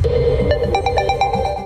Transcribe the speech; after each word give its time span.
Thank 0.00 0.26
you. 0.26 0.31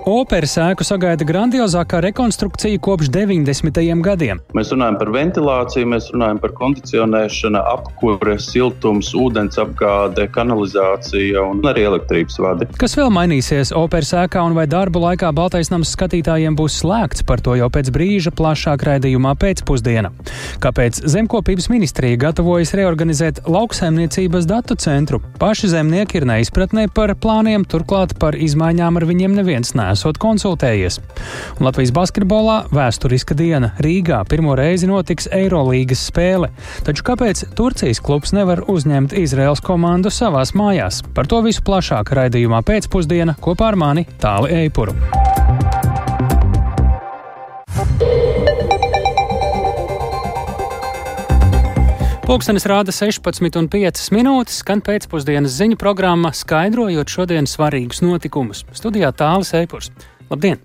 Operas 0.07 0.53
ēku 0.55 0.85
sagaida 0.87 1.25
grandiozākā 1.27 1.97
rekonstrukcija 2.05 2.79
kopš 2.79 3.09
90. 3.11 3.81
gadiem. 4.05 4.39
Mēs 4.55 4.69
runājam 4.71 4.95
par 5.01 5.09
ventilāciju, 5.11 5.89
mēs 5.91 6.05
runājam 6.13 6.37
par 6.39 6.53
kondicionēšanu, 6.55 7.59
apkūre, 7.73 8.37
siltums, 8.39 9.09
ūdens 9.19 9.59
apgāde, 9.59 10.29
kanalizācija 10.31 11.43
un 11.43 11.59
arī 11.67 11.83
elektrības 11.89 12.39
vadi. 12.39 12.69
Kas 12.79 12.95
vēl 12.95 13.11
mainīsies 13.11 13.73
operas 13.75 14.13
ēkā 14.21 14.45
un 14.47 14.55
vai 14.55 14.63
darbu 14.71 15.01
laikā 15.03 15.33
Baltais 15.35 15.73
nams 15.73 15.91
skatītājiem 15.97 16.55
būs 16.55 16.79
slēgts, 16.85 17.25
par 17.27 17.43
to 17.43 17.57
jau 17.59 17.67
pēc 17.67 17.91
brīža 17.91 18.31
plašāk 18.31 18.87
raidījumā 18.87 19.35
pēcpusdiena. 19.43 20.13
Kāpēc 20.63 21.01
Zemkopības 21.03 21.67
ministrija 21.73 22.21
gatavojas 22.23 22.71
reorganizēt 22.79 23.43
lauksaimniecības 23.43 24.47
datu 24.47 24.79
centru? 24.79 25.19
Paši 25.43 25.73
zemnieki 25.75 26.21
ir 26.21 26.29
neizpratnē 26.31 26.87
par 26.95 27.11
plāniem, 27.19 27.67
turklāt 27.67 28.15
par 28.23 28.39
izmaiņām 28.39 29.03
ar 29.03 29.09
viņiem 29.11 29.39
neviens 29.43 29.75
nes 29.75 29.96
esot 29.97 30.19
konsultējies. 30.21 31.01
Un 31.57 31.67
Latvijas 31.67 31.93
basketbolā 31.95 32.57
vēsturiska 32.73 33.37
diena 33.37 33.73
Rīgā 33.83 34.21
pirmo 34.29 34.55
reizi 34.57 34.89
notiks 34.89 35.29
Eirolīgas 35.33 36.07
spēle. 36.11 36.51
Taču 36.87 37.05
kāpēc 37.07 37.43
Turcijas 37.57 38.01
klubs 38.03 38.35
nevar 38.37 38.63
uzņemt 38.71 39.17
Izraels 39.17 39.63
komandu 39.65 40.13
savās 40.13 40.53
mājās? 40.57 41.01
Par 41.17 41.29
to 41.29 41.41
visu 41.45 41.65
plašāk 41.67 42.13
raidījumā 42.17 42.63
pēcpusdiena 42.67 43.37
kopā 43.41 43.73
ar 43.73 43.81
mani 43.83 44.07
Tāli 44.21 44.63
Eipuru. 44.63 44.95
Pūkstens 52.27 52.65
rāda 52.67 52.91
16,5 52.91 54.09
minūtes, 54.11 54.57
skan 54.59 54.81
pēcpusdienas 54.83 55.53
ziņu 55.61 55.77
programma, 55.79 56.33
skaidrojot 56.35 57.07
šodienas 57.07 57.53
svarīgus 57.55 58.01
notikumus. 58.03 58.65
Studijā 58.75 59.13
tālāk 59.15 59.47
Eipurs. 59.61 59.87
Labdien! 60.27 60.59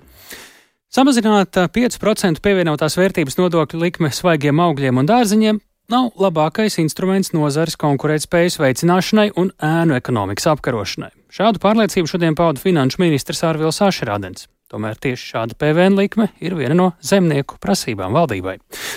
Samazināt 0.91 1.55
5% 1.55 2.43
pievienotās 2.43 2.99
vērtības 2.99 3.39
nodokļu 3.39 3.79
likme 3.79 4.11
svaigiem 4.11 4.59
augļiem 4.59 4.99
un 5.05 5.11
dārziņiem 5.13 5.61
nav 5.95 6.11
labākais 6.19 6.81
instruments 6.83 7.31
nozares 7.31 7.79
konkurētspējas 7.79 8.59
veicināšanai 8.59 9.29
un 9.39 9.55
ēnu 9.63 9.95
ekonomikas 10.01 10.51
apkarošanai. 10.57 11.13
Šādu 11.31 11.63
pārliecību 11.63 12.11
šodien 12.11 12.35
pauda 12.35 12.59
finanšu 12.59 13.05
ministrs 13.07 13.47
Ārvils 13.47 13.79
Ašerādens. 13.87 14.49
Tomēr 14.73 14.97
tieši 14.97 15.27
šāda 15.35 15.57
PVN 15.61 15.99
likme 15.99 16.31
ir 16.41 16.55
viena 16.57 16.73
no 16.73 16.87
zemnieku 17.05 17.59
prasībām 17.61 18.15
valdībai. 18.17 18.55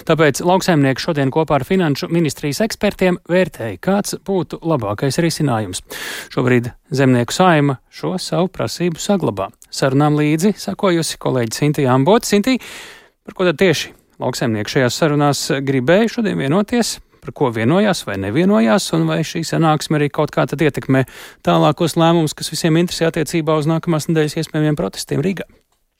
Tāpēc 0.07 0.39
lauksaimnieki 0.47 1.03
šodien 1.03 1.33
kopā 1.35 1.57
ar 1.57 1.65
Finanšu 1.67 2.07
ministrijas 2.15 2.61
ekspertiem 2.63 3.17
vērtēja, 3.27 3.81
kāds 3.83 4.15
būtu 4.23 4.61
labākais 4.63 5.19
risinājums. 5.19 5.83
Šobrīd 6.31 6.71
zemnieku 6.95 7.35
saima 7.35 7.75
šo 7.91 8.13
savu 8.23 8.47
prasību 8.55 9.03
saglabā. 9.03 9.49
Sarunām 9.67 10.15
līdzi 10.15 10.53
sakojusi 10.63 11.19
kolēģi 11.19 11.59
Sintīna 11.59 11.97
Ambota. 11.97 12.31
Sintī, 12.31 12.55
par 13.27 13.35
ko 13.35 13.49
tad 13.49 13.59
tieši 13.59 13.91
lauksaimnieki 14.23 14.77
šajās 14.77 15.01
sarunās 15.01 15.49
gribēja 15.59 16.15
šodien 16.15 16.39
vienoties? 16.39 17.01
par 17.25 17.33
ko 17.33 17.49
vienojās 17.49 18.03
vai 18.05 18.19
nevienojās, 18.21 18.91
un 18.93 19.07
vai 19.09 19.23
šī 19.25 19.41
sanāksme 19.49 19.97
arī 19.97 20.11
kaut 20.13 20.29
kā 20.35 20.45
tad 20.45 20.61
ietekmē 20.61 21.07
tālākos 21.45 21.97
lēmumus, 21.97 22.37
kas 22.37 22.53
visiem 22.53 22.77
interesē 22.77 23.09
attiecībā 23.09 23.57
uz 23.57 23.69
nākamās 23.69 24.05
nedēļas 24.11 24.43
iespējamiem 24.43 24.77
protestiem 24.77 25.25
Rīgā. 25.25 25.49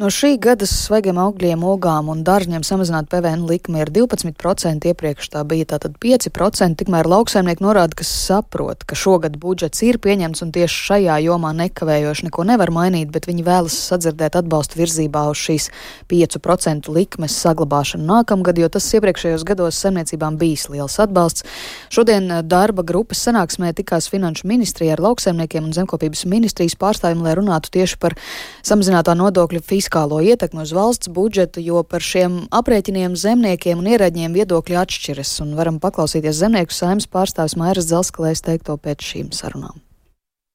No 0.00 0.08
šī 0.08 0.38
gada 0.40 0.64
svaigiem 0.64 1.18
augļiem, 1.20 1.60
ogām 1.60 2.06
un 2.08 2.22
dārzņiem 2.24 2.62
samazināt 2.64 3.10
PVN 3.12 3.42
likme 3.44 3.82
ir 3.82 3.90
12%, 3.92 4.86
iepriekš 4.88 5.26
tā 5.34 5.42
bija 5.44 5.66
tātad 5.74 5.98
5%, 6.00 6.78
tikmēr 6.80 7.04
lauksaimnieki 7.04 7.60
norāda, 7.60 7.98
ka 7.98 8.06
saprot, 8.08 8.86
ka 8.88 8.96
šogad 8.96 9.36
budžets 9.42 9.82
ir 9.84 9.98
pieņemts 10.00 10.40
un 10.46 10.54
tieši 10.56 10.78
šajā 10.86 11.18
jomā 11.26 11.50
nekavējoši 11.58 12.28
neko 12.30 12.46
nevar 12.48 12.72
mainīt, 12.72 13.10
bet 13.12 13.28
viņi 13.28 13.44
vēlas 13.44 13.76
sadzirdēt 13.90 14.38
atbalstu 14.40 14.80
virzībā 14.80 15.26
uz 15.34 15.42
šīs 15.42 15.68
5% 16.08 16.88
likmes 16.96 17.36
saglabāšanu 17.44 18.08
nākamgad, 18.08 18.56
jo 18.56 18.72
tas 18.72 18.88
iepriekšējos 18.96 19.44
gados 19.52 19.82
saimniecībām 19.84 20.40
bijis 20.40 20.64
liels 20.72 20.96
atbalsts. 21.04 21.44
Šodien 21.92 22.38
darba 22.48 22.86
grupas 22.88 23.20
sanāksmē 23.28 23.74
tikās 23.76 24.08
Finanšu 24.08 24.48
ministrija 24.48 24.96
ar 24.96 25.04
lauksaimniekiem 25.10 25.68
un 25.68 25.76
zemkopības 25.76 26.24
ministrijas 26.24 26.80
pārstāvjiem, 26.80 27.20
lai 27.28 27.36
runātu 27.36 27.76
tieši 27.76 28.00
par 28.00 28.16
samazinātā 28.64 29.12
nodokļu 29.20 29.60
fiskālu 29.60 29.89
fiskālo 29.90 30.20
ietekmi 30.22 30.62
uz 30.62 30.72
valsts 30.72 31.08
budžetu, 31.10 31.60
jo 31.60 31.82
par 31.82 32.00
šiem 32.00 32.46
aprēķiniem 32.54 33.16
zemniekiem 33.16 33.78
un 33.78 33.88
ierēģiem 33.90 34.32
viedokļi 34.32 34.76
atšķiras, 34.78 35.40
un 35.42 35.56
varam 35.58 35.80
paklausīties 35.80 36.38
zemnieku 36.38 36.70
saimnes 36.70 37.08
pārstāvis 37.10 37.56
Mairas 37.58 37.90
Dzelskalēs 37.90 38.40
teikto 38.40 38.76
pēc 38.78 39.02
šīm 39.02 39.32
sarunām. 39.34 39.82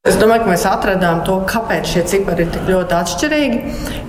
Es 0.06 0.16
domāju, 0.22 0.46
ka 0.46 0.52
mēs 0.54 0.64
atradām 0.70 1.24
to, 1.26 1.40
kāpēc 1.50 1.88
šie 1.90 2.04
cipari 2.06 2.46
ir 2.46 2.52
tik 2.54 2.68
ļoti 2.70 2.94
atšķirīgi. 2.94 3.62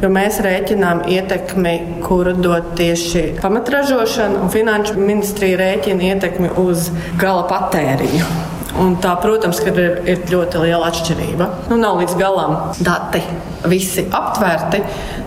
Jo 0.03 0.11
mēs 0.13 0.43
rēķinām 0.45 1.07
ietekmi, 1.09 2.03
kuru 2.05 2.37
dod 2.37 2.77
tieši 2.77 3.41
pamatražošana, 3.41 4.45
un 4.45 4.53
finanšu 4.53 5.01
ministrija 5.01 5.59
rēķina 5.63 6.13
ietekmi 6.13 6.53
uz 6.61 6.91
gala 7.19 7.49
patēriņu. 7.49 8.56
Un 8.83 8.97
tā, 9.01 9.15
protams, 9.23 9.61
ir, 9.71 9.79
ir 10.05 10.25
ļoti 10.29 10.61
liela 10.61 10.91
atšķirība. 10.91 11.49
Nu, 11.71 11.79
nav 11.81 12.01
līdz 12.03 12.17
galam 12.21 12.57
dati 12.85 13.23
visi 13.71 14.05
aptvērti. 14.13 14.83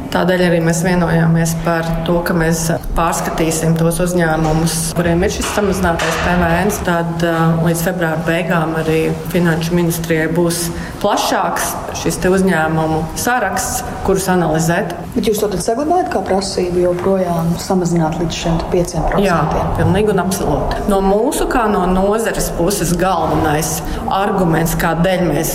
Tādēļ 0.09 0.41
arī 0.47 0.59
mēs 0.65 0.79
vienojāmies 0.81 1.51
par 1.61 1.85
to, 2.07 2.15
ka 2.25 2.33
mēs 2.33 2.63
pārskatīsim 2.97 3.75
tos 3.77 3.99
uzņēmumus, 4.01 4.77
kuriem 4.97 5.21
ir 5.25 5.33
šis 5.35 5.51
samazinātais 5.53 6.17
PVN. 6.23 6.71
Tad 6.87 7.25
līdz 7.61 7.83
februāra 7.85 8.17
beigām 8.25 8.73
arī 8.81 8.99
Finanšu 9.29 9.75
ministrijai 9.77 10.31
būs 10.33 10.63
plašāks 11.03 11.69
šis 11.99 12.17
uzņēmumu 12.25 13.03
saraksts, 13.19 13.83
kurus 14.07 14.25
analizēt. 14.33 14.95
Bet 15.13 15.29
jūs 15.29 15.39
to 15.41 15.49
saglabājat 15.61 16.09
kā 16.13 16.23
prasību 16.25 16.83
joprojām 16.87 17.53
samazināt 17.61 18.17
līdz 18.21 18.39
šiem 18.41 18.57
5%? 18.73 19.21
Jā, 19.23 19.37
pilnīgi 19.77 20.13
un 20.13 20.23
absolūti. 20.25 20.83
No 20.89 20.99
mūsu, 21.05 21.45
kā 21.51 21.67
no 21.69 21.85
nozares 21.89 22.49
puses, 22.57 22.95
galvenais 22.97 23.75
arguments, 24.13 24.73
kādēļ 24.79 25.25
mēs 25.29 25.53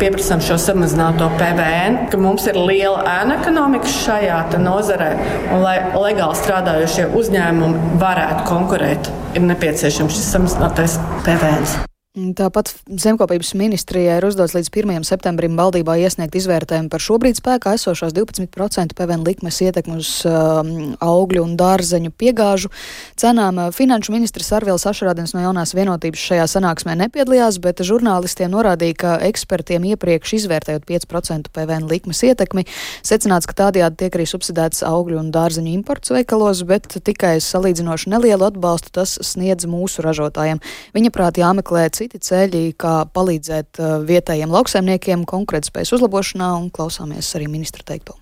pieprasām 0.00 0.44
šo 0.44 0.60
samazināto 0.60 1.30
PVN, 1.40 2.00
ka 2.12 2.20
mums 2.20 2.48
ir 2.50 2.60
liela 2.60 3.04
ēna 3.18 3.40
ekonomika 3.40 3.77
ekonomikas 3.78 4.04
šajā 4.04 4.58
nozarē, 4.62 5.10
un 5.52 5.62
lai 5.62 5.78
legāli 5.94 6.36
strādājošie 6.36 7.08
uzņēmumi 7.14 7.98
varētu 8.00 8.46
konkurēt, 8.48 9.10
ir 9.34 9.42
nepieciešams 9.46 10.14
šis 10.14 10.32
samazinātais 10.34 10.98
PVN. 11.24 11.97
Tāpat 12.18 12.70
Zemkopības 12.98 13.52
ministrijai 13.58 14.16
ir 14.18 14.24
uzdots 14.26 14.54
līdz 14.56 14.70
1. 14.72 15.04
septembrim 15.06 15.54
valdībā 15.58 15.94
iesniegt 16.02 16.34
izvērtējumu 16.38 16.90
par 16.90 17.02
šobrīd 17.02 17.38
spēkā 17.38 17.74
esošās 17.76 18.14
12% 18.16 18.96
PVN 18.98 19.26
likmes 19.26 19.60
ietekmi 19.62 19.98
uz 20.00 20.10
uh, 20.26 20.58
augļu 21.04 21.44
un 21.44 21.52
dārzeņu 21.60 22.10
piegāžu 22.18 22.72
cenām. 23.18 23.60
Finanšu 23.76 24.14
ministrs 24.14 24.50
Arvils 24.56 24.86
Ašrādens 24.88 25.34
no 25.36 25.44
jaunās 25.44 25.74
vienotības 25.78 26.24
šajā 26.30 26.46
sanāksmē 26.54 26.96
nepiedalījās, 27.04 27.60
bet 27.62 27.84
žurnālistiem 27.86 28.50
norādīja, 28.54 28.98
ka 28.98 29.14
ekspertiem 29.28 29.86
iepriekš 29.92 30.34
izvērtējot 30.40 30.88
5% 30.88 31.52
PVN 31.54 31.86
likmes 31.92 32.24
ietekmi, 32.26 32.66
secināts, 33.06 33.46
ka 33.46 33.58
tādējādi 33.62 34.00
tiek 34.02 34.18
arī 34.18 34.26
subsidēts 34.26 34.82
augļu 34.88 35.20
un 35.22 35.30
dārzeņu 35.34 35.74
imports 35.76 36.14
veikalos, 36.16 36.64
bet 36.66 36.98
tikai 37.04 37.36
salīdzinoši 37.44 38.14
nelielu 38.16 38.48
atbalstu 38.50 38.96
tas 39.00 39.18
sniedz 39.22 39.68
mūsu 39.70 40.02
ražotājiem. 40.06 40.64
Viņa 40.96 41.14
prāt 41.14 41.38
jāmeklē 41.38 41.86
citi 41.94 42.07
citi 42.08 42.24
ceļi, 42.24 42.72
kā 42.80 43.04
palīdzēt 43.12 43.80
uh, 43.82 43.98
vietējiem 44.08 44.52
lauksaimniekiem 44.52 45.26
konkurētspējas 45.28 45.92
uzlabošanā, 45.98 46.54
un 46.56 46.70
klausāmies 46.72 47.34
arī 47.36 47.50
ministra 47.52 47.84
teikto. 47.84 48.16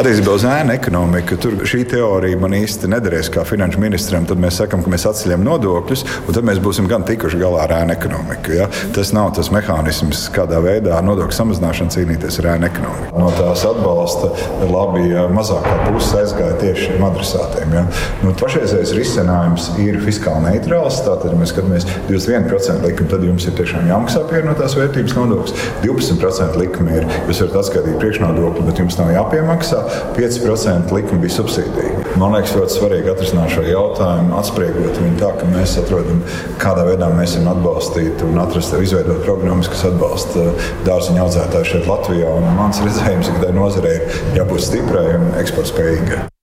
Attiecībā 0.00 0.32
uz 0.32 0.44
ēnu 0.48 0.72
ekonomiku, 0.72 1.36
tur 1.36 1.58
šī 1.68 1.82
teorija 1.90 2.38
man 2.40 2.54
īsti 2.56 2.88
nederēs 2.88 3.28
kā 3.34 3.42
finanšu 3.44 3.82
ministram. 3.82 4.24
Tad 4.24 4.38
mēs 4.40 4.56
sakām, 4.56 4.80
ka 4.80 4.88
mēs 4.92 5.02
atceļam 5.10 5.42
nodokļus, 5.44 6.04
un 6.24 6.36
tad 6.36 6.46
mēs 6.48 6.60
būsim 6.64 6.86
gan 6.88 7.02
tikuši 7.04 7.36
galā 7.40 7.66
ar 7.66 7.74
ēnu 7.82 7.92
ekonomiku. 7.92 8.54
Ja? 8.56 8.68
Tas 8.96 9.10
nav 9.12 9.34
tas 9.36 9.50
mehānisms, 9.52 10.22
kādā 10.32 10.62
veidā 10.64 10.94
ar 10.96 11.04
nodokļu 11.04 11.36
samazināšanu 11.36 11.92
cīnīties 11.92 12.38
ar 12.40 12.48
ēnu 12.54 12.68
ekonomiku. 12.70 13.20
No 13.20 13.28
tās 13.36 13.64
atbalsta 13.68 14.30
labi, 14.70 15.02
ja 15.10 15.26
mazākā 15.36 15.74
puse 15.90 16.22
aizgāja 16.22 16.56
tieši 16.62 16.86
šiem 16.86 17.04
adresātiem. 17.10 17.76
Ja? 17.76 17.84
Nu, 18.24 18.32
pašreizējais 18.40 18.94
risinājums 18.96 19.68
ir 19.84 20.00
fiskāli 20.06 20.46
neitrāls. 20.46 21.02
Tātad, 21.04 21.34
ja 21.34 21.42
mēs 21.42 21.52
skatāmies 21.52 21.88
21% 22.08 22.88
likumu, 22.88 23.12
tad 23.12 23.28
jums 23.28 23.48
ir 23.50 23.58
tiešām 23.60 23.88
jāmaksā 23.92 24.24
pievienotās 24.32 24.78
vērtības 24.80 25.18
nodoklis. 25.18 25.68
12% 25.84 26.64
likme 26.64 27.02
ir, 27.02 27.10
jūs 27.28 27.44
varat 27.44 27.60
atskaitīt 27.64 28.00
priekšnodokli, 28.00 28.68
bet 28.70 28.84
jums 28.84 29.00
nav 29.00 29.12
jāpiemaksā 29.18 29.69
maksā, 29.70 30.10
5% 30.16 30.92
likme 30.94 31.18
bija 31.20 31.34
subsīdija. 31.34 32.16
Man 32.20 32.34
liekas, 32.34 32.54
ļoti 32.56 32.76
svarīgi 32.76 33.12
atrisināt 33.12 33.54
šo 33.54 33.64
jautājumu, 33.66 34.34
atspriegot 34.38 34.98
viņu 35.00 35.20
tā, 35.20 35.30
ka 35.38 35.50
mēs 35.50 35.76
atrodam, 35.80 36.22
kādā 36.62 36.86
veidā 36.88 37.10
mēs 37.14 37.36
varam 37.38 37.52
atbalstīt 37.54 38.24
un 38.26 38.40
atrast, 38.42 38.74
izveidot 38.80 39.22
programmas, 39.26 39.70
kas 39.70 39.86
atbalsta 39.90 40.50
dārziņu 40.88 41.24
audzētāju 41.26 41.70
šeit 41.74 41.88
Latvijā. 41.90 42.34
Un 42.40 42.50
mans 42.58 42.82
redzējums 42.84 43.32
ka 43.34 43.46
tai 43.46 43.54
nozarei 43.56 43.96
ir 44.00 44.42
jābūt 44.42 44.66
stiprai 44.66 45.08
un 45.20 45.32
eksportspējīgai. 45.40 46.39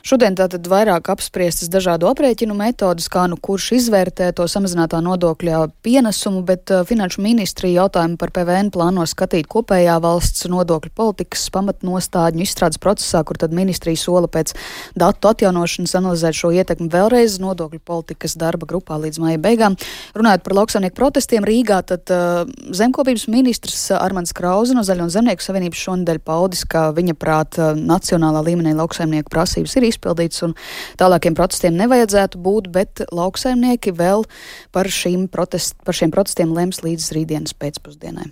Šodien 0.00 0.32
tātad 0.32 0.64
vairāk 0.64 1.10
apspriestas 1.12 1.68
dažādu 1.68 2.08
aprēķinu 2.08 2.54
metodas, 2.56 3.10
kā 3.12 3.26
nu 3.28 3.36
kurš 3.36 3.66
izvērtē 3.76 4.30
to 4.36 4.46
samazinātā 4.48 5.02
nodokļa 5.04 5.66
pienesumu, 5.84 6.40
bet 6.48 6.72
uh, 6.72 6.86
Finanšu 6.88 7.20
ministrija 7.24 7.82
jautājumu 7.82 8.16
par 8.20 8.32
PVN 8.32 8.70
plāno 8.72 9.04
skatīt 9.08 9.48
kopējā 9.50 9.98
valsts 10.00 10.46
nodokļu 10.48 10.92
politikas 10.96 11.44
pamatnostādņu 11.52 12.46
izstrādes 12.46 12.80
procesā, 12.80 13.20
kur 13.28 13.36
tad 13.40 13.52
ministrija 13.56 14.00
sola 14.00 14.30
pēc 14.32 14.54
datu 14.96 15.28
atjaunošanas 15.34 15.94
analizēt 16.00 16.38
šo 16.38 16.54
ietekmi 16.56 16.88
vēlreiz 16.92 17.36
nodokļu 17.44 17.82
politikas 17.84 18.38
darba 18.40 18.68
grupā 18.70 18.96
līdz 19.04 19.20
maija 19.20 19.42
beigām. 19.42 19.76
Runājot 20.16 20.46
par 20.48 20.56
lauksaimnieku 20.62 20.96
protestiem 20.96 21.44
Rīgā, 21.44 21.82
tad 21.92 22.14
uh, 22.14 22.48
zemkopības 22.72 23.28
ministrs 23.28 23.90
Armans 24.00 24.32
Krauze 24.36 24.76
no 24.76 24.86
Zaļo 24.86 25.10
un 25.10 25.12
Zemnieku 25.12 25.44
savienības 25.44 25.84
šonadēļ 25.84 26.24
paudis, 26.24 26.64
ka 26.64 26.88
viņa 26.96 27.18
prāt 27.20 27.60
uh, 27.60 27.76
nacionālā 27.76 28.46
līmenī 28.48 28.72
lauksaimnieku 28.80 29.28
prasības 29.32 29.76
ir 29.76 29.89
izpildīts 29.90 30.44
un 30.46 30.56
tālākiem 31.00 31.36
protestiem 31.38 31.76
nevajadzētu 31.78 32.40
būt, 32.42 32.72
bet 32.74 33.04
lauksaimnieki 33.12 33.94
vēl 33.98 34.26
par, 34.74 34.90
protest, 35.32 35.78
par 35.84 35.96
šiem 35.96 36.14
protestiem 36.14 36.54
lems 36.56 36.84
līdz 36.86 37.12
rītdienas 37.16 37.56
pēcpusdienai. 37.58 38.30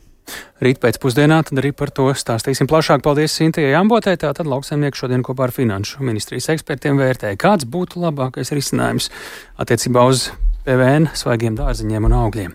Rīt 0.61 0.81
pēcpusdienā 0.83 1.39
tad 1.49 1.61
arī 1.61 1.71
par 1.77 1.93
to 1.95 2.09
stāstīsim 2.17 2.69
plašāk. 2.69 3.01
Paldies 3.05 3.37
Sintijai 3.39 3.77
Ambotē. 3.79 4.17
Tātad 4.21 4.49
lauksaimnieki 4.51 5.01
šodien 5.01 5.25
kopā 5.27 5.47
ar 5.47 5.55
Finanšu 5.55 6.05
ministrijas 6.05 6.51
ekspertiem 6.53 7.01
vērtēja, 7.01 7.39
kāds 7.41 7.69
būtu 7.69 8.03
labākais 8.03 8.53
risinājums 8.57 9.09
attiecībā 9.63 10.05
uz 10.11 10.29
PVN 10.69 11.09
svaigiem 11.17 11.57
dārziņiem 11.57 12.07
un 12.11 12.15
augļiem. 12.19 12.55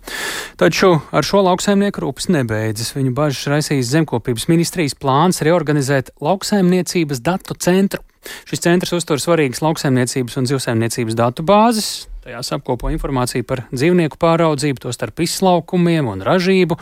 Taču 0.62 0.94
ar 1.10 1.26
šo 1.26 1.42
lauksaimnieku 1.48 2.04
rūpes 2.04 2.30
nebeidzas. 2.34 2.94
Viņu 2.94 3.16
bažas 3.18 3.50
raisīs 3.50 3.90
zemkopības 3.90 4.46
ministrijas 4.52 4.94
plāns 4.94 5.42
reorganizēt 5.46 6.14
lauksaimniecības 6.22 7.24
datu 7.26 7.58
centru. 7.58 8.04
Šis 8.48 8.62
centrs 8.64 8.94
uztur 8.96 9.20
svarīgas 9.20 9.64
lauksaimniecības 9.66 10.40
un 10.40 10.50
zivsaimniecības 10.52 11.18
datu 11.18 11.46
bāzes. 11.48 12.13
Tajās 12.24 12.54
apkopo 12.56 12.88
informāciju 12.88 13.44
par 13.44 13.66
dzīvnieku 13.76 14.16
pāraudzību, 14.16 14.80
tostarp 14.86 15.18
izslaukumiem 15.26 16.08
un 16.08 16.22
ražību. 16.24 16.78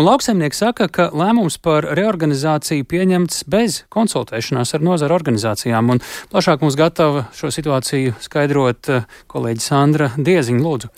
Un 0.00 0.06
lauksaimnieki 0.06 0.56
saka, 0.56 0.86
ka 0.88 1.10
lēmums 1.12 1.58
par 1.60 1.84
reorganizāciju 1.98 2.86
pieņemts 2.88 3.42
bez 3.52 3.82
konsultēšanās 3.92 4.72
ar 4.72 4.86
nozaru 4.88 5.18
organizācijām. 5.18 5.92
Un 5.92 6.00
plašāk 6.32 6.64
mums 6.64 6.80
gatava 6.80 7.26
šo 7.36 7.52
situāciju 7.52 8.16
skaidrot 8.24 8.88
eh, 8.94 9.04
kolēģi 9.28 9.66
Sandra 9.66 10.14
Dieziņa 10.16 10.64
Lūdzu. 10.64 10.92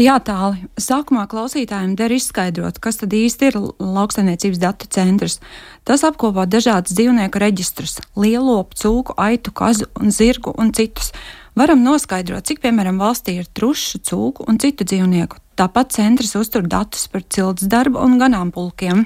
Jā, 0.00 0.16
tāli. 0.26 0.66
Sākumā 0.80 1.28
klausītājiem 1.30 1.94
der 1.94 2.10
izskaidrot, 2.16 2.82
kas 2.82 2.98
tad 2.98 3.14
īsti 3.14 3.52
ir 3.52 3.58
lauksaimniecības 3.78 4.58
datu 4.58 4.90
centrs. 4.90 5.38
Tas 5.86 6.02
apkopo 6.08 6.50
dažādas 6.50 6.96
dzīvnieku 6.98 7.38
reģistrus- 7.38 8.00
lielopu, 8.22 8.74
cūku, 8.74 9.14
aitu, 9.14 9.54
kazu 9.54 9.86
un 10.00 10.10
zirgu 10.10 10.50
un 10.58 10.72
citus. 10.74 11.12
Varam 11.60 11.82
noskaidrot, 11.84 12.46
cik, 12.48 12.62
piemēram, 12.62 12.96
valstī 12.96 13.34
ir 13.36 13.48
trušu, 13.52 13.98
cūku 14.08 14.46
un 14.48 14.56
citu 14.62 14.86
dzīvnieku. 14.88 15.36
Tāpat 15.60 15.90
centrs 15.92 16.30
uztur 16.38 16.64
datus 16.64 17.02
par 17.12 17.20
cilts 17.28 17.66
darbu 17.68 18.00
un 18.00 18.14
ganāmpulkiem. 18.16 19.02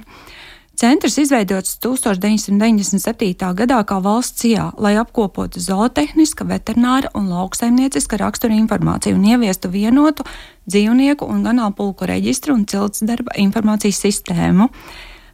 Centrs 0.78 1.16
izveidots 1.18 1.72
1997. 1.82 3.48
gadā 3.58 3.80
kā 3.88 3.98
valsts 4.04 4.44
cijā, 4.44 4.68
lai 4.78 4.92
apkopotu 5.00 5.58
zootehniska, 5.64 6.46
veterināra 6.46 7.10
un 7.18 7.26
lauksaimnieciska 7.32 8.20
rakstura 8.22 8.54
informāciju 8.60 9.18
un 9.18 9.26
ieviestu 9.32 9.72
vienotu 9.74 10.22
dzīvnieku 10.70 11.26
un 11.26 11.42
ganāmpulku 11.42 12.06
reģistru 12.06 12.54
un 12.54 12.68
cilts 12.70 13.02
darba 13.02 13.34
informācijas 13.34 13.98
sistēmu. 14.06 14.70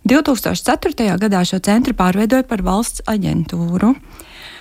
2004. 0.08 1.20
gadā 1.20 1.44
šo 1.44 1.60
centru 1.60 1.92
pārveidoja 2.00 2.48
par 2.48 2.64
valsts 2.64 3.04
aģentūru. 3.04 3.92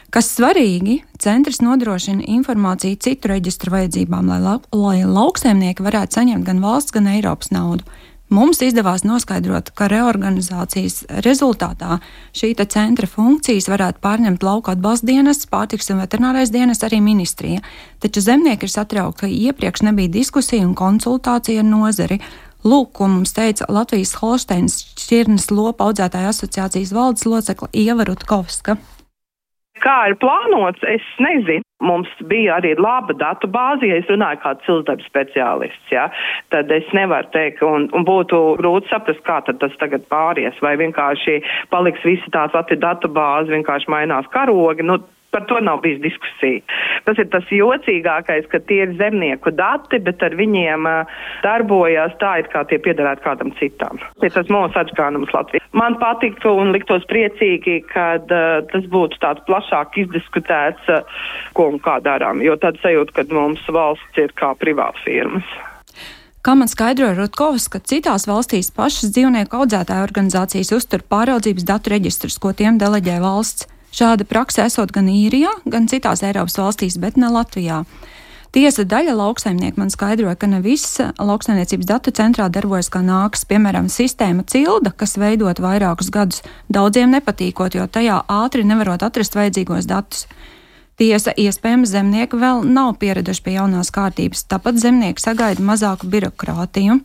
Kas 0.10 0.32
svarīgi, 0.34 1.04
centrs 1.22 1.60
nodrošina 1.62 2.24
informāciju 2.34 2.98
citu 2.98 3.30
reģistru 3.30 3.76
vajadzībām, 3.76 4.32
lai, 4.32 4.40
la, 4.42 4.56
lai 4.74 5.04
lauksaimnieki 5.06 5.86
varētu 5.86 6.18
saņemt 6.18 6.48
gan 6.48 6.64
valsts, 6.64 6.96
gan 6.96 7.12
Eiropas 7.12 7.52
naudu. 7.54 7.86
Mums 8.34 8.60
izdevās 8.62 9.02
noskaidrot, 9.06 9.72
ka 9.78 9.88
reorganizācijas 9.90 11.04
rezultātā 11.26 12.00
šī 12.38 12.52
centra 12.62 13.10
funkcijas 13.10 13.70
varētu 13.70 14.02
pārņemt 14.06 14.46
lauka 14.46 14.76
atbalsta 14.76 15.10
dienas, 15.10 15.46
pārtiks 15.50 15.90
un 15.94 16.02
veterinārais 16.02 16.54
dienas, 16.54 16.84
arī 16.86 17.02
ministrija. 17.02 17.62
Taču 18.02 18.22
zemnieki 18.22 18.66
ir 18.66 18.74
satraukti, 18.74 19.22
ka 19.22 19.30
iepriekš 19.30 19.86
nebija 19.90 20.14
diskusija 20.14 20.66
un 20.66 20.78
konsultācija 20.78 21.62
ar 21.62 21.70
nozari. 21.70 22.20
Lūk, 22.66 22.94
ko 22.98 23.08
mums 23.10 23.34
teica 23.34 23.66
Latvijas 23.70 24.14
Holsteins 24.22 24.78
šķirnes 24.94 25.50
lopa 25.50 25.90
audzētāja 25.90 26.34
asociācijas 26.34 26.94
valdes 26.94 27.26
locekla 27.30 27.70
Ieva 27.74 28.06
Rutkovska. 28.10 28.78
Kā 29.84 29.98
ir 30.12 30.20
plānots, 30.22 30.84
es 30.88 31.06
nezinu. 31.24 31.64
Mums 31.80 32.10
bija 32.28 32.58
arī 32.60 32.74
laba 32.76 33.14
datu 33.16 33.48
bāze, 33.48 33.88
ja 33.88 34.02
es 34.02 34.10
runāju 34.12 34.42
kā 34.44 34.52
cilvēks 34.66 35.06
speciālists, 35.08 35.94
ja, 35.94 36.10
tad 36.52 36.72
es 36.76 36.90
nevaru 36.92 37.30
teikt, 37.32 37.64
un, 37.64 37.86
un 37.96 38.04
būtu 38.04 38.40
grūti 38.60 38.92
saprast, 38.92 39.24
kā 39.24 39.38
tad 39.48 39.62
tas 39.62 39.78
tagad 39.80 40.04
pāries, 40.12 40.60
vai 40.60 40.74
vienkārši 40.82 41.38
paliks 41.72 42.04
visi 42.04 42.36
tās 42.36 42.52
pati 42.52 42.76
datu 42.76 43.08
bāze, 43.08 43.54
vienkārši 43.56 43.94
mainās 43.96 44.28
karogi. 44.36 44.84
Nu, 44.84 45.00
Par 45.30 45.46
to 45.46 45.60
nav 45.62 45.84
bijis 45.84 46.00
diskusija. 46.02 46.64
Tas 47.06 47.20
ir 47.22 47.28
tas 47.30 47.46
jocīgākais, 47.54 48.48
ka 48.50 48.62
tie 48.66 48.82
ir 48.88 48.96
zemnieku 48.98 49.54
dati, 49.54 50.00
bet 50.02 50.24
ar 50.26 50.34
viņiem 50.40 50.88
darbojas 51.46 52.16
tā, 52.22 52.40
it 52.42 52.50
kā 52.54 52.64
tie 52.70 52.80
piederētu 52.82 53.26
kādam 53.28 53.54
citam. 53.62 54.02
Tas 54.18 54.32
ir 54.32 54.36
tas 54.36 54.50
mūsu 54.50 54.82
atgādinājums 54.82 55.36
Latvijā. 55.36 55.64
Man 55.78 56.00
patiktu 56.02 56.56
un 56.58 56.74
liktos 56.74 57.06
priecīgi, 57.12 57.84
kad 57.94 58.32
uh, 58.34 58.66
tas 58.72 58.90
būtu 58.90 59.22
tāds 59.22 59.46
plašāk 59.46 60.02
izdiskutēts, 60.02 60.90
uh, 60.90 61.26
ko 61.54 61.70
un 61.76 61.82
kā 61.84 62.00
darām, 62.02 62.42
jo 62.42 62.58
tad 62.58 62.82
sajūta, 62.82 63.20
ka 63.20 63.28
mums 63.30 63.62
valsts 63.70 64.22
ir 64.22 64.34
kā 64.40 64.56
privātfirmas. 64.58 65.46
Kā 66.40 66.56
man 66.56 66.72
skaidroja 66.72 67.18
Rutkovs, 67.18 67.68
ka 67.68 67.82
citās 67.84 68.24
valstīs 68.30 68.72
pašas 68.72 69.12
dzīvnieku 69.12 69.60
audzētāju 69.60 70.06
organizācijas 70.08 70.72
uztur 70.78 71.04
pāraudzības 71.04 71.68
datu 71.68 71.92
reģistrus, 71.94 72.40
ko 72.40 72.54
tiem 72.56 72.80
deleģē 72.80 73.20
valsts. 73.22 73.68
Šāda 73.96 74.26
praksa 74.30 74.68
esot 74.70 74.94
gan 74.94 75.10
īrijā, 75.10 75.52
gan 75.66 75.90
citās 75.90 76.22
Eiropas 76.26 76.60
valstīs, 76.60 77.00
bet 77.02 77.18
ne 77.18 77.32
Latvijā. 77.34 77.84
Tiesa 78.50 78.82
daļa 78.82 79.14
lauksaimnieku 79.14 79.78
man 79.78 79.92
skaidroja, 79.94 80.34
ka 80.40 80.48
ne 80.50 80.58
viss 80.66 80.98
lauksaimniecības 81.22 81.86
datu 81.90 82.14
centrā 82.18 82.48
darbojas 82.50 82.90
kā 82.90 83.04
nāks, 83.06 83.44
piemēram, 83.50 83.92
sistēma 83.94 84.42
cilda, 84.50 84.90
kas 84.90 85.20
veidot 85.22 85.62
vairākus 85.62 86.10
gadus, 86.14 86.42
daudziem 86.66 87.14
nepatīkot, 87.14 87.78
jo 87.78 87.86
tajā 87.86 88.24
ātri 88.26 88.66
nevarot 88.66 89.06
atrast 89.06 89.38
vajadzīgos 89.38 89.86
datus. 89.90 90.26
Tiesa, 90.98 91.32
iespējams, 91.38 91.94
zemnieki 91.94 92.42
vēl 92.42 92.66
nav 92.68 92.96
pieraduši 93.00 93.46
pie 93.46 93.54
jaunās 93.60 93.94
kārtības, 93.94 94.42
tāpat 94.50 94.82
zemnieki 94.82 95.22
sagaida 95.22 95.64
mazāku 95.64 96.10
birokrātiju. 96.10 96.98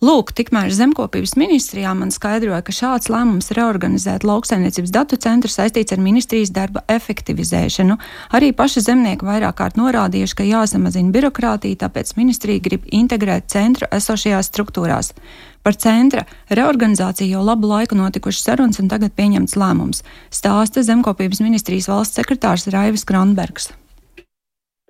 Lūk, 0.00 0.30
tikmēr 0.32 0.70
zemkopības 0.72 1.34
ministrijā 1.36 1.90
man 1.92 2.08
skaidroja, 2.08 2.62
ka 2.64 2.72
šāds 2.72 3.10
lēmums 3.12 3.50
reorganizēt 3.52 4.22
lauksaimniecības 4.24 4.92
datu 4.94 5.18
centru 5.20 5.50
saistīts 5.52 5.92
ar 5.92 6.00
ministrijas 6.00 6.48
darba 6.56 6.80
efektivizēšanu. 6.88 7.98
Arī 8.32 8.48
paši 8.56 8.80
zemnieki 8.86 9.28
vairāk 9.28 9.58
kārt 9.58 9.76
norādījuši, 9.76 10.38
ka 10.38 10.46
jāsamazina 10.48 11.12
birokrātija, 11.12 11.82
tāpēc 11.82 12.14
ministrija 12.16 12.64
grib 12.64 12.88
integrēt 12.88 13.52
centru 13.52 13.90
esošajās 13.92 14.48
struktūrās. 14.48 15.12
Par 15.60 15.76
centra 15.76 16.24
reorganizāciju 16.48 17.34
jau 17.34 17.44
labu 17.44 17.68
laiku 17.68 18.00
notikušas 18.00 18.48
sarunas 18.48 18.80
un 18.80 18.88
tagad 18.88 19.12
pieņemts 19.20 19.58
lēmums, 19.60 20.00
stāsta 20.32 20.80
zemkopības 20.80 21.44
ministrijas 21.44 21.92
valsts 21.92 22.16
sekretārs 22.16 22.70
Raivis 22.72 23.04
Kronbergs. 23.04 23.68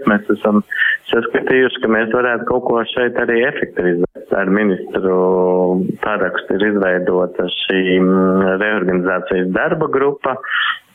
Mēs 0.08 0.28
esam 0.32 0.62
saskatījuši, 1.10 1.82
ka 1.82 1.90
mēs 1.92 2.12
varētu 2.14 2.46
kaut 2.48 2.66
ko 2.68 2.82
šeit 2.92 3.18
arī 3.20 3.42
efektivizēt. 3.48 4.32
Ar 4.36 4.50
ministru 4.54 5.14
parakstu 6.04 6.56
ir 6.56 6.66
izveidota 6.70 7.48
šī 7.64 7.80
mm, 7.98 8.44
reorganizācijas 8.62 9.50
darba 9.56 9.90
grupa, 9.92 10.36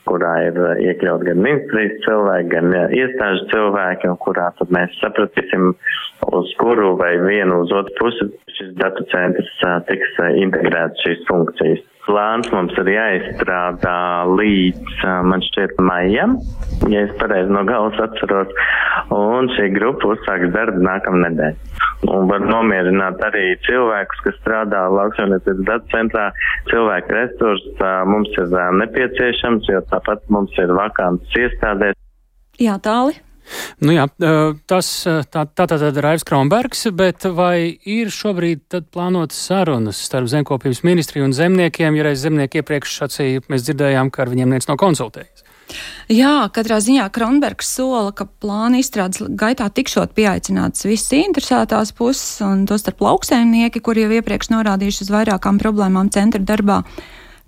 kurā 0.06 0.32
ir 0.48 0.58
iekļaut 0.86 1.26
gan 1.26 1.42
ministrijas 1.42 1.98
cilvēki, 2.06 2.48
gan 2.54 2.76
iestāžu 2.96 3.48
cilvēki, 3.52 4.10
un 4.12 4.20
kurā 4.22 4.48
tad 4.58 4.72
mēs 4.74 4.94
sapratīsim, 5.02 5.74
uz 6.32 6.54
kuru 6.62 6.94
vai 7.00 7.16
vienu 7.22 7.60
uz 7.64 7.74
otru 7.74 7.98
pusi 8.00 8.30
šis 8.56 8.72
datu 8.80 9.04
centrs 9.12 9.52
tiks 9.90 10.16
integrēts 10.46 11.04
šīs 11.04 11.26
funkcijas 11.28 11.84
plāns 12.06 12.48
mums 12.54 12.74
ir 12.80 12.88
jāizstrādā 12.90 13.98
līdz, 14.38 15.02
man 15.26 15.42
šķiet, 15.44 15.76
maijam, 15.82 16.36
ja 16.92 17.04
es 17.06 17.12
pareizi 17.20 17.52
no 17.52 17.64
galvas 17.68 17.98
atceros, 18.06 18.52
un 19.14 19.50
šī 19.56 19.68
grupa 19.74 20.14
uzsāks 20.14 20.52
darbu 20.54 20.84
nākamnedēļ. 20.86 21.58
Un 22.06 22.30
var 22.30 22.44
nomierināt 22.46 23.22
arī 23.26 23.44
cilvēkus, 23.66 24.22
kas 24.26 24.40
strādā 24.42 24.86
lauksaimniecības 24.92 25.68
datu 25.68 25.92
centrā. 25.94 26.26
Cilvēku 26.70 27.16
resursus 27.16 27.84
mums 28.10 28.32
ir 28.38 28.56
nepieciešams, 28.82 29.70
jo 29.72 29.82
tāpat 29.92 30.26
mums 30.32 30.54
ir 30.62 30.74
vakants 30.76 31.38
iestādēs. 31.40 31.96
Jā, 32.62 32.78
tāli. 32.80 33.18
Nu 33.84 33.94
jā, 33.94 34.06
tas 34.66 34.90
tā, 35.06 35.46
tā 35.46 35.66
tad 35.70 36.00
Raivs 36.02 36.26
Kronbergs, 36.26 36.86
bet 36.96 37.26
vai 37.36 37.78
ir 37.86 38.12
šobrīd 38.12 38.78
plānotas 38.92 39.38
sarunas 39.48 40.00
starp 40.08 40.30
zemkopības 40.32 40.82
ministriju 40.86 41.28
un 41.28 41.36
zemniekiem, 41.36 41.98
ja 41.98 42.08
reiz 42.08 42.24
zemnieki 42.24 42.62
iepriekš 42.62 43.00
sacīja, 43.02 43.44
mēs 43.52 43.66
dzirdējām, 43.68 44.10
ka 44.10 44.24
ar 44.24 44.32
viņiem 44.32 44.50
neviens 44.50 44.70
nav 44.70 44.80
konsultējis? 44.82 45.46
Jā, 46.06 46.46
katrā 46.54 46.78
ziņā 46.82 47.08
Kronbergs 47.14 47.72
sola, 47.74 48.12
ka 48.14 48.28
plāna 48.42 48.78
izstrādes 48.78 49.24
gaitā 49.38 49.66
tikšot 49.74 50.14
pieaicināts 50.14 50.86
visas 50.86 51.10
interesētās 51.18 51.90
puses, 51.96 52.38
un 52.46 52.62
tostarp 52.70 53.02
lauksēmnieki, 53.02 53.82
kuri 53.82 54.04
jau 54.04 54.12
iepriekš 54.20 54.52
norādījuši 54.54 55.06
uz 55.06 55.10
vairākām 55.16 55.58
problēmām 55.62 56.12
centra 56.14 56.42
darbā. 56.46 56.84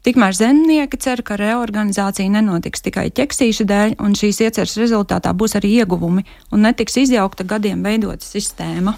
Tikmēr 0.07 0.37
zemnieki 0.37 0.99
cer, 1.03 1.25
ka 1.27 1.37
reorganizācija 1.41 2.31
nenotiks 2.31 2.85
tikai 2.87 3.09
ķeksīša 3.19 3.67
dēļ, 3.69 3.97
un 4.05 4.15
šīs 4.19 4.39
ieceres 4.47 4.77
rezultātā 4.79 5.35
būs 5.35 5.57
arī 5.59 5.75
ieguvumi 5.83 6.23
un 6.55 6.63
netiks 6.67 7.01
izjaukta 7.03 7.47
gadiem 7.49 7.83
veidota 7.83 8.25
sistēma. 8.25 8.95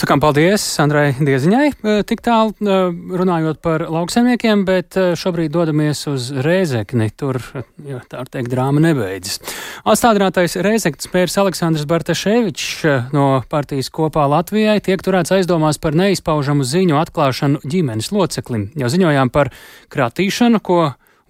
Sakām 0.00 0.16
paldies 0.16 0.62
Sandrai 0.64 1.10
Dieziņai, 1.12 1.66
eh, 1.84 1.98
tik 2.08 2.22
tālu 2.24 2.54
eh, 2.64 2.86
runājot 3.20 3.58
par 3.60 3.82
lauksaimniekiem, 3.84 4.62
bet 4.64 4.96
eh, 4.96 5.10
šobrīd 5.12 5.52
dodamies 5.52 6.00
uz 6.08 6.30
Rēzekni. 6.32 7.10
Tur, 7.20 7.36
jā, 7.84 7.98
tā 8.08 8.22
var 8.22 8.30
teikt, 8.32 8.48
drāma 8.48 8.80
nebeidzas. 8.80 9.42
Atstādinātais 9.84 10.56
Rēzeknis 10.64 11.10
pērs 11.12 11.36
Aleksandrs 11.42 11.84
Bartaševičs 11.90 13.12
no 13.12 13.26
partijas 13.52 13.92
kopā 13.92 14.24
Latvijai 14.30 14.78
tiek 14.80 15.04
turēts 15.04 15.34
aizdomās 15.36 15.76
par 15.82 15.98
neizpaužamu 16.00 16.64
ziņu 16.64 16.96
atklāšanu 17.02 17.60
ģimenes 17.68 18.08
loceklim. 18.16 18.70
Jau 18.80 18.88
ziņojām 18.88 19.28
par 19.34 19.52
kratīšanu, 19.92 20.62
ko 20.64 20.80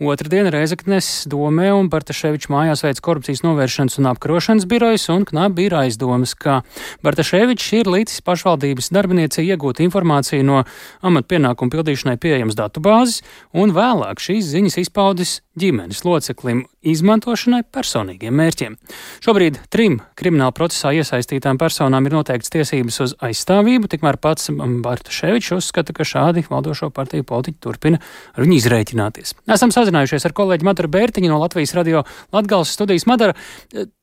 Otradien 0.00 0.46
Reizeknes 0.48 1.26
domē 1.28 1.66
un 1.76 1.90
Bartaševiča 1.92 2.48
mājās 2.48 2.80
veids 2.86 3.02
korupcijas 3.04 3.42
novēršanas 3.44 3.98
un 4.00 4.06
apkarošanas 4.08 4.64
birojas, 4.64 5.04
un 5.12 5.26
knapi 5.28 5.66
ir 5.68 5.76
aizdomas, 5.76 6.32
ka 6.32 6.62
Bartaševičs 7.04 7.66
ir 7.76 7.90
līdzis 7.92 8.24
pašvaldības 8.24 8.88
darbinieci 8.96 9.44
iegūt 9.44 9.82
informāciju 9.84 10.46
no 10.48 10.62
amatpienākumu 11.04 11.74
pildīšanai 11.74 12.16
pieejamas 12.16 12.56
datubāzes, 12.56 13.20
un 13.52 13.76
vēlāk 13.76 14.24
šīs 14.24 14.48
ziņas 14.54 14.80
izpaudis 14.86 15.34
ģimenes 15.60 16.02
loceklim 16.06 16.62
izmantošanai 16.80 17.62
personīgiem 17.74 18.34
mērķiem. 18.36 18.76
Šobrīd 19.24 19.58
trim 19.72 19.98
krimināla 20.18 20.54
procesā 20.56 20.92
iesaistītām 20.96 21.60
personām 21.60 22.06
ir 22.08 22.16
noteikts 22.16 22.52
tiesības 22.54 23.00
uz 23.04 23.14
aizstāvību, 23.26 23.90
tikmēr 23.92 24.18
pats 24.22 24.50
Bartaševičs 24.50 25.52
uzskata, 25.58 25.94
ka 25.96 26.06
šādi 26.06 26.46
valdošo 26.48 26.90
partiju 26.96 27.26
politiķi 27.28 27.60
turpina 27.60 28.00
ar 28.34 28.46
viņu 28.46 28.56
izrēķināties. 28.60 29.34
Esam 29.50 29.74
sazinājušies 29.74 30.26
ar 30.28 30.36
kolēģi 30.40 30.68
Madaru 30.70 30.92
Bērtiņu 30.96 31.32
no 31.32 31.42
Latvijas 31.42 31.76
radio 31.76 32.04
Latgales 32.32 32.72
studijas. 32.76 33.06
Madara, 33.10 33.36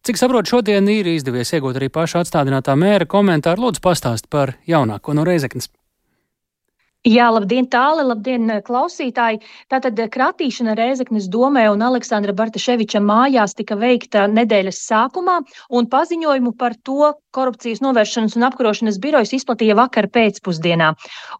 cik 0.05 0.21
saprotu, 0.21 0.57
šodien 0.57 0.87
ir 0.93 1.09
izdevies 1.15 1.53
iegūt 1.57 1.81
arī 1.81 1.89
paša 1.93 2.25
atstādinātā 2.25 2.77
mēra 2.79 3.09
komentāru. 3.09 3.67
Lūdzu, 3.67 3.83
pastāst 3.83 4.29
par 4.31 4.57
jaunāko 4.69 5.17
no 5.17 5.25
Reizeknas. 5.27 5.71
Jā, 7.07 7.29
labdien, 7.31 7.63
tāli, 7.71 8.03
labdien, 8.03 8.49
klausītāji. 8.67 9.37
Tātad 9.71 9.99
kratīšana 10.11 10.73
Rēzeknes 10.75 11.29
domē 11.31 11.63
un 11.71 11.85
Aleksandra 11.87 12.33
Bartaševiča 12.35 12.99
mājās 12.99 13.55
tika 13.55 13.77
veikta 13.79 14.25
nedēļas 14.27 14.81
sākumā, 14.89 15.37
un 15.71 15.87
paziņojumu 15.93 16.51
par 16.59 16.75
to 16.83 17.13
korupcijas 17.37 17.83
novēršanas 17.85 18.37
un 18.39 18.47
apkarošanas 18.49 18.99
birojas 19.03 19.35
izplatīja 19.37 19.77
vakar 19.77 20.09
pēcpusdienā. 20.17 20.91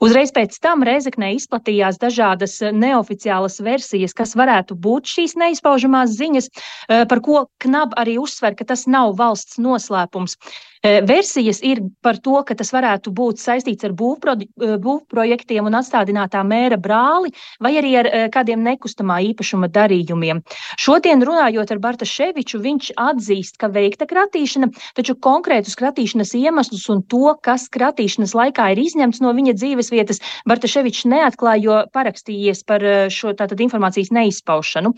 Uzreiz 0.05 0.33
pēc 0.35 0.59
tam 0.63 0.85
Rēzeknē 0.87 1.33
izplatījās 1.39 1.99
dažādas 2.01 2.59
neoficiālas 2.75 3.59
versijas, 3.65 4.15
kas 4.17 4.37
varētu 4.37 4.77
būt 4.87 5.09
šīs 5.17 5.37
neizpaužamās 5.41 6.15
ziņas, 6.19 6.49
eh, 6.53 7.05
par 7.09 7.23
ko 7.25 7.45
Knab 7.63 7.97
arī 7.97 8.17
uzsver, 8.21 8.55
ka 8.55 8.65
tas 8.65 8.85
nav 8.87 9.15
valsts 9.17 9.57
noslēpums. 9.57 10.37
Versijas 10.83 11.59
ir 11.65 11.81
par 12.05 12.19
to, 12.21 12.37
ka 12.45 12.55
tas 12.57 12.69
varētu 12.73 13.11
būt 13.15 13.41
saistīts 13.41 13.85
ar 13.87 13.93
būvprojektiem 13.97 15.65
un 15.67 15.77
atstādinātā 15.79 16.43
mēra 16.45 16.77
brāli 16.77 17.33
vai 17.63 17.73
arī 17.79 17.95
ar 18.01 18.09
kādiem 18.33 18.61
nekustamā 18.65 19.19
īpašuma 19.31 19.71
darījumiem. 19.73 20.43
Šodien 20.77 21.23
runājot 21.25 21.73
ar 21.73 21.81
Bartaševiču, 21.83 22.61
viņš 22.63 22.91
atzīst, 23.03 23.57
ka 23.57 23.71
veikta 23.73 24.07
kratīšana, 24.09 24.69
taču 24.95 25.17
konkrētus 25.17 25.77
kratīšanas 25.87 26.35
iemeslus 26.35 26.87
un 26.91 27.01
to, 27.07 27.31
kas 27.43 27.67
kratīšanas 27.71 28.35
laikā 28.35 28.71
ir 28.73 28.81
izņemts 28.83 29.21
no 29.23 29.31
viņa 29.35 29.55
dzīves 29.55 29.91
vietas, 29.93 30.19
Bartaševičs 30.47 31.07
neatklāja, 31.07 31.63
jo 31.63 31.77
parakstījies 31.95 32.63
par 32.67 32.83
šo 33.13 33.33
tātad 33.37 33.61
informācijas 33.63 34.11
neizpaušanu. 34.15 34.93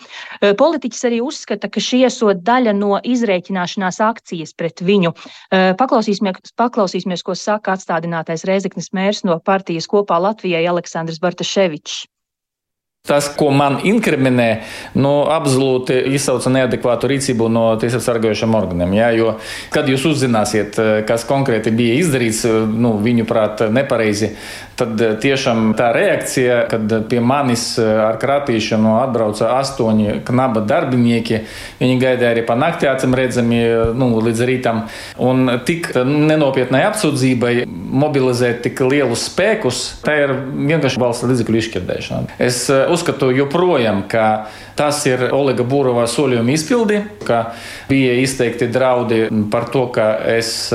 Politiķis 0.60 1.05
arī 1.10 1.22
uzskata, 1.25 1.69
ka 1.69 1.84
šī 1.84 2.03
esot 2.10 2.41
daļa 2.46 2.74
no 2.77 2.98
izrēķināšanās 3.03 4.01
akcijas 4.10 4.55
pret 4.58 4.81
viņu. 4.86 5.13
Paklausīsimies, 5.79 6.53
paklausīsimies, 6.60 7.25
ko 7.25 7.38
saka 7.38 7.77
atstādinātais 7.77 8.48
Reizeknas 8.50 8.93
mērs 8.96 9.25
no 9.27 9.39
partijas 9.39 9.89
kopā 9.89 10.19
Latvijai 10.22 10.65
Aleksandrs 10.69 11.22
Bartaševičs. 11.22 12.08
Tas, 13.07 13.29
ko 13.31 13.47
man 13.55 13.77
inkriminē, 13.87 14.47
nu, 14.99 15.11
absolūti 15.31 15.95
izsauca 16.13 16.51
neadekvātu 16.51 17.07
rīcību 17.07 17.47
no 17.47 17.63
tiesību 17.79 18.03
sargājušiem 18.03 18.57
organiem. 18.59 18.91
Ja? 18.97 19.07
Jo, 19.15 19.37
kad 19.71 19.87
jūs 19.87 20.03
uzzināsiet, 20.11 20.75
kas 21.07 21.23
konkrēti 21.29 21.71
bija 21.73 21.95
izdarīts, 22.01 22.43
nu, 22.69 22.97
viņuprāt, 22.99 23.63
nepareizi, 23.71 24.33
tad 24.79 24.99
tiešām 25.23 25.73
tā 25.79 25.89
reakcija, 25.95 26.59
kad 26.71 26.91
pie 27.09 27.21
manis 27.23 27.63
ar 27.79 28.19
kratīšanu 28.19 28.97
atbrauca 28.99 29.53
astoņi 29.57 30.19
knaba 30.27 30.65
darbinieki, 30.67 31.41
viņi 31.79 31.97
gaidīja 32.03 32.33
arī 32.35 32.43
pa 32.47 32.59
nakti 32.59 32.91
acīm 32.91 33.15
redzami 33.15 33.63
nu, 33.95 34.11
līdz 34.27 34.43
rītam. 34.51 34.83
Un 35.23 35.55
tik 35.67 35.91
nenopietnai 36.03 36.83
apsūdzībai 36.91 37.55
mobilizēt 37.69 38.61
tik 38.67 38.83
lielus 38.85 39.25
spēkus, 39.31 39.81
tā 40.03 40.19
ir 40.25 40.35
vienkārši 40.69 41.01
valsts 41.01 41.27
līdzekļu 41.31 41.63
izšķirdēšana. 41.63 42.37
Es 42.43 42.65
uzskatu 42.91 43.31
joprojām, 43.36 44.03
ka 44.10 44.50
tas 44.79 45.01
ir 45.10 45.25
Olega 45.36 45.65
Būrova 45.67 46.05
solījuma 46.08 46.53
izpildi, 46.55 47.01
ka 47.27 47.51
bija 47.89 48.13
izteikti 48.22 48.69
draudi 48.72 49.25
par 49.51 49.67
to, 49.74 49.86
ka 49.96 50.08
es, 50.38 50.69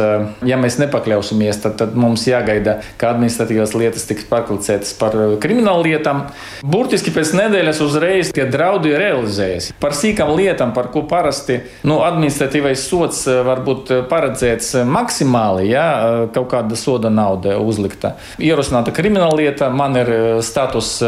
ja 0.44 0.58
mēs 0.60 0.76
nepakļausimies, 0.82 1.62
tad, 1.64 1.78
tad 1.80 1.94
mums 1.98 2.26
jāgaida, 2.28 2.78
ka 3.00 3.14
administratīvās 3.14 3.72
lietas 3.78 4.04
tiks 4.08 4.26
pārklicētas 4.28 4.92
par 5.00 5.16
kriminālu 5.40 5.88
lietām. 5.88 6.26
Burtiski 6.60 7.14
pēc 7.14 7.32
nedēļas 7.38 7.80
uzreiz 7.84 8.32
tie 8.36 8.44
draudi 8.50 8.92
realizējas. 8.98 9.70
Par 9.80 9.96
sīkām 9.96 10.34
lietām, 10.36 10.74
par 10.76 10.90
ko 10.92 11.06
parasti 11.08 11.62
nu, 11.88 12.02
administratīvais 12.04 12.84
sots 12.84 13.24
var 13.46 13.64
būt 13.64 13.94
paredzēts 14.10 14.74
maksimāli, 14.84 15.70
ja 15.72 15.86
kaut 16.34 16.50
kāda 16.52 16.76
soda 16.78 17.12
nauda 17.12 17.56
uzlikta. 17.62 18.14
Ierosināta 18.42 18.92
krimināla 18.94 19.40
lieta, 19.40 19.70
man 19.72 19.96
ir 20.00 20.12
status 20.44 20.98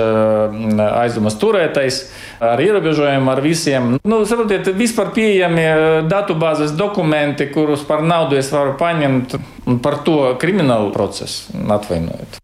aizdomas 1.03 1.37
turētais 1.41 2.01
ar 2.43 2.61
ierobežojumiem, 2.63 3.29
ar 3.33 3.43
visiem. 3.45 3.93
Nu, 4.05 4.23
saprotiet, 4.29 4.71
vispār 4.77 5.13
pieejami 5.17 5.67
datubāzes 6.11 6.77
dokumenti, 6.79 7.51
kurus 7.53 7.85
par 7.87 8.05
naudu 8.07 8.41
es 8.41 8.51
varu 8.55 8.77
paņemt 8.81 9.39
par 9.85 10.01
to 10.07 10.35
kriminālu 10.41 10.93
procesu 10.95 11.57
atvainojot. 11.77 12.41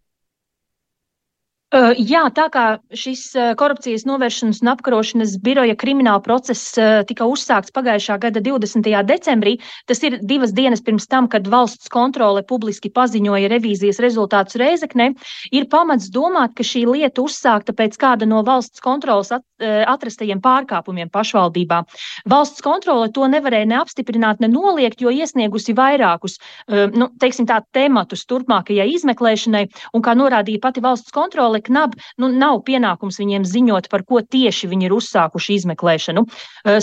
Jā, 1.73 2.27
tā 2.29 2.43
kā 2.53 2.63
šis 2.93 3.31
korupcijas 3.57 4.03
novēršanas 4.05 4.59
un 4.61 4.69
apkarošanas 4.75 5.31
biroja 5.41 5.73
krimināla 5.73 6.21
process 6.21 6.75
tika 7.09 7.25
uzsākts 7.25 7.73
pagājušā 7.73 8.19
gada 8.21 8.43
20. 8.45 8.85
decembrī, 9.09 9.55
tas 9.89 10.03
ir 10.05 10.19
divas 10.21 10.53
dienas 10.53 10.83
pirms 10.85 11.09
tam, 11.09 11.25
kad 11.25 11.49
valsts 11.49 11.89
kontrole 11.89 12.43
publiski 12.45 12.91
paziņoja 12.93 13.49
revīzijas 13.55 13.97
rezultātus 14.05 14.59
Rēzeknē, 14.61 15.15
ir 15.49 15.65
pamats 15.71 16.11
domāt, 16.13 16.53
ka 16.53 16.61
šī 16.61 16.83
lieta 16.91 17.25
uzsākta 17.25 17.73
pēc 17.73 17.97
kāda 17.97 18.29
no 18.29 18.43
valsts 18.45 18.83
kontrolas 18.83 19.33
atrastajiem 19.33 20.43
pārkāpumiem 20.45 21.09
pašvaldībā. 21.09 21.81
Valsts 22.29 22.61
kontrole 22.61 23.09
to 23.15 23.25
nevarēja 23.31 23.71
neapstiprināt, 23.73 24.45
ne 24.45 24.51
noliegt, 24.51 25.01
jo 25.01 25.09
iesniegusi 25.09 25.73
vairākus, 25.73 26.37
nu, 26.69 27.09
teiksim 27.17 27.49
tā, 27.49 27.63
tematus 27.73 28.27
turpmākajai 28.29 28.91
izmeklēšanai, 28.93 29.65
un 29.97 30.05
kā 30.05 30.13
norādīja 30.19 30.61
pati 30.61 30.85
valsts 30.85 31.15
kontrole, 31.15 31.62
KNAB 31.67 31.95
nu, 32.21 32.29
nav 32.29 32.61
pienākums 32.67 33.19
viņiem 33.21 33.47
ziņot, 33.47 33.89
par 33.93 34.05
ko 34.07 34.21
tieši 34.21 34.69
viņi 34.71 34.89
ir 34.89 34.97
uzsākuši 34.97 35.57
izmeklēšanu. 35.61 36.25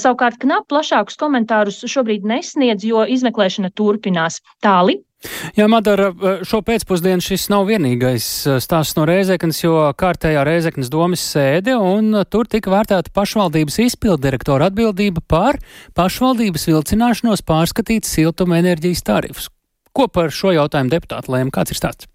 Savukārt 0.00 0.40
KNAB 0.42 0.66
plašākus 0.70 1.20
komentārus 1.20 1.82
šobrīd 1.84 2.26
nesniedz, 2.26 2.86
jo 2.86 3.04
izmeklēšana 3.04 3.72
turpinās. 3.76 4.40
Tāli. 4.64 5.00
Jā, 5.52 5.66
Madara, 5.68 6.06
šo 6.48 6.62
pēcpusdienu 6.64 7.20
šis 7.20 7.50
nav 7.52 7.66
vienīgais 7.68 8.24
stāsts 8.64 8.96
no 8.96 9.04
Rēzeknas, 9.08 9.58
jo 9.60 9.74
kārtējā 10.00 10.46
Rēzeknas 10.48 10.88
domas 10.92 11.20
sēde, 11.20 11.74
un 11.76 12.22
tur 12.32 12.48
tika 12.48 12.72
vērtēta 12.72 13.12
pašvaldības 13.12 13.76
izpildirektora 13.84 14.70
atbildība 14.70 15.20
par 15.28 15.60
pašvaldības 15.98 16.64
vilcināšanos 16.70 17.44
pārskatīt 17.44 18.08
siltuma 18.08 18.62
enerģijas 18.62 19.04
tarifus. 19.04 19.50
Ko 19.92 20.08
par 20.08 20.32
šo 20.32 20.54
jautājumu 20.56 20.94
deputāti 20.94 21.34
lēma? 21.34 21.52
Kāds 21.52 21.74
ir 21.74 21.82
stāsts? 21.82 22.08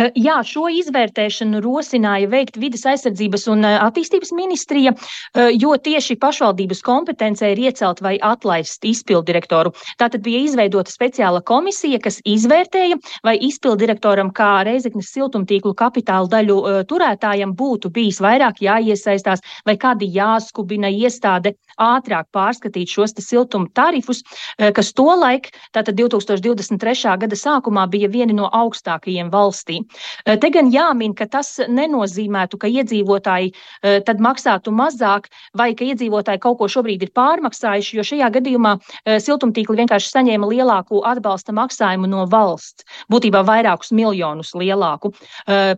Eh, 0.00 0.08
jā, 0.16 0.38
šo 0.40 0.70
izvērtēšanu 0.72 1.58
rosināja 1.60 2.24
veikt 2.32 2.54
vidas 2.56 2.86
aizsardzības 2.88 3.42
un 3.52 3.66
eh, 3.68 3.74
attīstības 3.76 4.30
ministrija, 4.32 4.94
eh, 4.96 5.50
jo 5.52 5.74
tieši 5.76 6.16
pašvaldības 6.16 6.80
kompetencē 6.86 7.50
ir 7.52 7.60
iecelt 7.66 8.00
vai 8.00 8.14
atlaist 8.24 8.86
izpildirektoru. 8.88 9.74
Tātad 10.00 10.24
bija 10.24 10.40
izveidota 10.46 10.88
speciāla 10.88 11.42
komisija, 11.44 12.00
kas 12.00 12.22
izvērtēja, 12.24 12.96
vai 13.20 13.34
izpildirektoram 13.44 14.30
kā 14.32 14.62
Reizeknas 14.64 15.10
siltumtīklu 15.12 15.74
kapitāla 15.76 16.30
daļu 16.38 16.56
turētājam 16.88 17.52
būtu 17.52 17.92
bijis 17.92 18.22
vairāk 18.24 18.64
jāiesaistās 18.64 19.44
vai 19.68 19.76
kādi 19.76 20.08
jāskubina 20.16 20.88
iestāde 20.88 21.52
ātrāk 21.76 22.30
pārskatīt 22.32 22.88
šos 22.88 23.12
siltuma 23.20 23.68
tarifus, 23.76 24.22
kas 24.56 24.92
tolaik, 24.96 25.50
tātad 25.76 26.00
2023. 26.00 27.16
gada 27.26 27.36
sākumā, 27.36 27.84
bija 27.92 28.08
vieni 28.08 28.32
no 28.36 28.48
augstākajiem 28.48 29.28
valstī. 29.32 29.81
Eh, 30.26 30.36
te 30.38 30.50
gan 30.54 30.70
jāmin, 30.72 31.14
ka 31.16 31.26
tas 31.30 31.56
nenozīmētu, 31.68 32.58
ka 32.60 32.70
iedzīvotāji 32.70 33.52
eh, 33.52 33.98
tad 34.06 34.22
maksātu 34.22 34.72
mazāk 34.74 35.28
vai 35.58 35.72
ka 35.74 35.86
iedzīvotāji 35.86 36.42
kaut 36.42 36.58
ko 36.60 36.68
šobrīd 36.70 37.02
ir 37.02 37.12
pārmaksājuši, 37.16 37.96
jo 37.98 38.06
šajā 38.06 38.30
gadījumā 38.36 38.76
eh, 38.78 39.18
siltumtīkli 39.22 39.82
vienkārši 39.82 40.12
saņēma 40.12 40.50
lielāku 40.52 41.02
atbalsta 41.08 41.54
maksājumu 41.56 42.10
no 42.10 42.26
valsts, 42.30 42.86
būtībā 43.12 43.42
vairākus 43.46 43.92
miljonus 43.92 44.52
lielāku. 44.58 45.12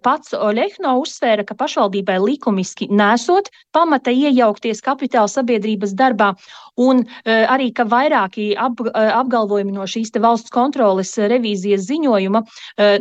Pats 0.04 0.34
Oļehno 0.36 0.94
uzsvēra, 1.00 1.44
ka 1.46 1.56
pašvaldībai 1.58 2.16
likumiski 2.22 2.88
nesot 2.90 3.48
pamata 3.74 4.12
iejaukties 4.12 4.82
kapitāla 4.84 5.30
sabiedrības 5.30 5.94
darbā 5.96 6.32
un 6.80 7.02
arī, 7.24 7.70
ka 7.74 7.86
vairāki 7.88 8.52
ap, 8.58 8.80
apgalvojumi 8.94 9.74
no 9.74 9.86
šīs 9.90 10.12
valsts 10.20 10.52
kontroles 10.54 11.14
revīzijas 11.18 11.86
ziņojuma 11.88 12.44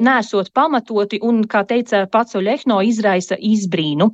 nesot 0.03 0.51
pamatot 0.53 0.92
pamatoti 0.93 1.19
un, 1.21 1.43
kā 1.47 1.63
teica 1.65 2.07
pats 2.07 2.35
Oļehno, 2.35 2.81
izraisa 2.83 3.35
izbrīnu. 3.39 4.11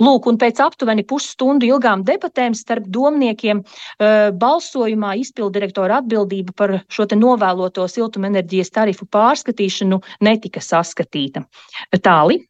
Lūk, 0.00 0.26
un 0.26 0.38
pēc 0.38 0.58
aptuveni 0.60 1.04
pusstundu 1.04 1.66
ilgām 1.66 2.02
debatēm 2.04 2.54
starp 2.54 2.86
domniekiem 2.88 3.60
uh, 3.62 4.32
balsojumā 4.32 5.14
izpildirektora 5.20 6.00
atbildība 6.02 6.52
par 6.56 6.80
šo 6.88 7.06
novēloto 7.14 7.86
siltumenerģijas 7.86 8.70
tarifu 8.74 9.06
pārskatīšanu 9.06 10.00
netika 10.20 10.60
saskatīta. 10.60 11.44
Tāli. 12.02 12.42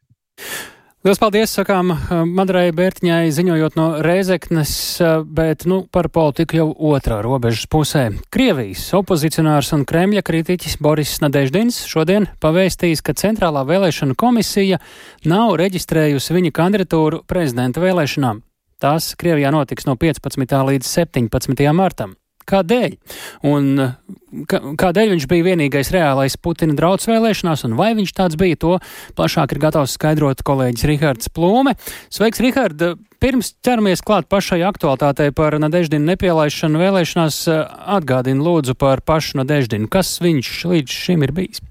Lielas 1.05 1.19
paldies, 1.21 1.53
sakām 1.53 1.91
eh, 1.93 2.13
Madrai 2.25 2.71
Bērtiņai, 2.73 3.27
ziņojot 3.37 3.75
no 3.77 3.89
Rēzeknes, 4.01 4.71
eh, 5.05 5.19
bet 5.21 5.67
nu, 5.69 5.83
par 5.93 6.09
politiku 6.09 6.57
jau 6.57 6.65
otrā 6.95 7.19
robežas 7.21 7.67
pusē. 7.69 8.07
Krievijas 8.33 8.87
opozicionārs 8.97 9.75
un 9.77 9.85
Kremļa 9.85 10.23
kritiķis 10.25 10.79
Boris 10.81 11.13
Nadeždins 11.21 11.83
šodien 11.93 12.31
pavēstījis, 12.41 13.05
ka 13.05 13.13
Centrālā 13.21 13.67
vēlēšana 13.69 14.17
komisija 14.17 14.81
nav 15.29 15.59
reģistrējusi 15.61 16.39
viņa 16.41 16.57
kandidatūru 16.57 17.21
prezidenta 17.29 17.85
vēlēšanām. 17.85 18.41
Tās 18.81 19.13
Krievijā 19.21 19.53
notiks 19.53 19.85
no 19.85 20.01
15. 20.01 20.57
līdz 20.73 20.89
17. 20.89 21.69
martam. 21.77 22.17
Kādēļ? 22.51 22.97
Un 23.49 23.71
kādēļ 24.51 25.15
viņš 25.15 25.27
bija 25.31 25.47
vienīgais 25.49 25.93
reālais 25.95 26.37
Putina 26.41 26.77
drauds 26.77 27.09
vēlēšanās, 27.09 27.65
un 27.69 27.77
vai 27.79 27.93
viņš 27.97 28.15
tāds 28.17 28.39
bija, 28.41 28.59
to 28.61 28.79
plašāk 29.19 29.55
ir 29.55 29.63
gatavs 29.63 29.97
skaidrot 29.99 30.45
kolēģis 30.47 30.89
Rihards 30.91 31.33
Plūme. 31.35 31.77
Sveiks, 32.13 32.43
Rihard! 32.45 32.87
Pirms 33.25 33.55
ķeramies 33.65 34.03
klāt 34.05 34.29
pašai 34.29 34.61
aktualitātei 34.69 35.31
par 35.33 35.57
Nadeždinu 35.57 36.11
nepielaišanu 36.13 36.83
vēlēšanās, 36.83 37.45
atgādini 37.97 38.45
lūdzu 38.45 38.77
par 38.77 39.01
pašu 39.01 39.41
Nadeždinu. 39.41 39.89
Kas 39.89 40.19
viņš 40.21 40.59
līdz 40.75 40.99
šim 41.07 41.25
ir 41.25 41.33
bijis? 41.33 41.65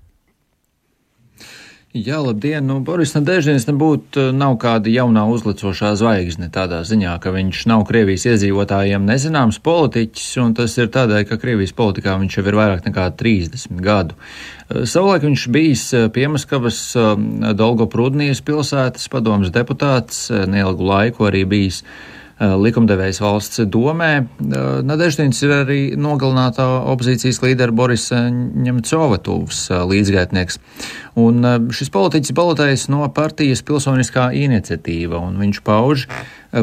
Jā, 1.94 2.18
labdien! 2.26 2.66
Nu, 2.66 2.80
Boris 2.82 3.12
Nadežins 3.14 3.68
nebūtu 3.68 4.18
eh, 4.18 4.30
nav 4.34 4.56
kāda 4.58 4.90
jaunā 4.90 5.28
uzlicošā 5.30 5.92
zvaigzne 5.94 6.48
tādā 6.50 6.80
ziņā, 6.90 7.12
ka 7.22 7.30
viņš 7.36 7.60
nav 7.70 7.84
Krievijas 7.86 8.26
iedzīvotājiem 8.32 9.06
nezināms 9.06 9.60
politiķis, 9.62 10.32
un 10.42 10.56
tas 10.58 10.74
ir 10.82 10.90
tādēļ, 10.90 11.28
ka 11.30 11.38
Krievijas 11.38 11.76
politikā 11.78 12.16
viņš 12.18 12.40
jau 12.40 12.46
ir 12.50 12.58
vairāk 12.58 12.88
nekā 12.88 13.06
30 13.20 13.78
gadu. 13.86 14.18
Eh, 14.18 14.88
savulaik 14.90 15.28
viņš 15.28 15.46
bijis 15.54 15.86
eh, 15.94 16.08
Piemaskavas 16.18 16.82
Dolgoprudnijas 17.62 18.42
pilsētas 18.42 19.06
padomas 19.14 19.54
deputāts, 19.54 20.32
neilgu 20.50 20.90
laiku 20.90 21.30
arī 21.30 21.46
bijis 21.46 21.84
likumdevējs 22.44 23.22
valsts 23.24 23.64
domē. 23.72 24.12
Nadeždins 24.84 25.40
ir 25.46 25.54
arī 25.62 25.80
nogalinātā 26.00 26.66
opozīcijas 26.92 27.42
līdera 27.44 27.76
Borisa 27.76 28.26
Ņemcova 28.30 29.20
tuvs 29.24 29.66
līdzgaitnieks. 29.72 30.60
Un 31.20 31.46
šis 31.74 31.92
politiķis 31.94 32.34
balotējas 32.36 32.88
no 32.90 33.06
partijas 33.14 33.62
pilsoniskā 33.66 34.32
iniciatīva, 34.34 35.20
un 35.22 35.38
viņš 35.42 35.62
pauž 35.66 36.08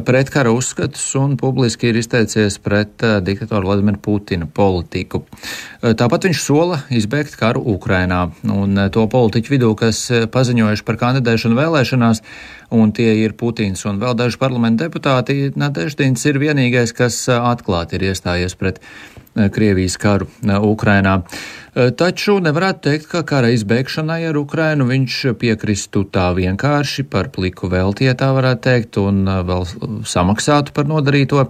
pretkara 0.06 0.52
uzskatus 0.54 1.04
un 1.18 1.37
publiski 1.38 1.90
ir 1.90 1.99
izteicies 1.99 2.58
pret 2.62 3.02
diktatoru 3.26 3.66
Vladimiru 3.66 3.99
Putina 4.02 4.47
politiku. 4.47 5.25
Tāpat 5.82 6.28
viņš 6.28 6.43
sola 6.45 6.80
izbēgt 6.95 7.34
karu 7.40 7.62
Ukrainā, 7.75 8.28
un 8.47 8.78
to 8.95 9.06
politiķu 9.10 9.54
vidū, 9.56 9.73
kas 9.78 10.04
paziņojuši 10.30 10.86
par 10.86 11.00
kandidēšanu 11.00 11.58
vēlēšanās, 11.58 12.23
un 12.71 12.93
tie 12.97 13.15
ir 13.25 13.37
Putins 13.39 13.85
un 13.89 14.00
vēl 14.02 14.17
daži 14.19 14.39
parlamenta 14.41 14.87
deputāti, 14.87 15.50
Nadeždins 15.59 16.25
ir 16.30 16.41
vienīgais, 16.43 16.95
kas 16.97 17.23
atklāti 17.30 17.99
ir 17.99 18.11
iestājies 18.11 18.56
pret 18.59 18.83
Krievijas 19.30 19.95
karu 20.00 20.26
Ukrainā. 20.67 21.21
Taču 21.71 22.41
nevarētu 22.43 22.80
teikt, 22.83 23.04
ka 23.13 23.21
kara 23.23 23.52
izbeigšanai 23.54 24.25
ar 24.26 24.37
Ukrainu 24.41 24.89
viņš 24.89 25.19
piekristu 25.39 26.02
tā 26.11 26.25
vienkārši 26.35 27.04
par 27.06 27.28
pliku 27.30 27.71
veltie, 27.71 28.11
tā 28.19 28.33
varētu 28.35 28.65
teikt, 28.65 28.99
un 28.99 29.23
vēl 29.47 29.63
samaksātu 30.02 30.75
par 30.75 30.91
nodarīto. 30.91 31.45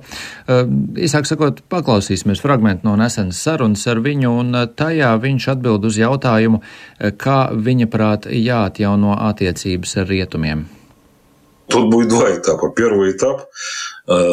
Īsāk 1.01 1.29
sakot, 1.31 1.63
paklausīsimies 1.73 2.45
fragmentu 2.45 2.85
no 2.91 2.99
nesenas 3.01 3.41
sarunas 3.41 3.87
ar 3.89 4.03
viņu, 4.05 4.35
un 4.43 4.59
tajā 4.77 5.15
viņš 5.23 5.49
atbild 5.55 5.89
uz 5.89 5.97
jautājumu, 6.03 6.61
kā 7.17 7.39
viņa 7.57 7.89
prāt 7.89 8.29
jāatjauno 8.29 9.17
attiecības 9.31 9.97
ar 10.05 10.13
rietumiem. 10.13 10.69
Тут 11.71 11.89
будет 11.89 12.09
два 12.09 12.35
этапа. 12.35 12.71
Первый 12.71 13.13
этап 13.13 13.49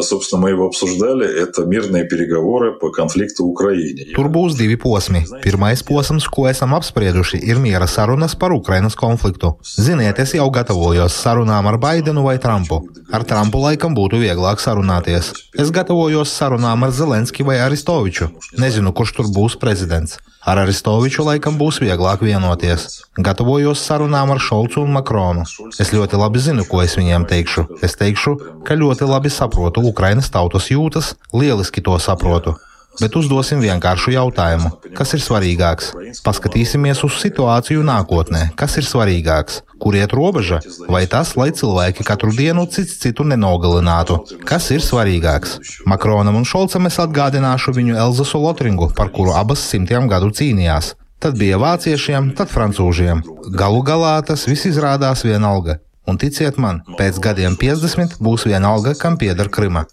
Собственно, 0.02 0.42
мы 0.42 0.50
его 0.50 0.66
обсуждали. 0.66 1.26
Это 1.26 1.64
мирные 1.64 2.04
переговоры 2.04 2.72
по 2.78 2.90
конфлиktу 2.90 3.46
Ukraiņā. 3.48 4.12
Tur 4.14 4.28
būs 4.28 4.52
divi 4.58 4.76
posmi. 4.76 5.24
Pirmais 5.40 5.80
posms, 5.82 6.26
ko 6.28 6.44
esam 6.50 6.74
apsprieduši, 6.76 7.40
ir 7.40 7.56
miera 7.56 7.86
sarunas 7.88 8.36
par 8.36 8.52
Ukrainas 8.52 8.94
konfliktu. 8.94 9.54
Ziniet, 9.64 10.18
es 10.20 10.34
jau 10.36 10.50
gatavojos 10.52 11.16
sarunām 11.16 11.70
ar 11.70 11.78
Baidenu 11.80 12.26
vai 12.28 12.36
Trumpu. 12.36 12.82
Ar 13.12 13.24
Trumpu 13.24 13.64
laikam 13.64 13.96
būtu 13.96 14.20
vieglāk 14.20 14.60
sarunāties. 14.60 15.32
Es 15.56 15.72
gatavojos 15.72 16.28
sarunām 16.28 16.84
ar 16.84 16.92
Zelenski 16.92 17.42
vai 17.42 17.56
Aristoviču. 17.64 18.28
Nezinu, 18.60 18.92
kurš 18.92 19.16
tur 19.16 19.32
būs 19.32 19.56
prezidents. 19.56 20.18
Ar 20.44 20.58
Aristoviču 20.58 21.22
laikam 21.22 21.54
būs 21.54 21.78
vieglāk 21.78 22.20
vienoties. 22.26 23.06
Gatavojos 23.16 23.78
sarunām 23.78 24.34
ar 24.34 24.40
Šolcu 24.42 24.82
un 24.82 24.92
Makronu. 24.92 25.46
Es 25.78 25.94
ļoti 25.94 26.18
labi 26.18 26.42
zinu, 26.42 26.66
ko 26.68 26.82
es 26.82 26.96
viņiem 26.98 27.24
teikšu. 27.30 27.78
Es 27.80 27.94
teikšu, 27.94 28.34
ka 28.66 28.74
ļoti 28.74 29.06
labi 29.06 29.30
saprotu 29.30 29.65
Ukrainas 29.75 30.31
tautas 30.31 30.71
jūtas, 30.71 31.15
lieliski 31.35 31.83
to 31.83 31.99
saprotu. 31.99 32.55
Bet 32.97 33.13
uzdosim 33.13 33.59
vienkāršu 33.61 34.09
jautājumu, 34.15 34.71
kas 34.97 35.11
ir 35.13 35.21
svarīgāks? 35.21 35.91
Paskatīsimies 36.25 37.03
uz 37.05 37.19
situāciju 37.21 37.83
nākotnē, 37.85 38.47
kas 38.57 38.79
ir 38.81 38.87
svarīgāks? 38.87 39.59
Kur 39.77 39.93
iet 39.99 40.15
robeža? 40.17 40.63
Vai 40.89 41.03
tas, 41.05 41.35
lai 41.37 41.51
cilvēki 41.53 42.05
katru 42.07 42.31
dienu 42.33 42.65
cits 42.73 42.97
citu 43.03 43.27
nenogalinātu? 43.29 44.17
Kas 44.49 44.71
ir 44.73 44.81
svarīgāks? 44.81 45.59
Makronam 45.85 46.39
un 46.39 46.47
Šolcam 46.49 46.89
es 46.89 46.97
atgādināšu 47.03 47.75
viņu 47.77 47.99
Elzasu 48.01 48.41
Lotringu, 48.41 48.89
par 48.97 49.13
kuru 49.13 49.37
abas 49.37 49.61
simtiem 49.69 50.09
gadu 50.09 50.33
cīnījās. 50.33 50.95
Tad 51.21 51.37
bija 51.37 51.57
vāciešiem, 51.61 52.33
tad 52.37 52.49
francūžiem. 52.49 53.21
Galu 53.53 53.85
galā 53.85 54.17
tas 54.25 54.49
viss 54.49 54.69
izrādās 54.69 55.21
vienalga. 55.25 55.77
Un 56.06 56.18
ticiet 56.18 56.58
man, 56.58 56.82
pēc 56.98 57.18
gadiem 57.22 57.54
50 57.56 58.18
būs 58.18 58.46
vienalga, 58.50 58.94
kam 58.98 59.18
pieder 59.18 59.48
Krima. 59.48 59.86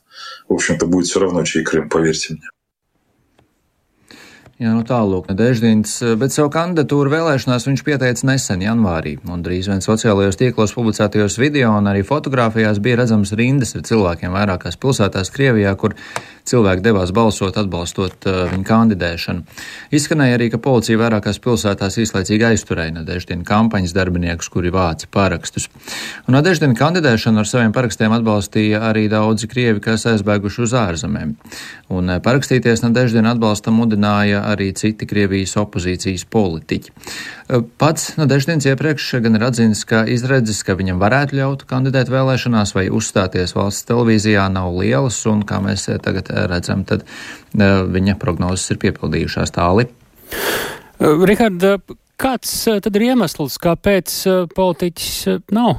В 0.47 0.53
общем-то, 0.53 0.85
будет 0.88 1.07
все 1.07 1.19
равно, 1.19 1.43
чей 1.43 1.63
Крым, 1.63 1.89
поверьте 1.89 2.33
мне. 2.33 2.49
Jā, 4.54 4.70
nu 4.70 4.84
tālūk, 4.86 5.26
Nedeždins, 5.32 5.96
bet 6.14 6.30
savu 6.30 6.46
kandidatūru 6.54 7.10
vēlēšanās 7.10 7.64
viņš 7.66 7.80
pieteica 7.88 8.28
nesen, 8.28 8.60
janvārī, 8.62 9.16
un 9.26 9.42
drīz 9.42 9.66
vien 9.66 9.82
sociālajos 9.82 10.38
tīklos 10.38 10.76
publicētajos 10.76 11.40
video 11.42 11.72
un 11.74 11.90
arī 11.90 12.04
fotografijās 12.06 12.78
bija 12.84 13.00
redzams 13.00 13.34
rindas 13.34 13.74
ar 13.74 13.82
cilvēkiem 13.88 14.30
vairākās 14.30 14.78
pilsētās 14.78 15.34
Krievijā, 15.34 15.74
kur 15.74 15.98
cilvēki 16.48 16.84
devās 16.84 17.10
balsot, 17.16 17.56
atbalstot 17.56 18.26
uh, 18.28 18.44
viņa 18.52 18.66
kandidēšanu. 18.68 19.42
Izskanēja 19.96 20.36
arī, 20.36 20.50
ka 20.52 20.60
policija 20.62 21.00
vairākās 21.00 21.40
pilsētās 21.42 21.96
īslaicīgi 22.02 22.46
aizturēja 22.50 22.98
Nadeždina 22.98 23.46
kampaņas 23.48 23.94
darbiniekus, 23.96 24.50
kuri 24.52 24.72
vāca 24.74 25.08
parakstus. 25.10 25.70
Un 26.28 26.36
Nadeždina 26.36 26.76
kandidēšanu 26.78 27.40
ar 27.40 27.48
saviem 27.48 27.72
parakstiem 27.74 28.12
atbalstīja 28.18 28.82
arī 28.90 29.06
daudzi 29.12 29.48
krievi, 29.48 29.80
kas 29.84 30.04
aizbēguši 30.12 30.64
uz 30.66 30.76
ārzemēm. 30.84 31.32
Un 31.96 32.12
uh, 32.12 32.20
parakstīties 32.24 32.84
Nadeždina 32.84 33.32
atbalstam 33.32 33.80
mudināja 33.80 34.43
arī 34.44 34.70
citi 34.76 35.07
Krievijas 35.09 35.57
opozīcijas 35.61 36.26
politiķi. 36.30 36.92
Pats 37.80 38.14
Nadeždins 38.20 38.66
iepriekš 38.68 39.09
gan 39.24 39.38
ir 39.38 39.46
atzīmis, 39.48 39.83
ka 39.88 40.04
izredzes, 40.11 40.62
ka 40.66 40.76
viņam 40.78 41.00
varētu 41.02 41.38
ļaut 41.40 41.64
kandidēt 41.70 42.12
vēlēšanās 42.12 42.74
vai 42.76 42.87
uzstāties 42.92 43.57
valsts 43.57 43.88
televīzijā, 43.90 44.46
nav 44.52 44.72
lielas, 44.78 45.18
un 45.30 45.42
kā 45.48 45.61
mēs 45.64 45.88
tagad 46.04 46.30
redzam, 46.50 46.85
tad 46.88 47.07
viņa 47.54 48.18
prognozes 48.20 48.74
ir 48.74 48.80
piepildījušās 48.85 49.54
tāli. 49.57 49.88
Rihard, 51.00 51.66
kāds 52.20 52.54
tad 52.68 52.94
ir 52.96 53.09
iemesls, 53.11 53.59
kāpēc 53.62 54.20
politiķis 54.54 55.42
nav 55.54 55.76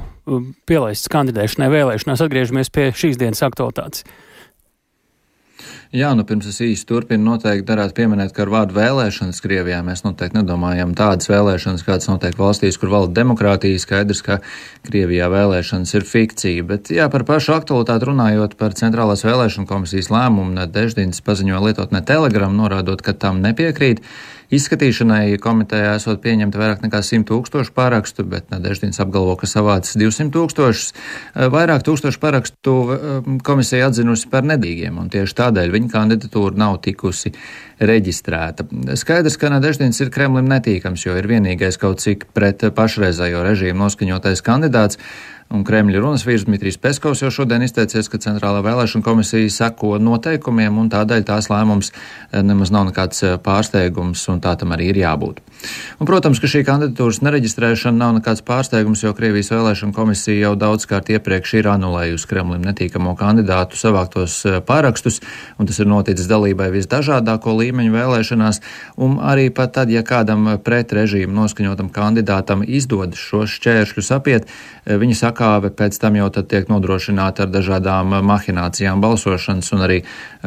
pielaists 0.66 1.10
kandidēšanai 1.12 1.70
vēlēšanās? 1.72 2.22
Atgriežamies 2.24 2.70
pie 2.74 2.90
šīs 2.94 3.18
dienas 3.20 3.42
aktualitātes. 3.46 4.06
Jā, 5.96 6.10
nu 6.18 6.26
pirms 6.28 6.48
es 6.50 6.58
īsti 6.60 6.88
turpinu, 6.88 7.24
noteikti 7.30 7.66
darētu 7.68 7.96
pieminēt, 7.96 8.32
ka 8.36 8.44
ar 8.44 8.52
vārdu 8.52 8.76
vēlēšanas 8.76 9.40
Krievijā 9.44 9.78
mēs 9.86 10.04
noteikti 10.04 10.38
nedomājam 10.40 10.92
tādas 10.98 11.30
vēlēšanas, 11.30 11.84
kādas 11.86 12.10
notiek 12.10 12.36
valstīs, 12.38 12.78
kur 12.80 12.92
valda 12.92 13.14
demokrātija. 13.20 13.80
Skaidrs, 13.80 14.22
ka 14.26 14.40
Krievijā 14.86 15.30
vēlēšanas 15.32 15.94
ir 15.96 16.06
fikcija, 16.08 16.66
bet 16.68 16.92
jā, 16.92 17.08
par 17.12 17.24
pašu 17.28 17.56
aktualitāti 17.56 18.10
runājot 18.10 18.56
par 18.60 18.76
Centrālās 18.76 19.24
vēlēšana 19.26 19.70
komisijas 19.70 20.12
lēmumu, 20.12 20.66
Deždins 20.72 21.22
paziņoja 21.24 21.62
lietotne 21.68 22.02
Telegram, 22.06 22.52
norādot, 22.56 23.04
ka 23.04 23.16
tam 23.16 23.40
nepiekrīt. 23.44 24.02
Izskatīšanai 24.54 25.38
komitejā 25.42 25.96
esot 25.98 26.20
pieņemta 26.22 26.60
vairāk 26.60 26.84
nekā 26.84 27.00
100 27.02 27.26
tūkstošu 27.26 27.72
pārakstu, 27.74 28.22
bet 28.30 28.52
Nadeždins 28.52 29.00
apgalvo, 29.02 29.34
ka 29.40 29.48
savācis 29.50 29.98
200 29.98 30.30
tūkstošus. 30.36 30.92
Vairāk 31.54 31.82
tūkstošu 31.86 32.22
pārakstu 32.22 32.76
komisija 33.46 33.90
atzinusi 33.90 34.30
par 34.30 34.46
nedīgiem, 34.46 35.00
un 35.02 35.10
tieši 35.10 35.38
tādēļ 35.42 35.74
viņa 35.74 35.92
kandidatūra 35.96 36.62
nav 36.62 36.78
tikusi 36.86 37.34
reģistrēta. 37.80 38.66
Skaidrs, 38.96 39.36
ka 39.40 39.50
Nadeždins 39.52 40.00
ir 40.00 40.12
Kremlim 40.14 40.48
netīkams, 40.50 41.06
jo 41.06 41.16
ir 41.18 41.28
vienīgais 41.28 41.78
kaut 41.80 42.00
cik 42.04 42.28
pret 42.36 42.64
pašreizējo 42.76 43.44
režīmu 43.46 43.84
noskaņotais 43.84 44.44
kandidāts. 44.46 45.00
Un 45.46 45.62
Kremļa 45.62 46.00
runas 46.02 46.24
vīrs 46.26 46.42
Dmitrijs 46.48 46.74
Peskovs 46.82 47.20
jau 47.22 47.28
šodien 47.30 47.62
izteicies, 47.62 48.08
ka 48.10 48.18
Centrālā 48.18 48.64
vēlēšana 48.66 49.04
komisija 49.06 49.50
seko 49.54 49.92
noteikumiem, 50.02 50.74
un 50.82 50.88
tādēļ 50.90 51.22
tās 51.28 51.46
lēmums 51.52 51.92
eh, 51.92 52.40
nemaz 52.42 52.72
nav 52.74 52.88
nekāds 52.88 53.22
eh, 53.22 53.36
pārsteigums, 53.38 54.24
un 54.32 54.42
tā 54.42 54.56
tam 54.58 54.74
arī 54.74 54.88
ir 54.90 54.98
jābūt. 55.04 55.38
Un, 56.00 56.08
protams, 56.08 56.40
ka 56.42 56.50
šī 56.50 56.64
kandidatūras 56.66 57.22
nereģistrēšana 57.22 57.94
nav 57.94 58.16
nekāds 58.18 58.42
pārsteigums, 58.46 59.04
jo 59.06 59.14
Krievijas 59.14 59.52
vēlēšana 59.54 59.94
komisija 59.94 60.48
jau 60.48 60.56
daudzkārt 60.58 61.12
iepriekš 61.14 61.54
ir 61.60 61.70
anulējusi 61.76 62.30
Kremlim 62.32 62.66
netīkamo 62.66 63.14
kandidātu 63.20 63.78
savāktos 63.78 64.40
eh, 64.50 64.58
pārakstus, 64.66 65.22
un 65.62 65.70
tas 65.70 65.78
ir 65.78 65.86
noticis 65.86 66.26
dalībai 66.26 66.72
visdažādāko 66.74 67.54
līmeņu 67.66 67.94
vēlēšanās, 67.94 68.62
un 68.98 69.20
arī 69.22 69.48
pat 69.54 69.76
tad, 69.78 69.94
ja 69.94 70.02
kādam 70.06 70.56
pret 70.66 70.96
režīmu 70.96 71.36
noskaņotam 71.36 71.92
kandidātam 71.94 72.66
izdodas 72.66 73.20
šos 73.20 73.54
šķēršļus 73.60 74.12
apiet, 74.16 74.50
viņi 74.86 75.14
saka, 75.14 75.36
sakāve 75.36 75.70
pēc 75.74 75.98
tam 76.00 76.16
jau 76.16 76.30
tiek 76.32 76.68
nodrošināta 76.70 77.44
ar 77.44 77.52
dažādām 77.52 78.16
mahinācijām 78.24 79.00
balsošanas 79.04 79.72
un 79.76 79.84
arī 79.84 80.02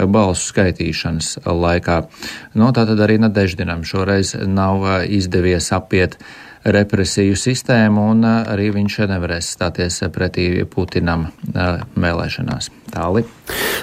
balsu 0.10 0.50
skaitīšanas 0.54 1.40
laikā. 1.46 2.02
No, 2.56 2.72
tā 2.74 2.86
tad 2.90 3.00
arī 3.00 3.20
Nadeždinam 3.22 3.86
šoreiz 3.86 4.36
nav 4.48 5.06
izdevies 5.06 5.72
apiet 5.76 6.18
represiju 6.66 7.38
sistēmu, 7.40 8.10
un 8.14 8.26
arī 8.30 8.72
viņš 8.76 9.02
nevarēs 9.14 9.54
stāties 9.56 10.02
pretī 10.14 10.66
Putinam 10.70 11.30
vēlēšanās. 11.96 12.74
Tāli. 12.94 13.39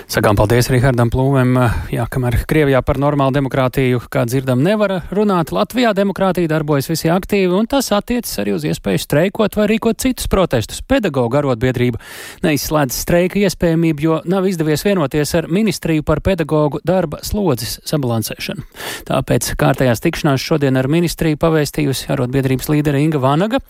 Sakām 0.06 0.36
paldies 0.38 0.68
Rihardam 0.70 1.10
Plūmēm. 1.10 1.56
Jā, 1.90 2.04
kamēr 2.10 2.38
Krievijā 2.48 2.78
par 2.86 3.00
normālu 3.02 3.34
demokrātiju, 3.34 3.98
kā 4.12 4.22
dzirdam, 4.28 4.62
nevar 4.62 5.00
runāt, 5.14 5.50
Latvijā 5.54 5.90
demokrātija 5.98 6.50
darbojas 6.52 6.86
visi 6.90 7.10
aktīvi, 7.10 7.50
un 7.58 7.66
tas 7.70 7.90
attiecas 7.92 8.36
arī 8.38 8.54
uz 8.54 8.66
iespēju 8.70 9.02
streikot 9.02 9.58
vai 9.58 9.66
rīkot 9.72 9.98
citus 10.04 10.30
protestus. 10.30 10.78
Pedagoģa 10.86 11.42
arotbiedrība 11.42 12.00
neizslēdz 12.46 13.00
streika 13.02 13.42
iespējamību, 13.42 14.06
jo 14.06 14.20
nav 14.30 14.46
izdevies 14.46 14.86
vienoties 14.86 15.34
ar 15.40 15.50
ministriju 15.50 16.06
par 16.06 16.22
pedagoģu 16.22 16.84
darba 16.86 17.20
slodzes 17.26 17.80
sabalansēšanu. 17.90 18.64
Tāpēc 19.10 19.52
kārtējās 19.58 20.06
tikšanās 20.06 20.46
šodien 20.46 20.78
ar 20.78 20.86
ministriju 20.92 21.42
pavēstījusi 21.42 22.12
arotbiedrības 22.14 22.70
līdere 22.72 23.02
Inga 23.02 23.20
Vanaga 23.26 23.64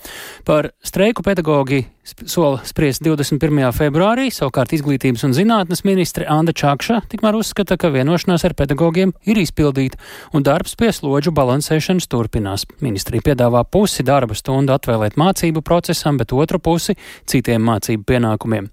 par 0.44 0.74
streiku 0.84 1.24
pedagoģi 1.26 1.86
sola 2.06 2.60
spriest 2.66 3.02
21. 3.02 3.72
februārī, 3.74 4.28
savukārt 4.30 4.74
izglītības 4.76 5.24
un 5.26 5.34
zinātnes 5.34 5.82
ministre 5.86 6.26
Anda 6.30 6.54
Čakša 6.54 7.00
tikmēr 7.10 7.38
uzskata, 7.38 7.78
ka 7.80 7.90
vienošanās 7.94 8.44
ar 8.46 8.54
pedagogiem 8.58 9.12
ir 9.26 9.40
izpildīta 9.42 9.98
un 10.36 10.46
darbs 10.46 10.76
pie 10.78 10.92
slodžu 10.94 11.34
balansēšanas 11.34 12.06
turpinās. 12.12 12.66
Ministrija 12.84 13.24
piedāvā 13.26 13.64
pusi 13.66 14.06
darba 14.06 14.36
stundu 14.38 14.76
atvēlēt 14.76 15.18
mācību 15.18 15.64
procesam, 15.66 16.20
bet 16.20 16.34
otru 16.36 16.62
pusi 16.62 16.94
citiem 17.26 17.64
mācību 17.66 18.06
pienākumiem. 18.06 18.70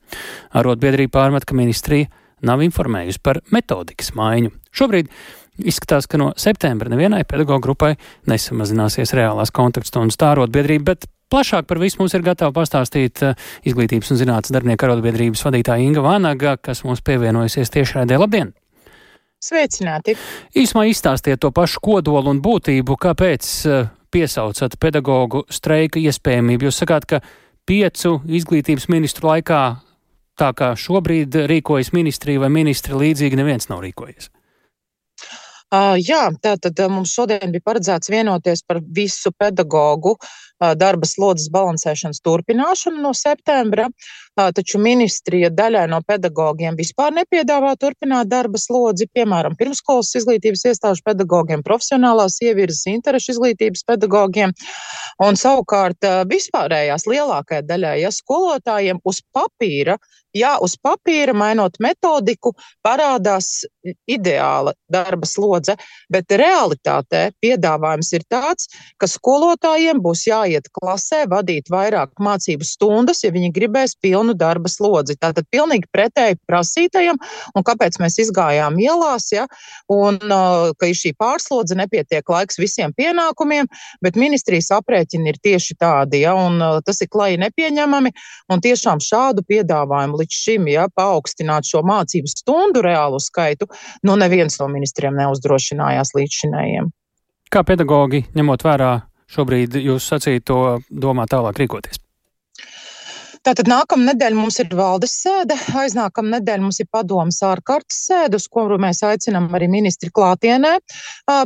Arotbiedrība 0.54 1.18
pārmet, 1.18 1.48
ka 1.50 1.58
ministrija 1.58 2.12
nav 2.46 2.62
informējusi 2.62 3.24
par 3.24 3.42
metodikas 3.56 4.14
maiņu. 4.20 4.54
Šobrīd 4.74 5.10
Izskatās, 5.54 6.08
ka 6.10 6.18
no 6.18 6.32
septembra 6.34 6.90
nevienai 6.90 7.20
pedagoģu 7.30 7.62
grupai 7.62 7.92
nesamazināsies 8.26 9.14
reālās 9.14 9.54
kontaktstundas 9.54 10.18
tā 10.18 10.32
arotbiedrība, 10.34 10.96
bet 10.96 11.06
Plašāk 11.34 11.66
par 11.66 11.80
visu 11.82 11.98
mums 11.98 12.14
ir 12.14 12.22
gatava 12.22 12.54
pastāstīt 12.54 13.24
eh, 13.26 13.40
Izglītības 13.66 14.12
un 14.14 14.20
zinātnes 14.20 14.54
darbinieku 14.54 14.86
arotbiedrības 14.86 15.42
vadītāja 15.42 15.82
Inga 15.82 16.04
Vānaga, 16.06 16.60
kas 16.62 16.84
mums 16.86 17.02
pievienojusies 17.02 17.74
tiešraidē. 17.74 18.20
Labdien! 18.22 18.52
Sveicināti! 19.42 20.14
Īsumā 20.54 20.86
izstāstiet 20.92 21.42
to 21.42 21.50
pašu 21.50 21.82
kodolu 21.82 22.30
un 22.36 22.42
būtību, 22.44 23.00
kāpēc 23.02 23.50
eh, 23.66 23.90
piesaucat 24.14 24.78
pedagoģu 24.78 25.48
streika 25.50 26.04
iespējamību. 26.04 26.70
Jūs 26.70 26.84
sakāt, 26.84 27.10
ka 27.10 27.24
piecu 27.66 28.20
izglītības 28.30 28.86
ministru 28.94 29.32
laikā, 29.32 29.64
tā 30.38 30.54
kā 30.54 30.76
šobrīd 30.78 31.42
rīkojas 31.50 31.96
ministrija 31.98 32.46
vai 32.46 32.54
ministri 32.54 32.94
līdzīgi, 33.08 33.42
neviens 33.42 33.72
nav 33.74 33.82
rīkojies. 33.88 34.30
Uh, 35.74 35.96
jā, 35.98 36.28
tātad 36.46 36.78
mums 36.94 37.16
šodien 37.18 37.50
bija 37.50 37.66
paredzēts 37.66 38.12
vienoties 38.14 38.62
par 38.70 38.78
visu 38.86 39.32
pedagoģu 39.34 40.12
darba 40.80 41.08
slodzes 41.10 41.50
balansēšanas 41.54 42.22
turpināšanu 42.24 43.02
no 43.04 43.14
septembra, 43.18 43.90
taču 44.36 44.80
ministrija 44.82 45.52
daļai 45.54 45.86
no 45.92 46.00
pedagogiem 46.08 46.78
vispār 46.80 47.14
nepiedāvā 47.18 47.76
turpināt 47.82 48.32
darba 48.32 48.62
slodzi, 48.62 49.08
piemēram, 49.14 49.58
pirmskolas 49.60 50.14
izglītības 50.20 50.66
iestāžu 50.72 51.06
pedagogiem, 51.06 51.64
profesionālās 51.66 52.40
ievirzes 52.46 52.88
interešu 52.94 53.36
izglītības 53.36 53.86
pedagogiem, 53.90 54.56
un 55.24 55.40
savukārt 55.40 56.10
vispārējās 56.30 57.08
lielākajai 57.10 57.66
daļai, 57.70 57.96
ja 58.06 58.14
skolotājiem 58.14 59.04
uz 59.06 59.22
papīra 59.36 60.00
jā, 60.34 60.54
uz 60.62 60.76
papīra, 60.82 61.34
mainot 61.38 61.78
metodiku, 61.84 62.54
parādās 62.86 63.64
ideāla 64.10 64.74
darba 64.92 65.28
slodze, 65.30 65.76
bet 66.12 66.34
realitātē 66.40 67.30
piedāvājums 67.44 68.14
ir 68.18 68.26
tāds, 68.30 68.70
ka 68.98 69.10
skolotājiem 69.10 70.02
būs 70.04 70.26
jāiet 70.28 70.53
klasē, 70.74 71.24
vadīt 71.32 71.70
vairāk 71.74 72.14
mācību 72.22 72.66
stundas, 72.68 73.24
ja 73.24 73.32
viņi 73.34 73.52
gribēs 73.56 73.96
pilnu 74.02 74.36
darba 74.38 74.70
slodzi. 74.72 75.16
Tātad 75.20 75.48
pilnīgi 75.52 75.90
pretēji 75.94 76.40
prasītajam, 76.50 77.20
un 77.56 77.66
kāpēc 77.66 78.00
mēs 78.02 78.20
izgājām 78.26 78.78
ielās, 78.82 79.30
ja, 79.34 79.48
un 79.92 80.20
ka 80.20 80.90
ir 80.90 80.98
šī 80.98 81.14
pārslodze, 81.20 81.78
nepietiek 81.80 82.30
laiks 82.30 82.60
visiem 82.62 82.94
pienākumiem, 82.98 83.70
bet 84.04 84.20
ministrijas 84.20 84.72
aprēķini 84.78 85.34
ir 85.34 85.40
tieši 85.44 85.78
tādi, 85.80 86.24
ja, 86.26 86.36
un 86.38 86.62
tas 86.86 87.02
ir 87.02 87.12
klai 87.14 87.34
nepieņemami, 87.42 88.14
un 88.54 88.64
tiešām 88.64 89.02
šādu 89.04 89.46
piedāvājumu 89.50 90.22
līdz 90.22 90.42
šim 90.46 90.68
ja, 90.72 90.88
paaugstināt 90.94 91.70
šo 91.70 91.84
mācību 91.88 92.32
stundu 92.32 92.84
reālu 92.86 93.22
skaitu, 93.24 93.70
nu 94.04 94.18
neviens 94.20 94.60
no 94.62 94.70
ministriem 94.72 95.18
neuzdrošinājās 95.20 96.14
līdz 96.18 96.44
šinējiem. 96.44 96.92
Kā 97.54 97.62
pedagogi, 97.62 98.24
ņemot 98.34 98.64
vērā 98.66 98.94
šobrīd 99.34 99.80
jūs 99.82 100.10
sacīto, 100.14 100.64
domā 100.90 101.28
tālāk 101.30 101.64
rīkoties? 101.64 102.03
Tātad 103.44 103.68
nākamā 103.68 104.14
nedēļa 104.14 104.38
mums 104.40 104.56
ir 104.62 104.70
valdes 104.72 105.14
sēde, 105.20 105.58
aiznākamā 105.76 106.38
nedēļa 106.38 106.64
mums 106.64 106.78
ir 106.80 106.88
padomas 106.88 107.42
ārkārtas 107.44 107.98
sēde, 108.08 108.38
uz 108.40 108.46
kuru 108.48 108.78
mēs 108.80 109.02
aicinām 109.04 109.50
arī 109.58 109.68
ministri 109.68 110.08
klātienē 110.16 110.78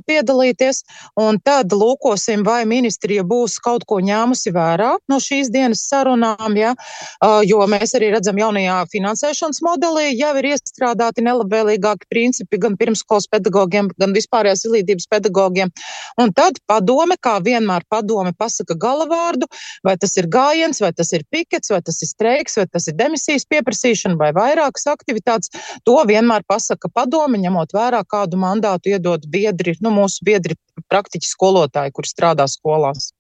piedalīties. 0.06 0.84
Un 1.18 1.40
tad 1.42 1.74
lūkosim, 1.74 2.44
vai 2.46 2.60
ministrija 2.70 3.24
būs 3.26 3.56
kaut 3.66 3.88
ko 3.90 3.98
ņēmusi 4.06 4.54
vērā 4.54 4.92
no 5.10 5.18
šīs 5.18 5.50
dienas 5.56 5.88
sarunām, 5.90 6.60
ja? 6.60 6.76
jo 7.50 7.66
mēs 7.74 7.96
arī 7.98 8.12
redzam 8.14 8.38
jaunajā 8.44 8.78
finansēšanas 8.94 9.64
modelī 9.66 10.12
jau 10.20 10.36
ir 10.38 10.52
iestrādāti 10.52 11.26
nelabvēlīgāki 11.26 12.12
principi 12.14 12.62
gan 12.62 12.78
pirmskolas 12.78 13.26
pedagogiem, 13.34 13.90
gan 13.98 14.14
vispārējās 14.14 14.68
izglītības 14.68 15.10
pedagogiem. 15.16 15.74
Un 16.22 16.36
tad 16.38 16.62
padome, 16.70 17.18
kā 17.18 17.40
vienmēr 17.42 17.90
padome 17.90 18.38
pasaka 18.38 18.78
galavārdu, 18.78 19.50
vai 19.82 19.98
tas 19.98 20.14
ir 20.22 20.30
gājiens, 20.30 20.86
vai 20.86 20.94
tas 20.94 21.10
ir 21.18 21.26
pikets, 21.34 21.74
vai 21.74 21.82
tas 21.88 22.02
ir 22.04 22.12
streiks, 22.12 22.58
vai 22.60 22.68
tas 22.70 22.88
ir 22.92 22.98
demisijas 23.00 23.48
pieprasīšana, 23.50 24.20
vai 24.20 24.32
vairākas 24.36 24.88
aktivitātes. 24.94 25.54
To 25.88 25.98
vienmēr 26.08 26.46
pasaka 26.48 26.92
padome, 26.94 27.40
ņemot 27.42 27.76
vērā, 27.76 28.04
kādu 28.08 28.40
mandātu 28.42 28.94
iedod 28.94 29.28
biedri, 29.32 29.78
nu, 29.84 29.94
mūsu 29.96 30.26
biedri 30.28 30.60
praktiķi 30.92 31.32
skolotāji, 31.32 31.96
kur 31.96 32.10
strādā 32.10 32.48
skolās. 32.52 33.12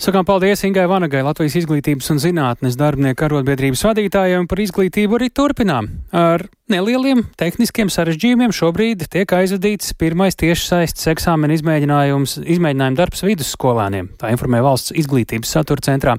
Sakām 0.00 0.24
paldies 0.24 0.62
Ingai 0.64 0.86
Vanagai, 0.88 1.20
Latvijas 1.20 1.58
izglītības 1.60 2.06
un 2.14 2.20
zinātnes 2.22 2.78
darbinieku 2.80 3.26
arotbiedrības 3.26 3.82
vadītājiem 3.84 4.46
par 4.48 4.62
izglītību 4.64 5.18
arī 5.18 5.28
turpinām. 5.36 5.90
Ar 6.16 6.46
nelieliem 6.72 7.26
tehniskiem 7.36 7.90
sarežģījumiem 7.92 8.54
šobrīd 8.56 9.04
tiek 9.12 9.34
aizvadīts 9.36 9.92
pirmais 10.00 10.40
tiešsaistes 10.40 11.10
eksāmena 11.12 11.58
izmēģinājums, 11.58 12.38
izmēģinājuma 12.56 13.00
darbs 13.02 13.26
vidusskolēniem. 13.28 14.08
Tā 14.24 14.32
informē 14.32 14.64
valsts 14.64 14.96
izglītības 15.04 15.52
satura 15.52 15.84
centrā. 15.84 16.16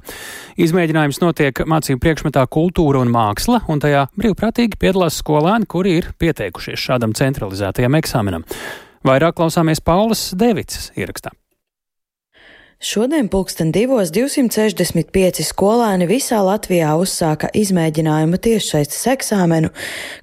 Izmēģinājums 0.62 1.18
notiek 1.24 1.64
mācību 1.66 2.04
priekšmetā 2.06 2.46
kultūra 2.54 3.02
un 3.02 3.10
māksla, 3.10 3.64
un 3.66 3.82
tajā 3.82 4.06
brīvprātīgi 4.14 4.78
piedalās 4.78 5.18
skolēni, 5.24 5.66
kuri 5.66 5.98
ir 5.98 6.12
pieteikušies 6.22 6.86
šādam 6.86 7.18
centralizētajam 7.18 7.98
eksāmenam. 7.98 8.46
Vairāk 9.02 9.40
klausāmies 9.42 9.82
Paulas 9.82 10.28
Devicas 10.38 10.92
ierakstā. 10.94 11.34
Šodien 12.82 13.28
pulksten 13.30 13.68
divos 13.70 14.10
265 14.10 15.44
skolēni 15.46 16.08
visā 16.10 16.40
Latvijā 16.42 16.96
uzsāka 16.98 17.46
izmēģinājumu 17.54 18.40
tiešsaistes 18.42 19.04
eksāmenu 19.12 19.68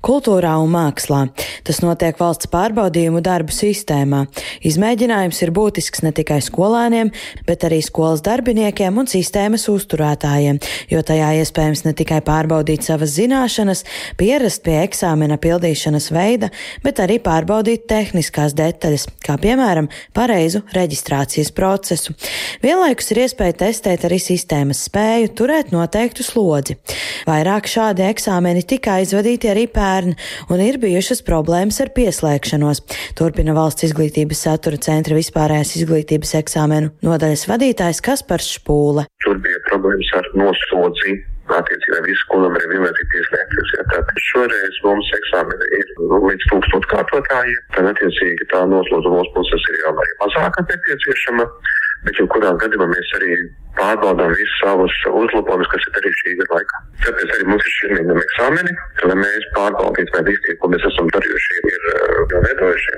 kultūrā 0.04 0.58
un 0.60 0.68
mākslā. 0.74 1.22
Tas 1.64 1.80
notiek 1.80 2.20
valsts 2.20 2.50
pārbaudījumu 2.52 3.22
darbu 3.24 3.56
sistēmā. 3.56 4.26
Izmēģinājums 4.68 5.40
ir 5.46 5.54
būtisks 5.56 6.04
ne 6.04 6.12
tikai 6.18 6.42
skolēniem, 6.44 7.14
bet 7.48 7.64
arī 7.64 7.78
skolas 7.80 8.26
darbiniekiem 8.28 9.00
un 9.00 9.08
sistēmas 9.08 9.70
uzturētājiem, 9.72 10.60
jo 10.92 11.00
tajā 11.00 11.32
iespējams 11.40 11.86
ne 11.88 11.96
tikai 11.96 12.20
pārbaudīt 12.28 12.84
savas 12.84 13.16
zināšanas, 13.16 13.86
pierast 14.20 14.66
pie 14.68 14.82
eksāmena 14.82 15.40
pildīšanas 15.40 16.10
veida, 16.12 16.52
bet 16.84 17.00
arī 17.08 17.22
pārbaudīt 17.24 17.88
tehniskās 17.88 18.52
detaļas, 18.60 19.08
kā 19.24 19.40
piemēram 19.40 19.88
pareizu 20.12 20.66
reģistrācijas 20.76 21.56
procesu. 21.56 22.20
Vienlaikus 22.64 23.12
ir 23.14 23.22
iespēja 23.26 23.56
testēt 23.64 24.06
arī 24.08 24.20
sistēmas 24.22 24.82
spēju 24.90 25.32
turēt 25.38 25.72
noteiktu 25.76 26.26
slodzi. 26.26 26.78
Vairāk 27.30 27.70
šādi 27.70 28.06
eksāmeni 28.08 28.66
tika 28.68 28.98
aizvadīti 29.00 29.52
arī 29.52 29.68
pērn, 29.72 30.16
un 30.50 30.64
ir 30.64 30.80
bijušas 30.82 31.24
problēmas 31.28 31.80
ar 31.84 31.94
pieslēgšanos. 31.96 32.84
Turpina 33.20 33.56
valsts 33.58 33.88
izglītības 33.90 34.46
satura 34.48 34.80
centra 34.82 35.18
vispārējās 35.18 35.76
izglītības 35.82 36.36
eksāmenu 36.42 36.94
nodaļas 37.06 37.48
vadītājs 37.52 38.04
Kaspars 38.06 38.54
Špūle. 38.58 39.08
Tur 39.26 39.42
bija 39.44 39.66
problēmas 39.70 40.16
ar 40.20 40.32
noslodzi 40.40 41.20
attiecībā 41.58 42.02
visu 42.06 42.22
skolām 42.26 42.56
arī 42.58 42.68
vienlaicīgi 42.74 43.10
pieslēgties. 43.14 43.74
Ja. 43.76 43.86
Tātad 43.94 44.22
šoreiz 44.28 44.80
mums 44.86 45.10
eksāmeni 45.18 45.70
ir 45.80 45.92
nu, 45.98 46.20
līdz 46.28 46.48
tūkstoš 46.52 46.88
kārtotājiem, 46.94 47.64
tad 47.76 47.90
attiecīgi 47.94 48.50
tā 48.54 48.64
noslodza 48.70 49.14
mūsu 49.14 49.34
puses 49.38 49.70
ir 49.72 49.80
jau 49.84 49.94
arī 49.96 50.16
mazāka 50.22 50.66
nepieciešama 50.70 51.48
bet 52.06 52.20
jebkurā 52.22 52.54
gadījumā 52.64 52.88
mēs 52.94 53.16
arī 53.20 53.34
pārbaudām 53.78 54.34
visus 54.34 54.62
savus 54.64 54.96
uzlabojumus, 55.10 55.70
kas 55.72 55.86
ir 55.88 55.96
darīti 55.98 56.22
šī 56.24 56.36
gada 56.42 56.58
laikā. 56.58 56.82
Tāpēc 57.06 57.34
arī 57.36 57.50
mums 57.50 57.68
ir 57.68 57.76
šie 57.76 57.92
mēģinājumi 57.94 58.26
eksāmeni, 58.26 58.78
lai 59.10 59.18
mēs 59.20 59.50
pārbaudītu, 59.58 60.16
vai 60.16 60.24
visi 60.30 60.56
ko 60.62 60.72
mēs 60.74 60.88
esam 60.90 61.12
darījuši, 61.16 61.60
ir 61.74 61.92
uh, 61.94 62.40
veidojuši. 62.48 62.98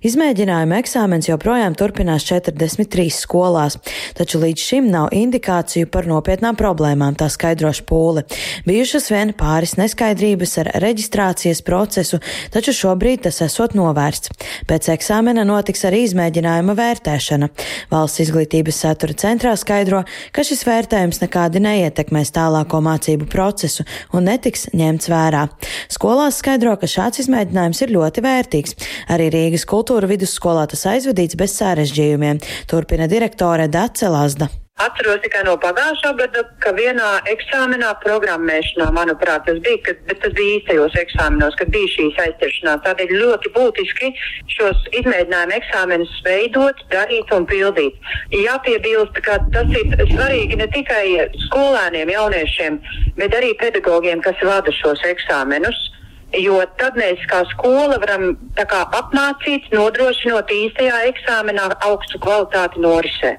Izmēģinājuma 0.00 0.78
eksāmens 0.80 1.26
joprojām 1.28 1.74
turpinās 1.76 2.24
43 2.24 3.10
skolās, 3.12 3.74
taču 4.16 4.38
līdz 4.40 4.62
šim 4.64 4.86
nav 4.88 5.10
indikāciju 5.12 5.90
par 5.92 6.08
nopietnām 6.08 6.56
problēmām, 6.56 7.18
tā 7.20 7.28
skaidro 7.28 7.68
Špūle. 7.76 8.24
Bijušas 8.64 9.10
vien 9.12 9.34
pāris 9.36 9.76
neskaidrības 9.76 10.56
ar 10.62 10.70
reģistrācijas 10.86 11.60
procesu, 11.66 12.22
taču 12.54 12.72
šobrīd 12.78 13.26
tas 13.26 13.42
esot 13.44 13.76
novērsts. 13.76 14.32
Pēc 14.70 14.88
eksāmena 14.94 15.44
notiks 15.44 15.84
arī 15.90 16.06
izmēģinājuma 16.06 16.78
vērtēšana. 16.80 17.50
Valsts 17.92 18.24
izglītības 18.24 18.80
satura 18.86 19.18
centrā 19.20 19.52
skaidro, 19.60 20.06
ka 20.32 20.44
šis 20.46 20.64
vērtējums 20.68 21.20
nekādi 21.24 21.62
neietekmēs 21.64 22.32
tālāko 22.36 22.80
mācību 22.84 23.28
procesu 23.30 23.86
un 24.16 24.28
netiks 24.30 24.68
ņemts 24.76 25.10
vērā. 25.12 25.46
Skolās 25.92 26.40
skaidro, 26.42 26.76
ka 26.80 26.90
šāds 26.90 27.24
izmēģinājums 27.24 27.84
ir 27.84 27.94
ļoti 27.96 28.24
vērtīgs. 28.26 28.76
Arī 29.12 29.30
Rīgas 29.34 29.66
kultūra 29.68 30.10
vidusskolā 30.10 30.66
tas 30.70 30.86
aizvadīts 30.94 31.38
bez 31.40 31.56
sarežģījumiem, 31.60 32.42
turpina 32.70 33.10
direktore 33.10 33.68
Dace 33.70 34.10
Lazda. 34.10 34.50
Atceros 34.80 35.20
tikai 35.20 35.42
no 35.44 35.56
pagājušā 35.60 36.10
gada, 36.16 36.42
ka 36.64 36.70
vienā 36.72 37.08
eksāmenā 37.28 37.90
programmēšanā, 38.00 38.86
manuprāt, 38.96 39.44
tas 39.44 39.58
bija, 39.66 39.80
kad, 39.84 39.98
bet 40.08 40.22
tas 40.22 40.32
bija 40.38 40.54
īstajos 40.56 40.96
eksāmenos, 41.02 41.58
kad 41.60 41.72
bija 41.74 41.90
šīs 41.94 42.20
aizķeršanās. 42.24 42.80
Tādēļ 42.86 43.12
ļoti 43.20 43.52
būtiski 43.56 44.08
šos 44.54 44.86
izmēģinājumu 45.02 45.56
eksāmenus 45.58 46.14
veidot, 46.24 46.80
darīt 46.94 47.34
un 47.36 47.44
pildīt. 47.50 48.00
Jāpiebilst, 48.32 49.20
ka 49.26 49.36
tas 49.52 49.76
ir 49.82 49.92
svarīgi 50.14 50.56
ne 50.62 50.70
tikai 50.72 51.04
skolēniem, 51.48 52.14
jauniešiem, 52.16 52.80
bet 53.20 53.36
arī 53.36 53.52
pedagogiem, 53.60 54.24
kas 54.24 54.40
vada 54.48 54.72
šos 54.80 55.04
eksāmenus. 55.12 55.90
Jo 56.38 56.62
tad 56.78 56.96
mēs 56.96 57.20
kā 57.28 57.42
skola 57.52 57.98
varam 58.00 58.36
kā, 58.56 58.80
apmācīt, 59.02 59.68
nodrošinot 59.74 60.56
īstajā 60.56 61.04
eksāmenā 61.10 61.68
augstu 61.90 62.22
kvalitāti 62.22 62.80
norisē. 62.80 63.36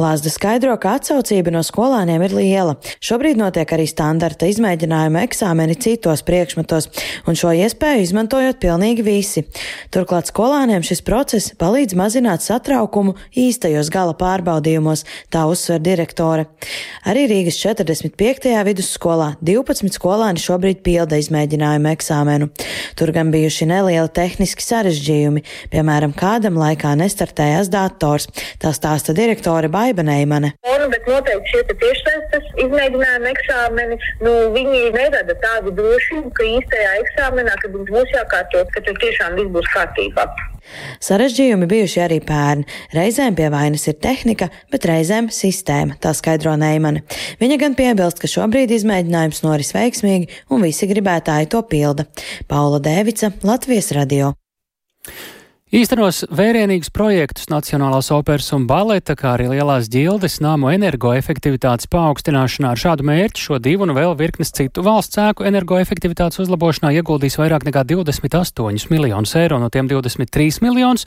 Lāsda 0.00 0.30
skaidro, 0.32 0.72
ka 0.80 0.94
atsaucība 0.96 1.52
no 1.52 1.60
skolāniem 1.66 2.22
ir 2.24 2.32
liela. 2.36 2.76
Šobrīd 3.04 3.36
notiek 3.40 3.68
arī 3.74 3.84
standarta 3.90 4.48
izmēģinājuma 4.48 5.24
eksāmeni 5.26 5.76
citos 5.76 6.22
priekšmetos, 6.24 6.88
un 7.28 7.36
šo 7.36 7.52
iespēju 7.60 8.06
izmantojot 8.06 8.60
pilnīgi 8.62 9.04
visi. 9.04 9.44
Turklāt 9.92 10.30
skolāniem 10.32 10.84
šis 10.86 11.04
process 11.04 11.52
palīdz 11.60 11.96
mazināt 11.98 12.44
satraukumu 12.44 13.14
īstajos 13.36 13.90
gala 13.92 14.14
pārbaudījumos, 14.16 15.04
tā 15.32 15.44
uzsver 15.50 15.82
direktore. 15.84 16.46
Arī 17.08 17.26
Rīgas 17.28 17.60
45. 17.60 18.48
vidusskolā 18.68 19.34
12 19.44 19.92
skolāni 19.98 20.40
šobrīd 20.40 20.80
pilda 20.86 21.20
izmēģinājumu 21.20 21.92
eksāmenu. 21.92 22.48
Tur 22.96 23.12
gan 23.12 23.32
bijuši 23.34 23.68
nelieli 23.68 24.08
tehniski 24.16 24.64
sarežģījumi, 24.64 25.44
piemēram, 25.72 26.16
kādam 26.16 26.56
laikā 26.60 26.94
nestartējās 26.98 27.70
dators. 27.72 28.28
Tā 28.62 28.72
stāsta 28.76 29.14
direktore 29.16 29.68
Baiba 29.82 30.06
Neimane. 30.06 30.54
Bet 30.92 31.08
noteikti 31.08 31.50
šie 31.50 31.62
tiešsaistes 31.72 32.48
izmēģinājumi 32.64 33.30
eksāmeni, 33.32 33.98
nu, 34.22 34.32
viņi 34.54 34.82
nerada 34.94 35.34
tādu 35.42 35.74
drošību, 35.78 36.30
ka 36.36 36.46
īstajā 36.46 36.94
eksāmenā, 37.02 37.58
kad 37.62 37.74
mums 37.74 37.90
būs 37.90 38.14
jākārtot, 38.14 38.70
ka 38.74 38.82
tur 38.86 38.98
tiešām 39.02 39.38
viss 39.40 39.54
būs 39.56 39.70
kārtībā. 39.74 40.26
Sarežģījumi 41.02 41.66
bijuši 41.70 42.02
arī 42.04 42.18
pērn. 42.22 42.62
Reizēm 42.94 43.36
pie 43.38 43.48
vainas 43.52 43.88
ir 43.90 43.98
tehnika, 44.04 44.48
bet 44.72 44.86
reizēm 44.88 45.30
sistēma, 45.34 45.98
tā 46.02 46.14
skaidro 46.16 46.54
Neimane. 46.60 47.02
Viņa 47.42 47.58
gan 47.64 47.76
piebilst, 47.78 48.22
ka 48.22 48.30
šobrīd 48.30 48.74
izmēģinājums 48.78 49.42
noris 49.46 49.74
veiksmīgi 49.74 50.30
un 50.54 50.64
visi 50.68 50.88
gribētāji 50.90 51.50
to 51.52 51.64
pilda. 51.66 52.06
Paula 52.50 52.82
Dēvica, 52.82 53.34
Latvijas 53.46 53.90
radio. 53.98 54.34
Īstenos 55.72 56.18
vērienīgus 56.28 56.90
projektus 56.92 57.46
Nacionālās 57.48 58.10
operas 58.12 58.50
un 58.52 58.66
baleta, 58.68 59.14
kā 59.16 59.30
arī 59.38 59.46
lielās 59.54 59.86
ģildes 59.88 60.34
nāmu 60.44 60.68
energoefektivitātes 60.68 61.88
paaugstināšanā 61.88 62.74
ar 62.74 62.80
šādu 62.82 63.06
mērķi 63.08 63.40
šo 63.40 63.56
divu 63.56 63.86
un 63.86 63.94
vēl 63.96 64.12
virknes 64.18 64.52
citu 64.52 64.84
valsts 64.84 65.16
ēku 65.22 65.46
energoefektivitātes 65.48 66.42
uzlabošanā 66.44 66.90
ieguldīs 66.98 67.38
vairāk 67.40 67.64
nekā 67.64 67.86
28 67.88 68.92
miljonus 68.92 69.32
eiro, 69.40 69.56
no 69.62 69.70
tiem 69.72 69.88
23 69.88 70.60
miljonus 70.60 71.06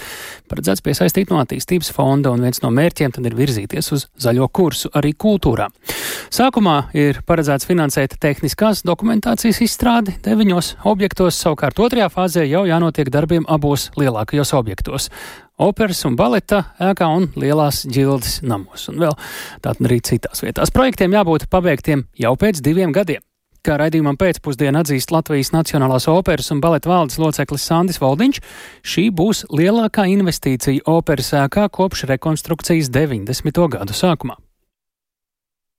paredzēts 0.50 0.82
piesaistīt 0.82 1.30
no 1.30 1.38
attīstības 1.44 1.94
fonda, 1.94 2.34
un 2.34 2.50
viens 2.50 2.64
no 2.66 2.74
mērķiem 2.74 3.14
tad 3.14 3.30
ir 3.30 3.38
virzīties 3.38 3.92
uz 3.94 4.08
zaļo 4.18 4.50
kursu 4.50 4.90
arī 4.98 5.14
kultūrā. 5.14 5.70
Sākumā 6.34 6.88
ir 6.98 7.22
paredzēts 7.30 7.70
finansēt 7.70 8.18
tehniskās 8.18 8.82
dokumentācijas 8.82 9.62
izstrādi 9.62 10.18
deviņos 10.26 10.74
objektos, 10.90 11.38
savukārt 11.38 11.86
otrajā 11.86 12.10
fāzē 12.10 12.50
jau 12.50 12.66
jānotiek 12.66 13.14
darbiem 13.14 13.46
abos 13.46 13.92
lielākajos 14.02 14.55
objektos- 14.58 15.10
operas 15.70 16.06
un 16.06 16.16
baleta 16.16 16.64
ēkā 16.80 17.08
un 17.18 17.28
lielās 17.36 17.86
ģildes 17.86 18.42
namos, 18.44 18.88
un 18.90 18.96
vēl 19.00 19.16
tātad 19.62 19.86
arī 19.86 20.02
citās 20.02 20.42
vietās. 20.42 20.72
Projektiem 20.72 21.12
jābūt 21.12 21.48
pabeigtiem 21.50 22.06
jau 22.18 22.36
pēc 22.36 22.62
diviem 22.62 22.92
gadiem. 22.92 23.22
Kā 23.66 23.80
raidījumam 23.82 24.14
pēcpusdienā 24.22 24.84
atzīst 24.84 25.10
Latvijas 25.10 25.50
Nacionālās 25.50 26.06
operas 26.08 26.52
un 26.52 26.60
baleta 26.62 26.86
valdes 26.92 27.18
loceklis 27.18 27.66
Sandis 27.66 27.98
Valdiņš, 27.98 28.40
šī 28.86 29.10
būs 29.10 29.46
lielākā 29.50 30.06
investīcija 30.06 30.86
operas 30.86 31.32
ēkā 31.34 31.66
kopš 31.74 32.06
rekonstrukcijas 32.12 32.92
90. 32.94 33.66
gadu 33.74 33.98
sākumā. 33.98 34.38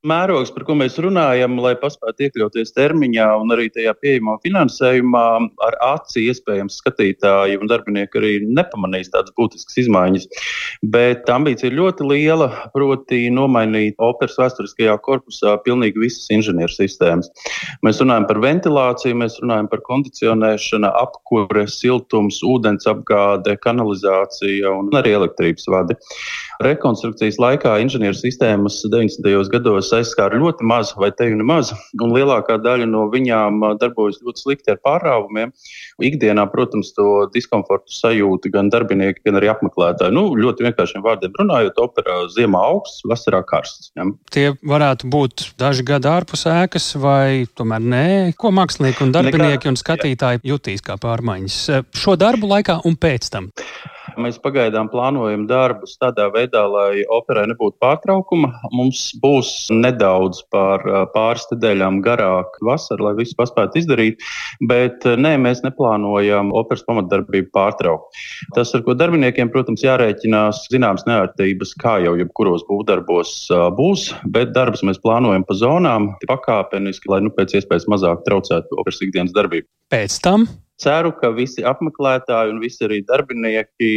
Mērogs, 0.07 0.53
par 0.55 0.65
ko 0.69 0.77
mēs 0.79 0.97
runājam, 1.03 1.57
lai 1.63 1.75
paspētu 1.81 2.27
iekļauties 2.27 2.75
termiņā 2.77 3.27
un 3.41 3.55
arī 3.55 3.69
tajā 3.75 3.95
pieejamā 4.01 4.37
finansējumā, 4.45 5.25
ar 5.67 5.77
aci 5.89 6.27
iespējams 6.31 6.79
skatītāji 6.83 7.59
un 7.61 7.71
darbinieki 7.71 8.21
arī 8.21 8.33
nepamanīs 8.47 9.11
tādas 9.15 9.35
būtiskas 9.39 9.81
izmaiņas. 9.85 10.29
Bet 10.93 11.31
ambīcija 11.33 11.71
ir 11.71 11.79
ļoti 11.81 12.07
liela, 12.11 12.49
proti 12.75 13.25
nomainīt 13.33 13.99
operas 14.03 14.39
vēsturiskajā 14.41 14.97
korpusā 15.07 15.57
pilnīgi 15.67 16.03
visas 16.05 16.31
inženieru 16.35 16.73
sistēmas. 16.75 17.31
Mēs 17.87 18.01
runājam 18.03 18.29
par 18.31 18.41
ventilāciju, 18.45 19.19
mēs 19.23 19.41
runājam 19.43 19.71
par 19.73 19.83
kondicionēšanu, 19.89 20.93
apkure, 21.03 21.67
siltums, 21.71 22.43
ūdens 22.47 22.87
apgāde, 22.91 23.57
kanalizācija 23.65 24.71
un 24.79 24.93
arī 24.97 25.17
elektrības 25.19 25.67
vadi. 25.73 25.99
Rekonstrukcijas 26.65 27.41
laikā 27.43 27.75
inženieru 27.83 28.17
sistēmas 28.17 28.79
90. 28.93 29.51
gados 29.53 29.91
aizskāra 29.99 30.39
ļoti 30.41 30.67
maz 30.67 30.93
vai 30.99 31.11
teju 31.17 31.39
nemaz, 31.41 31.73
un 32.03 32.15
lielākā 32.15 32.59
daļa 32.63 32.87
no 32.91 33.07
viņām 33.13 33.63
darbojas 33.81 34.21
ļoti 34.25 34.43
slikti 34.43 34.75
ar 34.75 34.81
pārāvumiem. 34.85 35.53
Ikdienā, 36.07 36.47
protams, 36.53 36.93
to 36.97 37.27
diskomfortu 37.35 37.95
sajūta 37.97 38.53
gan 38.55 38.71
darbinieki, 38.73 39.25
gan 39.27 39.41
arī 39.41 39.51
apmeklētāji. 39.53 40.15
Nu, 40.17 40.29
ļoti 40.39 40.69
vienkāršiem 40.69 41.05
vārdiem 41.07 41.35
runājot, 41.41 41.81
operā 41.83 42.19
ziemā 42.35 42.63
augsts, 42.73 43.05
vasarā 43.09 43.43
karsts. 43.47 43.91
Ja. 43.97 44.09
Tie 44.33 44.47
varētu 44.67 45.11
būt 45.13 45.49
daži 45.61 45.87
gadi 45.87 46.11
ārpus 46.13 46.47
ēkas, 46.51 46.93
vai 47.01 47.47
tomēr 47.57 47.83
nē, 47.83 48.07
ko 48.39 48.53
mākslinieki 48.55 49.07
un 49.07 49.17
darbinieki 49.17 49.65
Nekā, 49.67 49.73
un 49.73 49.81
skatītāji 49.81 50.43
jā. 50.43 50.47
jutīs 50.55 50.85
kā 50.85 50.99
pārmaiņas 51.01 51.61
šo 51.97 52.17
darbu 52.21 52.51
laikā 52.55 52.81
un 52.89 52.99
pēc 53.01 53.31
tam. 53.33 53.53
Mēs 54.17 54.39
pagaidām 54.41 54.89
plānojam 54.89 55.45
darbus 55.49 55.97
tādā 56.01 56.27
veidā, 56.33 56.63
lai 56.71 57.03
operai 57.13 57.45
nebūtu 57.51 57.77
pārtraukuma. 57.83 58.49
Mums 58.73 59.11
būs 59.21 59.69
nedaudz 59.75 60.41
pār 60.53 60.85
pāris 61.13 61.45
nedēļām 61.51 62.01
garāk 62.05 62.57
vasara, 62.65 63.11
lai 63.11 63.15
visu 63.21 63.37
paspētu 63.37 63.83
izdarīt, 63.83 64.25
bet 64.71 65.05
nē, 65.05 65.35
mēs 65.45 65.61
neplānojam 65.67 66.55
operas 66.57 66.87
pamatdarbību 66.89 67.53
pārtraukt. 67.57 68.17
Tas, 68.57 68.73
ar 68.77 68.85
ko 68.87 68.97
darbiniekiem, 68.97 69.53
protams, 69.53 69.85
jārēķinās, 69.85 70.65
zināmas 70.73 71.05
neērtības, 71.09 71.77
kā 71.83 71.99
jau 72.07 72.17
jebkuros 72.17 72.65
būvdarbos 72.71 73.37
būs, 73.77 74.11
bet 74.33 74.57
darbus 74.57 74.85
mēs 74.87 75.03
plānojam 75.05 75.45
pa 75.47 75.61
zonām 75.61 76.15
pakāpeniski, 76.27 77.13
lai 77.13 77.21
nu, 77.27 77.35
pēc 77.37 77.59
iespējas 77.61 77.89
mazāk 77.93 78.25
traucētu 78.29 78.81
operas 78.81 79.03
ikdienas 79.05 79.37
darbību. 79.37 79.69
Pēc 79.93 80.23
tam 80.25 80.49
Ceru, 80.77 81.15
ka 81.17 81.31
visi 81.33 81.65
apmeklētāji 81.65 82.53
un 82.53 82.59
visi 82.61 82.85
arī 82.85 82.99
darbinieki, 83.09 83.91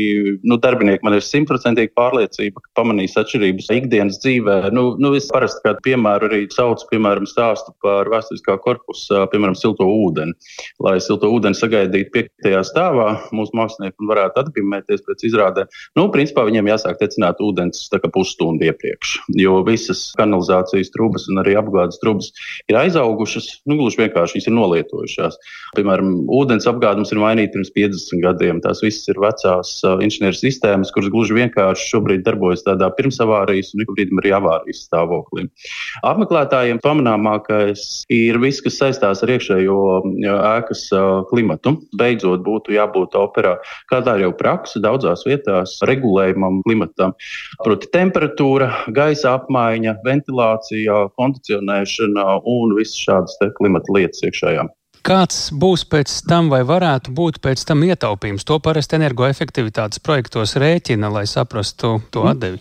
nu, 0.48 0.56
darbinieki 0.64 1.04
man 1.04 1.18
ir 1.18 1.26
simtprocentīgi 1.26 1.92
pārliecība, 1.98 2.64
ka 2.64 2.72
pamanīs 2.80 3.18
atšķirības 3.20 3.68
ikdienas 3.76 4.22
dzīvē. 4.24 4.56
Nu, 4.72 4.94
nu, 5.02 5.12
es 5.18 5.28
parasti 5.34 5.60
kādu 5.66 5.84
piemēru 5.84 6.30
arī 6.30 6.40
saucu, 6.56 6.88
piemēram, 6.94 7.28
stāstu 7.28 7.74
par 7.84 8.08
vēsturiskā 8.14 8.56
korpusa, 8.64 9.26
piemēram, 9.34 9.58
silto 9.60 9.90
ūdeni. 9.92 10.38
Lai 10.86 10.96
silto 11.04 11.28
ūdeni 11.36 11.60
sagaidītu 11.60 12.14
piektajā 12.16 12.64
stāvā, 12.70 13.10
mūsu 13.36 13.60
mākslinieki 13.60 14.08
varētu 14.14 14.46
atbīmēties 14.46 15.04
pēc 15.04 15.28
izrādēm. 15.28 15.68
Nu, 16.00 16.08
principā 16.16 16.48
viņiem 16.48 16.72
jāsāk 16.72 17.02
tecināt 17.04 17.44
ūdens 17.44 17.90
pusstundu 18.16 18.70
iepriekš, 18.70 19.18
jo 19.36 19.60
visas 19.68 20.06
kanalizācijas 20.18 20.94
trūkas 20.96 21.28
un 21.30 21.44
arī 21.44 21.58
apgādes 21.60 22.00
trūkas 22.00 22.32
ir 22.72 22.80
aizaugušas, 22.80 23.52
nu, 23.68 23.76
gluži 23.82 24.06
vienkārši 24.06 24.38
viņas 24.38 24.50
ir 24.50 24.56
nolietojušās. 24.56 25.38
Piemēram, 25.76 26.16
ūdens 26.40 26.69
apgāde 26.70 27.02
mums 27.02 27.12
ir 27.14 27.20
mainīta 27.22 27.54
pirms 27.56 27.72
50 27.76 28.24
gadiem. 28.24 28.62
Tās 28.64 28.82
visas 28.84 29.10
ir 29.12 29.20
vecās 29.22 29.72
inženieru 30.06 30.38
sistēmas, 30.38 30.92
kuras 30.96 31.12
gluži 31.14 31.38
vienkārši 31.38 31.90
šobrīd 31.94 32.24
darbojas 32.26 32.66
tādā 32.68 32.90
pirmsavārijas 32.98 33.74
un 33.76 33.84
ik 33.84 33.92
brīdim 33.96 34.22
arī 34.22 34.34
avārijas 34.38 34.84
stāvoklī. 34.88 35.48
Apmeklētājiem 36.08 36.82
pamanāmākais 36.84 37.86
ir 38.14 38.40
viss, 38.44 38.64
kas 38.66 38.80
saistās 38.82 39.24
ar 39.26 39.34
iekšējo 39.36 39.80
ēkas 40.30 40.86
klimatu. 41.32 41.76
Beidzot, 42.00 42.44
būtu 42.46 42.76
jābūt 42.78 43.18
operā, 43.20 43.58
kā 43.92 44.02
tā 44.06 44.18
jau 44.24 44.32
praksa 44.40 44.82
daudzās 44.84 45.26
vietās, 45.28 45.78
regulējumam 45.90 46.62
klimatam. 46.68 47.16
Proti, 47.64 47.92
temperatūra, 47.94 48.72
gaisa 48.96 49.36
apmaiņa, 49.38 50.00
ventilācija, 50.06 51.06
kondicionēšana 51.20 52.28
un 52.50 52.76
visas 52.80 53.00
šādas 53.06 53.40
klimata 53.60 53.96
lietas 53.96 54.24
iekšējām. 54.28 54.72
Kāds 55.06 55.50
būs 55.56 55.86
pēc 55.88 56.12
tam, 56.28 56.50
vai 56.52 56.60
varētu 56.68 57.14
būt 57.16 57.40
pēc 57.44 57.64
tam 57.70 57.86
ietaupījums? 57.88 58.46
To 58.50 58.60
parasti 58.64 58.98
energoefektivitātes 59.00 60.04
projektos 60.04 60.58
rēķina, 60.60 61.12
lai 61.14 61.26
saprastu 61.30 61.98
to 62.12 62.28
atdevi. 62.30 62.60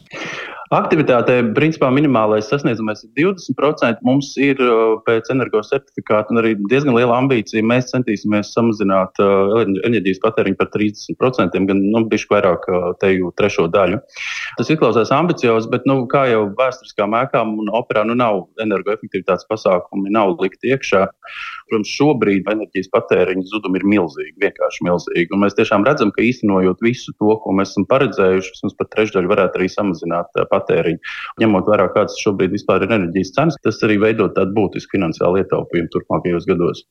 Aktivitātē, 0.69 1.39
principā, 1.57 1.89
minimālais 1.89 2.51
sasniedzamais 2.51 3.01
ir 3.07 3.13
20%. 3.17 4.03
Mums 4.05 4.35
ir 4.37 4.59
uh, 4.61 4.99
pēc 5.07 5.31
energosertifikāta 5.33 6.37
arī 6.37 6.53
diezgan 6.69 6.93
liela 6.93 7.17
ambīcija. 7.23 7.65
Mēs 7.65 7.89
centīsimies 7.95 8.51
samazināt 8.53 9.17
uh, 9.25 9.63
enerģijas 9.89 10.21
patēriņu 10.21 10.59
par 10.61 10.69
30%, 10.75 11.57
gan 11.71 11.81
nu, 11.81 12.03
bišķi 12.13 12.31
vairāk 12.35 12.69
uh, 12.69 12.91
teju 13.01 13.33
trešo 13.41 13.65
daļu. 13.73 14.03
Tas 14.59 14.69
izklausās 14.75 15.13
ambiciozs, 15.17 15.71
bet, 15.73 15.89
nu, 15.89 16.03
kā 16.13 16.27
jau 16.35 16.45
vēsturiskām 16.61 17.17
ēkām 17.23 17.57
un 17.65 17.73
operā, 17.81 18.05
nu, 18.05 18.19
nav 18.21 18.45
energoefektivitātes 18.61 19.49
pasākumi, 19.49 20.13
nav 20.13 20.37
likt 20.37 20.69
iekšā. 20.69 21.07
Protams, 21.69 21.93
šobrīd 21.99 22.49
enerģijas 22.49 22.91
patēriņa 22.95 23.45
zudumi 23.51 23.81
ir 23.81 23.87
milzīgi, 23.93 24.35
vienkārši 24.43 24.87
milzīgi. 24.87 25.29
Un 25.35 25.43
mēs 25.45 25.57
tiešām 25.59 25.85
redzam, 25.87 26.13
ka 26.15 26.25
īstenojot 26.25 26.83
visu 26.85 27.15
to, 27.21 27.35
ko 27.43 27.55
mēs 27.57 27.75
esam 27.75 27.87
paredzējuši, 27.91 28.55
mums 28.65 28.79
par 28.79 28.91
trešdaļu 28.95 29.33
varētu 29.33 29.61
arī 29.61 29.69
samazināt 29.73 30.41
patēriņu. 30.53 31.03
Ņemot 31.43 31.69
vērā, 31.73 31.89
kādas 31.97 32.19
šobrīd 32.25 32.57
ir 32.59 32.87
enerģijas 32.89 33.35
cenas, 33.37 33.59
tas 33.65 33.83
arī 33.87 33.99
veido 34.03 34.29
tādu 34.37 34.57
būtisku 34.57 34.97
finansiālu 34.97 35.43
ietaupījumu 35.43 35.93
turpmākajos 35.95 36.49
gados. 36.49 36.85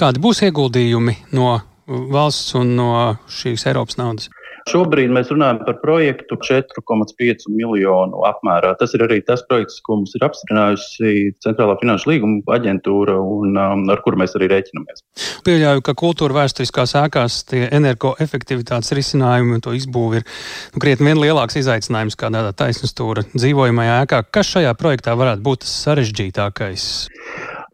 Kādi 0.00 0.22
būs 0.22 0.42
ieguldījumi 0.48 1.18
no 1.36 1.58
valsts 1.86 2.54
un 2.58 2.76
no 2.78 2.92
šīs 3.30 3.66
Eiropas 3.70 3.98
naudas? 4.00 4.30
Šobrīd 4.70 5.10
mēs 5.12 5.30
runājam 5.32 5.62
par 5.66 5.78
projektu 5.82 6.36
4,5 6.38 7.48
miljonu 7.50 8.22
apmērā. 8.28 8.74
Tas 8.78 8.94
ir 8.94 9.04
arī 9.06 9.18
tas 9.26 9.42
projekts, 9.48 9.80
ko 9.84 9.98
mums 10.00 10.14
ir 10.18 10.26
apstiprinājusi 10.26 11.32
Centrālā 11.42 11.74
finanšu 11.80 12.12
līguma 12.12 12.56
aģentūra 12.56 13.16
un 13.18 13.58
um, 13.58 13.84
ar 13.92 14.02
kuru 14.04 14.20
mēs 14.22 14.36
arī 14.38 14.50
rēķinamies. 14.52 15.04
Pieļauju, 15.46 15.84
ka 15.86 15.96
kultūra 15.98 16.38
vēsturiskās 16.42 16.94
ēkās 17.02 17.40
tie 17.50 17.64
energoefektivitātes 17.74 18.94
risinājumi 18.98 19.58
un 19.58 19.64
to 19.64 19.74
izbūvi 19.76 20.22
ir 20.22 20.28
nu, 20.28 20.82
krietni 20.82 21.10
vien 21.10 21.22
lielāks 21.22 21.58
izaicinājums 21.62 22.18
kā 22.18 22.30
tādā 22.32 22.54
taisnstūra 22.62 23.26
dzīvojamajā 23.34 23.98
ēkā. 24.04 24.22
Kas 24.34 24.54
šajā 24.54 24.76
projektā 24.78 25.16
varētu 25.18 25.44
būt 25.46 25.66
tas 25.66 25.74
sarežģītākais? 25.88 26.88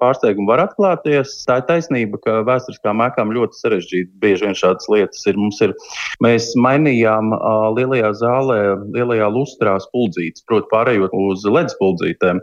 Pārsteigumi 0.01 0.49
var 0.49 0.63
atklāties. 0.65 1.35
Tā 1.49 1.61
ir 1.61 1.67
taisnība, 1.69 2.21
ka 2.25 2.39
vēsturiskām 2.49 3.03
ēkām 3.07 3.33
ļoti 3.37 3.61
sarežģīti 3.61 4.23
bieži 4.23 4.47
vien 4.47 4.59
šādas 4.59 4.91
lietas 4.93 5.25
ir. 5.31 5.39
Mums 5.41 5.61
ir 5.65 5.75
mēs 6.25 6.51
mainījām 6.59 7.33
uh, 7.37 7.69
lielajā 7.77 8.13
zālē, 8.21 8.61
lielajā 8.97 9.31
lustrā 9.35 9.79
spuldzītes, 9.85 10.47
proti 10.49 10.71
pārējot 10.73 11.17
uz 11.19 11.47
LED 11.49 11.75
spuldzītēm. 11.75 12.43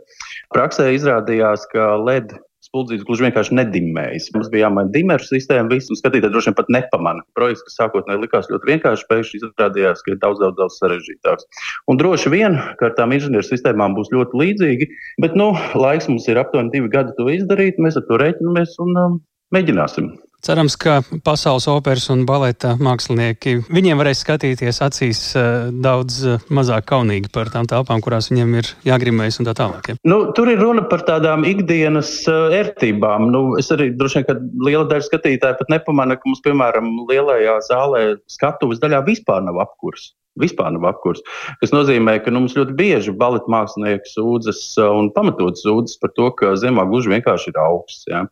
Praksē 0.55 0.91
izrādījās, 0.97 1.67
ka 1.73 1.95
LED 2.01 2.35
spuldzītes 2.75 3.05
gluži 3.07 3.23
vienkārši 3.29 3.55
nedimmējas. 3.55 4.27
Mums 4.35 4.49
bija 4.51 4.65
jāmaina 4.65 4.91
dimeru 4.91 5.23
sistēma, 5.23 5.71
visu, 5.71 5.93
un 5.93 5.99
skatītāji 5.99 6.33
droši 6.33 6.51
vien 6.51 6.57
pat 6.57 6.71
nepamana. 6.75 7.23
Projekts, 7.37 7.63
kas 7.63 7.77
sākotnēji 7.79 8.23
likās 8.25 8.49
ļoti 8.51 8.69
vienkāršs, 8.71 9.05
pēkšņi 9.11 9.39
izrādījās, 9.39 10.03
ka 10.03 10.11
ir 10.11 10.19
daudz, 10.23 10.41
daudz, 10.43 10.57
daudz 10.59 10.79
sarežģītāks. 10.81 11.47
Un 11.91 12.01
droši 12.01 12.33
vien, 12.33 12.59
ka 12.81 12.89
ar 12.89 12.97
tām 12.99 13.15
inženieru 13.15 13.47
sistēmām 13.47 13.95
būs 13.95 14.11
ļoti 14.11 14.41
līdzīgi, 14.41 14.89
bet 15.23 15.39
nu, 15.39 15.53
laiks 15.79 16.09
mums 16.11 16.27
ir 16.27 16.41
aptuveni 16.41 16.73
divi 16.75 16.91
gadi 16.91 17.15
to 17.15 17.29
izdarīt, 17.31 17.79
mēs 17.79 17.99
ar 18.01 18.07
to 18.09 18.19
rēķinamies 18.19 18.75
un 18.83 19.03
um, 19.05 19.19
mēģināsim. 19.55 20.11
Cerams, 20.45 20.75
ka 20.77 20.99
pasaules 21.25 21.65
operas 21.71 22.03
un 22.13 22.19
baleta 22.29 22.75
mākslinieki 22.77 23.55
viņiem 23.73 23.97
varēs 23.97 24.19
skatīties 24.21 24.77
acīs 24.85 25.21
uh, 25.33 25.71
daudz 25.73 26.19
uh, 26.29 26.43
mazāk 26.53 26.85
kaunīgi 26.91 27.31
par 27.33 27.49
tām 27.49 27.65
telpām, 27.71 28.03
kurās 28.05 28.29
viņiem 28.29 28.53
ir 28.59 28.69
jāgrimējas 28.85 29.39
un 29.41 29.49
tā 29.49 29.55
tālāk. 29.57 29.89
Ja? 29.89 29.97
Nu, 30.05 30.19
tur 30.37 30.51
ir 30.53 30.61
runa 30.61 30.83
par 30.91 31.01
tādām 31.07 31.47
ikdienas 31.49 32.11
uh, 32.29 32.53
ērtībām. 32.59 33.25
Nu, 33.33 33.41
es 33.57 33.71
arī 33.73 33.89
droši 33.97 34.21
vien, 34.21 34.27
ka 34.27 34.37
liela 34.67 34.85
daļa 34.91 35.07
skatītāju 35.07 35.57
pat 35.63 35.73
nepamana, 35.73 36.19
ka 36.19 36.29
mums, 36.29 36.43
piemēram, 36.45 36.93
lielajā 37.09 37.57
zālē 37.71 38.03
skatuves 38.29 38.83
daļā 38.85 39.01
vispār 39.09 39.41
nav 39.47 39.63
apkurs 39.65 40.11
vispār 40.39 40.73
nav 40.75 40.85
apkurs. 40.89 41.21
Tas 41.61 41.71
nozīmē, 41.71 42.17
ka 42.23 42.33
nu, 42.33 42.43
mums 42.43 42.55
ļoti 42.57 42.75
bieži 42.77 43.13
baleta 43.15 43.51
mākslinieki 43.51 44.11
sūdzas 44.11 44.61
un 44.83 45.09
pamatot 45.15 45.59
sūdzas 45.59 45.99
par 46.01 46.11
to, 46.17 46.29
ka 46.39 46.55
zemā 46.59 46.85
gluži 46.89 47.13
vienkārši 47.13 47.53
ir 47.53 47.61
augsts. 47.63 48.03
Ja. 48.11 48.25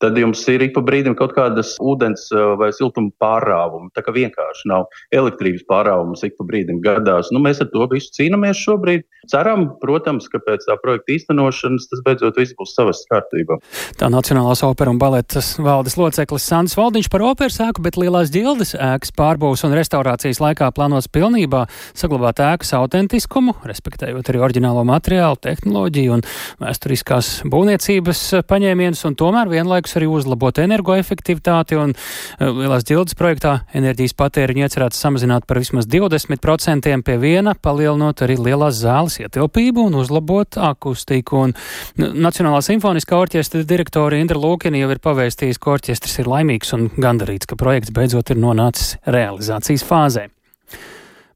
Tad 0.00 0.18
jums 0.18 0.42
ir 0.48 0.64
ik 0.64 0.74
pa 0.76 0.82
brīdim 0.84 1.16
kaut 1.18 1.34
kādas 1.36 1.74
ūdens 1.80 2.28
vai 2.60 2.70
siltuma 2.76 3.12
pārāvumi. 3.20 3.90
Tā 3.96 4.04
kā 4.04 4.14
vienkārši 4.16 4.70
nav 4.70 4.88
elektrības 5.14 5.66
pārāvums 5.68 6.24
ik 6.26 6.36
pa 6.38 6.46
brīdim 6.48 6.80
gadās. 6.84 7.30
Nu, 7.34 7.42
mēs 7.44 7.60
ar 7.62 7.70
to 7.72 7.86
visu 7.92 8.12
cīnāmies 8.16 8.60
šobrīd. 8.64 9.06
Ceram, 9.30 9.66
protams, 9.82 10.26
ka 10.32 10.40
pēc 10.42 10.64
tā 10.64 10.76
projekta 10.80 11.12
īstenošanas 11.12 11.90
tas 11.90 12.00
beidzot 12.06 12.38
viss 12.40 12.56
būs 12.56 12.72
savas 12.76 13.02
kārtībā. 13.10 13.58
Tā 14.00 14.08
Nacionālās 14.10 14.62
opera 14.64 14.92
un 14.92 14.98
baletas 15.00 15.52
valdes 15.60 15.98
loceklis 16.00 16.46
Sandrs 16.48 16.78
Valdiņš 16.78 17.10
par 17.12 17.24
operas 17.28 17.60
ēku, 17.62 17.84
bet 17.84 17.98
lielās 18.00 18.32
ģildes 18.32 18.72
ēkas 18.80 19.12
pārbūves 19.16 19.66
un 19.68 19.76
restaurācijas 19.76 20.40
laikā 20.40 20.70
plānots 20.74 21.10
pilnībā 21.12 21.66
saglabāt 21.92 22.40
ēkas 22.46 22.72
autentiskumu, 22.80 23.58
respektējot 23.68 24.32
arī 24.32 24.42
oriģinālo 24.46 24.86
materiālu, 24.88 25.38
tehnoloģiju 25.44 26.16
un 26.16 26.24
vēsturiskās 26.64 27.30
būvniecības 27.52 28.24
paņēmienus, 28.48 29.04
un 29.10 29.18
tomēr 29.20 29.52
vienlaikus 29.52 29.89
arī 29.98 30.08
uzlabot 30.10 30.60
energoefektivitāti. 30.62 31.78
Un 31.80 31.94
eh, 31.94 32.46
lielās 32.46 32.86
ģildes 32.88 33.16
projektā 33.18 33.60
enerģijas 33.76 34.16
patēriņu 34.20 34.66
iecerēts 34.66 35.00
samazināt 35.02 35.46
par 35.50 35.60
vismaz 35.62 35.88
20% 35.90 36.90
pie 37.06 37.18
viena, 37.22 37.54
palielinot 37.54 38.24
arī 38.26 38.38
lielās 38.40 38.80
zāles 38.82 39.20
ietilpību 39.22 39.88
un 39.90 40.00
uzlabot 40.00 40.60
akustiku. 40.70 41.46
Un 41.46 41.56
Nacionālā 42.00 42.60
simfoniskā 42.64 43.18
orķestra 43.18 43.64
direktore 43.68 44.20
Indra 44.20 44.40
Lūkina 44.40 44.80
jau 44.80 44.90
ir 44.92 45.02
pavēstījusi, 45.02 45.60
ka 45.60 45.76
orķestris 45.76 46.20
ir 46.22 46.30
laimīgs 46.30 46.74
un 46.76 46.90
gandarīts, 47.00 47.48
ka 47.50 47.58
projekts 47.60 47.94
beidzot 47.94 48.32
ir 48.32 48.40
nonācis 48.40 48.96
realizācijas 49.08 49.86
fāzē. 49.86 50.28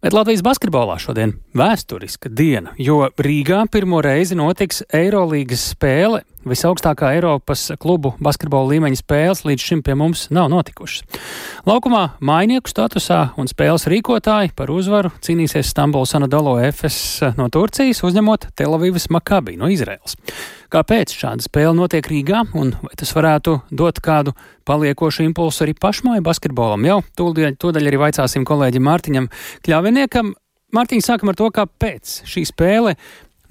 Bet 0.05 0.13
Latvijas 0.13 0.43
basketbolā 0.45 0.99
šodien 1.01 1.31
vēsturiska 1.57 2.29
diena, 2.29 2.75
jo 2.77 3.07
Rīgā 3.25 3.63
pirmo 3.73 4.03
reizi 4.05 4.37
notiks 4.37 4.83
Eirolīgas 4.93 5.63
spēle 5.73 6.19
Visaugstākā 6.45 7.15
Eiropas 7.17 7.71
klubu 7.81 8.13
basketbola 8.23 8.75
līmeņa 8.75 8.99
spēles 9.01 9.45
līdz 9.49 9.65
šim 9.65 9.83
pie 9.85 9.95
mums 9.97 10.27
nav 10.35 10.51
notikušas. 10.53 11.05
Laukumā 11.65 12.03
mainieku 12.21 12.69
statusā 12.69 13.21
un 13.41 13.49
spēles 13.49 13.89
rīkotāji 13.89 14.53
par 14.57 14.73
uzvaru 14.75 15.13
cīnīsies 15.25 15.71
Stambuls 15.73 16.13
Anadolo 16.19 16.59
Efes 16.61 16.99
no 17.39 17.49
Turcijas, 17.49 18.03
uzņemot 18.05 18.51
Telavivas 18.61 19.09
Makabi 19.15 19.57
no 19.61 19.73
Izraels. 19.73 20.19
Kāpēc 20.75 21.17
šāda 21.17 21.45
spēle 21.45 21.73
notiek 21.79 22.07
Rīgā 22.11 22.45
un 22.59 22.75
vai 22.83 22.95
tas 22.99 23.13
varētu 23.17 23.61
dot 23.73 24.01
kādu 24.05 24.35
paliekošu 24.69 25.25
impulsu 25.25 25.65
arī 25.65 25.77
pašmāju 25.81 26.25
basketbolam? 26.27 26.85
Jau 26.89 27.01
tūdaļ, 27.17 27.57
tūdaļ 27.63 27.91
arī 27.91 28.01
vaicāsim 28.09 28.45
kolēģim 28.49 28.85
Mārtiņam 28.85 29.29
Kļaviniekam. 29.65 30.35
Mārtiņ, 30.75 31.05
sākam 31.07 31.31
ar 31.31 31.39
to, 31.39 31.49
kāpēc 31.55 32.25
šī 32.27 32.43
spēle 32.51 32.97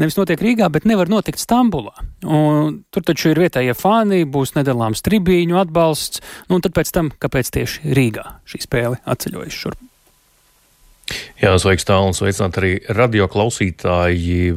nevis 0.02 0.18
notiek 0.20 0.42
Rīgā, 0.42 0.70
bet 0.74 0.88
nevar 0.90 1.12
notikt 1.12 1.42
Stambulā. 1.42 1.94
Un 2.26 2.84
tur 2.94 3.06
taču 3.06 3.32
ir 3.34 3.42
vietējie 3.44 3.76
fani, 3.78 4.24
būs 4.30 4.56
nedalāms 4.58 5.04
tribīņu 5.06 5.60
atbalsts, 5.62 6.24
nu, 6.50 6.58
un 6.58 6.66
tad 6.66 6.76
pēc 6.78 6.94
tam, 6.96 7.14
kāpēc 7.22 7.54
tieši 7.58 7.96
Rīgā 7.98 8.28
šī 8.50 8.64
spēle 8.68 9.02
atceļojas 9.04 9.64
šurp. 9.64 9.90
Jā, 11.42 11.52
sveiks 11.60 11.84
tālāk, 11.84 12.16
sveicināt 12.16 12.58
arī 12.62 12.72
radio 12.96 13.28
klausītāji. 13.32 14.54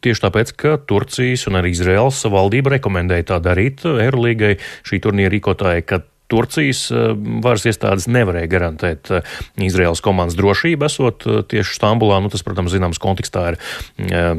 Tieši 0.00 0.22
tāpēc, 0.24 0.52
ka 0.56 0.78
Turcijas 0.88 1.44
un 1.50 1.58
arī 1.60 1.74
Izraels 1.74 2.22
valdība 2.32 2.72
rekomendēja 2.78 3.34
tā 3.34 3.40
darīt 3.44 3.84
Eirolīgai 3.84 4.54
šī 4.88 5.02
turnīra 5.04 5.34
rīkotāja, 5.34 5.84
ka 5.84 6.00
Turcijas 6.30 6.84
eh, 6.94 7.10
varas 7.42 7.66
iestādes 7.66 8.06
nevarēja 8.10 8.50
garantēt 8.50 9.10
eh, 9.10 9.30
Izraels 9.66 10.02
komandas 10.04 10.38
drošību, 10.38 10.86
esot 10.86 11.26
eh, 11.26 11.40
tieši 11.50 11.76
Stambulā. 11.76 12.20
Nu, 12.22 12.30
tas, 12.32 12.44
protams, 12.46 12.72
zināms 12.74 13.00
kontekstā 13.02 13.42
ir 13.50 13.58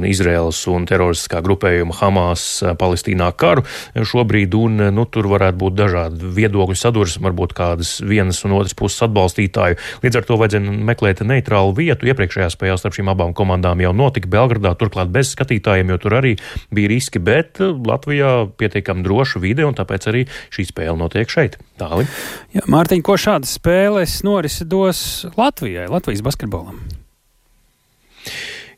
Izraels 0.08 0.60
un 0.70 0.86
teroristiskā 0.88 1.42
grupējuma 1.44 1.96
Hamas 2.00 2.44
Palestīnā 2.80 3.32
karu 3.40 3.64
šobrīd, 3.96 4.54
un 4.58 4.86
nu, 4.94 5.06
tur 5.10 5.28
varētu 5.32 5.60
būt 5.60 5.78
dažādi 5.78 6.32
viedokļu 6.38 6.78
sadurs, 6.78 7.18
varbūt 7.24 7.56
kādas 7.58 7.96
vienas 8.06 8.42
un 8.48 8.56
otras 8.60 8.76
puses 8.78 9.04
atbalstītāju. 9.08 9.80
Līdz 10.06 10.20
ar 10.20 10.28
to 10.28 10.38
vajadzēja 10.42 10.76
meklēt 10.92 11.24
neitrālu 11.28 11.74
vietu. 11.78 12.10
Iepriekšējā 12.12 12.52
spēlē 12.54 12.78
starp 12.80 12.98
šīm 12.98 13.12
abām 13.12 13.36
komandām 13.38 13.82
jau 13.84 13.94
notika 13.98 14.32
Belgradā, 14.32 14.76
turklāt 14.80 15.12
bez 15.14 15.34
skatītājiem, 15.36 15.94
jo 15.94 16.00
tur 16.06 16.20
arī 16.22 16.36
bija 16.74 16.94
riski, 16.94 17.22
bet 17.24 17.62
Latvijā 17.62 18.34
pietiekami 18.62 19.06
droša 19.08 19.44
vide, 19.44 19.68
un 19.68 19.78
tāpēc 19.78 20.10
arī 20.12 20.26
šī 20.54 20.70
spēle 20.72 20.98
notiek 21.02 21.32
šeit. 21.32 21.60
Tāli. 21.82 22.06
Jā, 22.54 22.66
Mārtiņ, 22.70 23.02
ko 23.06 23.18
šādas 23.18 23.56
spēles 23.58 24.20
norisi 24.28 24.68
dos 24.70 25.26
Latvijai, 25.40 25.90
Latvijas 25.90 26.22
basketbolam? 26.26 27.01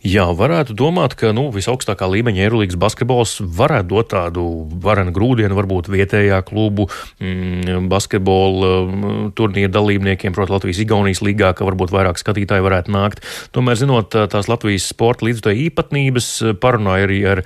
Jā, 0.04 0.26
varētu 0.36 0.74
domāt, 0.76 1.14
ka 1.16 1.30
nu, 1.32 1.46
visaugstākā 1.56 2.10
līmeņa 2.12 2.42
Eirolandes 2.44 2.76
basketbols 2.76 3.38
varētu 3.40 3.88
dot 3.88 4.10
tādu 4.12 4.42
varenu 4.84 5.14
grūdienu, 5.16 5.56
varbūt 5.56 5.88
vietējā 5.88 6.42
klubu 6.44 6.90
mm, 7.24 7.86
basketbola 7.88 8.72
mm, 8.84 9.30
turnīra 9.38 9.72
dalībniekiem, 9.72 10.36
protams, 10.36 10.58
Latvijas-Igaunijas 10.58 11.22
līgā, 11.24 11.54
ka 11.56 11.64
varbūt 11.64 11.94
vairāk 11.96 12.20
skatītāji 12.20 12.66
varētu 12.66 12.92
nākt. 12.92 13.24
Tomēr, 13.56 13.80
zinot 13.80 14.12
tās 14.12 14.50
Latvijas 14.52 14.90
sporta 14.92 15.24
līdzstoja 15.30 15.62
īpatnības, 15.70 16.28
parunāju 16.60 17.08
arī 17.08 17.22
ar 17.38 17.44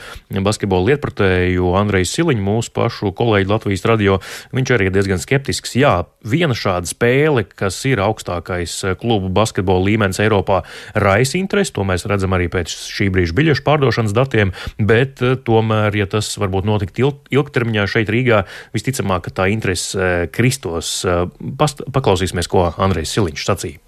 basketbola 0.49 0.95
lietpratēju 0.95 1.75
Andreju 1.77 2.09
Siliņu, 2.09 2.41
mūsu 2.41 2.73
pašu 2.73 3.13
kolēģi 3.21 3.51
Latvijas 3.53 3.85
radio. 3.85 4.17
Viņš 4.57 4.73
arī 4.73 4.89
ir 4.89 4.97
diezgan 4.97 5.21
skeptisks. 5.21 5.77
Jā, 5.77 5.93
viena 6.25 6.57
šāda 6.57 6.89
spēle, 6.89 7.45
kas 7.53 7.77
ir 7.85 8.01
augstākais 8.01 8.79
klubu 8.97 9.29
basketbola 9.29 9.91
līmenis 9.91 10.23
Eiropā, 10.25 10.63
raisa 10.97 11.37
interesi, 11.37 11.77
to 11.77 11.85
mēs 11.85 12.09
redzam 12.09 12.33
arī 12.33 12.46
arī 12.47 12.53
pēc 12.53 12.71
šī 12.71 13.09
brīža 13.13 13.35
biļešu 13.37 13.65
pārdošanas 13.65 14.15
datiem, 14.15 14.53
bet 14.79 15.21
eh, 15.21 15.35
tomēr, 15.35 15.95
ja 15.95 16.07
tas 16.07 16.31
varbūt 16.39 16.65
notikt 16.65 16.99
ilgtermiņā 16.99 17.87
šeit 17.87 18.09
Rīgā, 18.09 18.45
visticamāk, 18.73 19.27
ka 19.27 19.35
tā 19.43 19.49
interese 19.51 19.97
eh, 19.97 20.27
kristos. 20.31 21.03
Eh, 21.05 21.27
past, 21.57 21.83
paklausīsimies, 21.91 22.47
ko 22.47 22.71
Andrejs 22.77 23.13
Siliņš 23.15 23.45
sacīja 23.47 23.86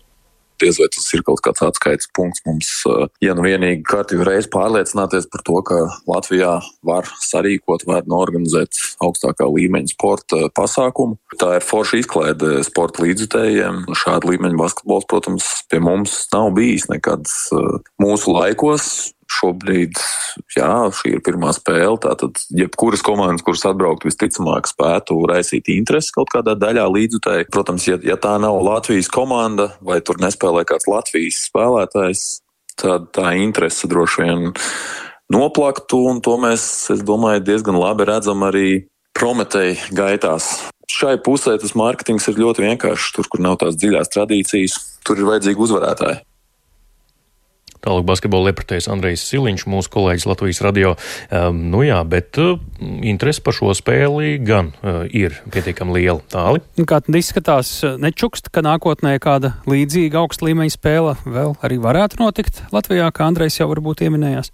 diez 0.62 0.80
vai 0.82 0.90
tas 0.94 1.08
ir 1.16 1.24
kaut 1.28 1.42
kāds 1.46 1.64
atskaites 1.66 2.10
punkts 2.16 2.44
mums, 2.48 2.72
ja 3.24 3.36
nu 3.38 3.46
vienīgi 3.46 3.84
kārtīgi 3.88 4.28
reiz 4.28 4.50
pārliecināties 4.52 5.30
par 5.32 5.44
to, 5.48 5.60
ka 5.68 5.80
Latvijā 6.10 6.56
var 6.86 7.10
sarīkot, 7.24 7.86
var 7.90 8.08
norganizēt 8.10 8.80
augstākā 9.04 9.48
līmeņa 9.50 9.94
sporta 9.94 10.42
pasākumu. 10.56 11.20
Tā 11.40 11.56
ir 11.60 11.66
forša 11.66 12.02
izklaide 12.02 12.60
sporta 12.68 13.06
līdzjutējiem. 13.06 13.86
Šāda 13.98 14.32
līmeņa 14.32 14.60
basketbols, 14.60 15.08
protams, 15.10 15.52
pie 15.72 15.82
mums 15.84 16.22
nav 16.34 16.52
bijis 16.58 16.90
nekad 16.92 17.28
mūsu 18.02 18.36
laikos 18.36 18.90
šobrīd, 19.30 20.00
jā, 20.58 20.72
šī 20.96 21.14
ir 21.16 21.24
pirmā 21.26 21.52
spēle. 21.56 21.98
Tātad, 22.02 22.40
jebkuras 22.56 23.04
komandas, 23.06 23.46
kuras 23.46 23.66
atbraukt, 23.70 24.08
visticamāk, 24.08 24.70
spētu 24.70 25.20
raisīt 25.30 25.70
interesi 25.74 26.14
kaut 26.16 26.32
kādā 26.34 26.56
daļā 26.60 26.88
līdzutēji. 26.90 27.50
Protams, 27.54 27.88
ja, 27.90 28.00
ja 28.06 28.18
tā 28.22 28.36
nav 28.42 28.60
Latvijas 28.66 29.12
komanda 29.14 29.72
vai 29.86 30.00
tur 30.06 30.22
nespēlē 30.22 30.66
kāds 30.70 30.90
Latvijas 30.90 31.44
spēlētājs, 31.50 32.26
tad 32.80 33.12
tā 33.16 33.36
interese 33.40 33.90
droši 33.92 34.26
vien 34.26 34.50
noplaktu, 35.34 36.04
un 36.10 36.24
to 36.26 36.38
mēs, 36.42 36.64
es 36.96 37.06
domāju, 37.06 37.46
diezgan 37.46 37.78
labi 37.80 38.10
redzam 38.10 38.48
arī 38.48 38.70
Prometēji 39.20 39.92
gaitās. 39.98 40.46
Šai 40.90 41.18
pusē 41.20 41.58
tas 41.60 41.74
mārketings 41.76 42.30
ir 42.32 42.40
ļoti 42.40 42.64
vienkāršs. 42.64 43.12
Tur, 43.18 43.28
kur 43.28 43.44
nav 43.44 43.58
tās 43.60 43.76
dziļās 43.76 44.14
tradīcijas, 44.14 44.78
tur 45.04 45.20
ir 45.20 45.28
vajadzīgi 45.28 45.66
uzvarētāji. 45.66 46.22
Tālāk 47.86 48.06
basketbola 48.10 48.50
liepratējs 48.50 48.90
Andrejs 48.92 49.24
Siliņš, 49.30 49.66
mūsu 49.72 49.92
kolēģis 49.94 50.28
Latvijas 50.28 50.62
radio. 50.66 50.94
Um, 51.32 51.62
nu 51.72 51.86
jā, 51.86 52.02
bet 52.08 52.40
uh, 52.42 52.60
interesi 53.08 53.44
par 53.46 53.56
šo 53.56 53.72
spēli 53.78 54.36
gan 54.44 54.74
uh, 54.82 55.06
ir 55.08 55.38
pietiekami 55.54 55.96
liela. 56.00 56.20
Tāli. 56.32 56.64
Kā 56.84 57.00
tad 57.06 57.16
izskatās, 57.16 57.72
nečukst, 58.04 58.52
ka 58.52 58.64
nākotnē 58.66 59.16
kāda 59.24 59.56
līdzīga 59.70 60.20
augsta 60.20 60.50
līmeņa 60.50 60.76
spēle 60.76 61.16
vēl 61.24 61.56
arī 61.64 61.80
varētu 61.82 62.20
notikt 62.20 62.64
Latvijā, 62.76 63.08
kā 63.16 63.30
Andrejs 63.32 63.62
jau 63.62 63.70
varbūt 63.72 64.04
pieminējās? 64.04 64.52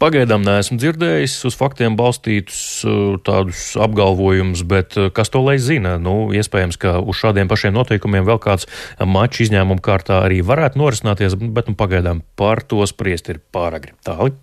Pagaidām 0.00 0.40
neesmu 0.40 0.78
dzirdējis 0.80 1.34
uz 1.44 1.56
faktiem 1.60 1.92
balstītus 1.98 2.60
uh, 2.88 3.18
tādus 3.20 3.74
apgalvojumus, 3.76 4.62
bet 4.64 4.96
uh, 4.96 5.10
kas 5.12 5.28
to 5.28 5.42
lai 5.44 5.58
zina? 5.60 5.98
Nu, 6.00 6.30
iespējams, 6.32 6.78
ka 6.80 6.94
uz 7.04 7.18
šādiem 7.20 7.50
pašiem 7.50 7.74
noteikumiem 7.76 8.24
vēl 8.24 8.40
kāds 8.40 8.64
mačs 9.04 9.42
izņēmuma 9.44 9.84
kārtā 9.84 10.22
arī 10.24 10.40
varētu 10.40 10.80
norisināties, 10.80 11.36
bet 11.36 11.68
nu, 11.68 11.76
pagaidām 11.76 12.22
par 12.40 12.64
to 12.64 12.80
spriest 12.88 13.28
ir 13.28 13.42
pāragri. 13.52 13.92
Tālāk. 14.06 14.40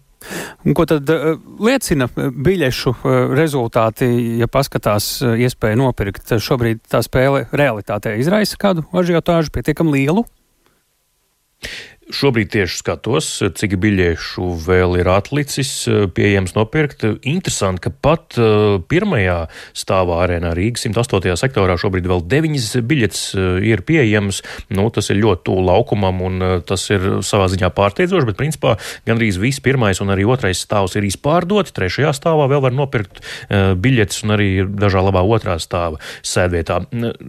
Ko 0.78 0.86
tad 0.89 1.10
uh, 1.10 1.41
liecina 1.66 2.05
biļešu 2.14 2.93
rezultāti, 3.34 4.12
ja 4.38 4.45
paskatās 4.53 5.10
iespēju 5.26 5.82
nopirkt? 5.82 6.38
Šobrīd 6.38 6.86
tā 6.86 7.01
spēle 7.05 7.47
realitātē 7.49 8.14
izraisa 8.22 8.62
kādu 8.62 8.86
ažiotāžu 8.93 9.58
pietiekam 9.58 9.89
lielu? 9.89 10.28
Šobrīd 12.08 12.53
tieši 12.53 12.78
skatos, 12.80 13.28
cik 13.60 13.74
biļešu 13.84 14.45
vēl 14.64 14.95
ir 15.01 15.10
atlicis 15.12 15.72
pieejams 16.16 16.53
nopirkt. 16.55 17.03
Interesanti, 17.28 17.82
ka 17.84 17.91
pat 17.91 18.38
uh, 18.39 18.78
pirmajā 18.88 19.49
stāvā 19.76 20.22
arēnā 20.24 20.53
Rīgas 20.55 20.86
108. 20.88 21.36
sektorā 21.36 21.76
šobrīd 21.76 22.08
vēl 22.08 22.24
deviņas 22.32 22.70
biļetes 22.88 23.24
uh, 23.36 23.47
ir 23.60 23.84
pieejamas. 23.88 24.39
Nu, 24.72 24.86
tas 24.95 25.12
ir 25.12 25.20
ļoti 25.20 25.43
tuvu 25.49 25.66
laukumam 25.68 26.22
un 26.24 26.45
tas 26.68 26.86
ir 26.95 27.20
savā 27.28 27.49
ziņā 27.51 27.74
pārsteidzoši, 27.76 28.30
bet 28.30 28.39
principā 28.39 28.78
gandrīz 29.10 29.41
viss 29.41 29.64
pirmais 29.64 29.99
un 30.03 30.16
arī 30.16 30.24
otrais 30.32 30.64
stāvs 30.64 30.95
ir 30.95 31.10
izpārdoti. 31.10 31.76
Trešajā 31.76 32.14
stāvā 32.16 32.47
vēl 32.47 32.64
var 32.70 32.76
nopirkt 32.78 33.20
biļetes 33.51 34.24
un 34.24 34.38
arī 34.38 34.49
dažā 34.64 35.03
labā 35.03 35.26
otrā 35.28 35.58
stāva 35.60 35.99
sēdvietā. 36.24 36.80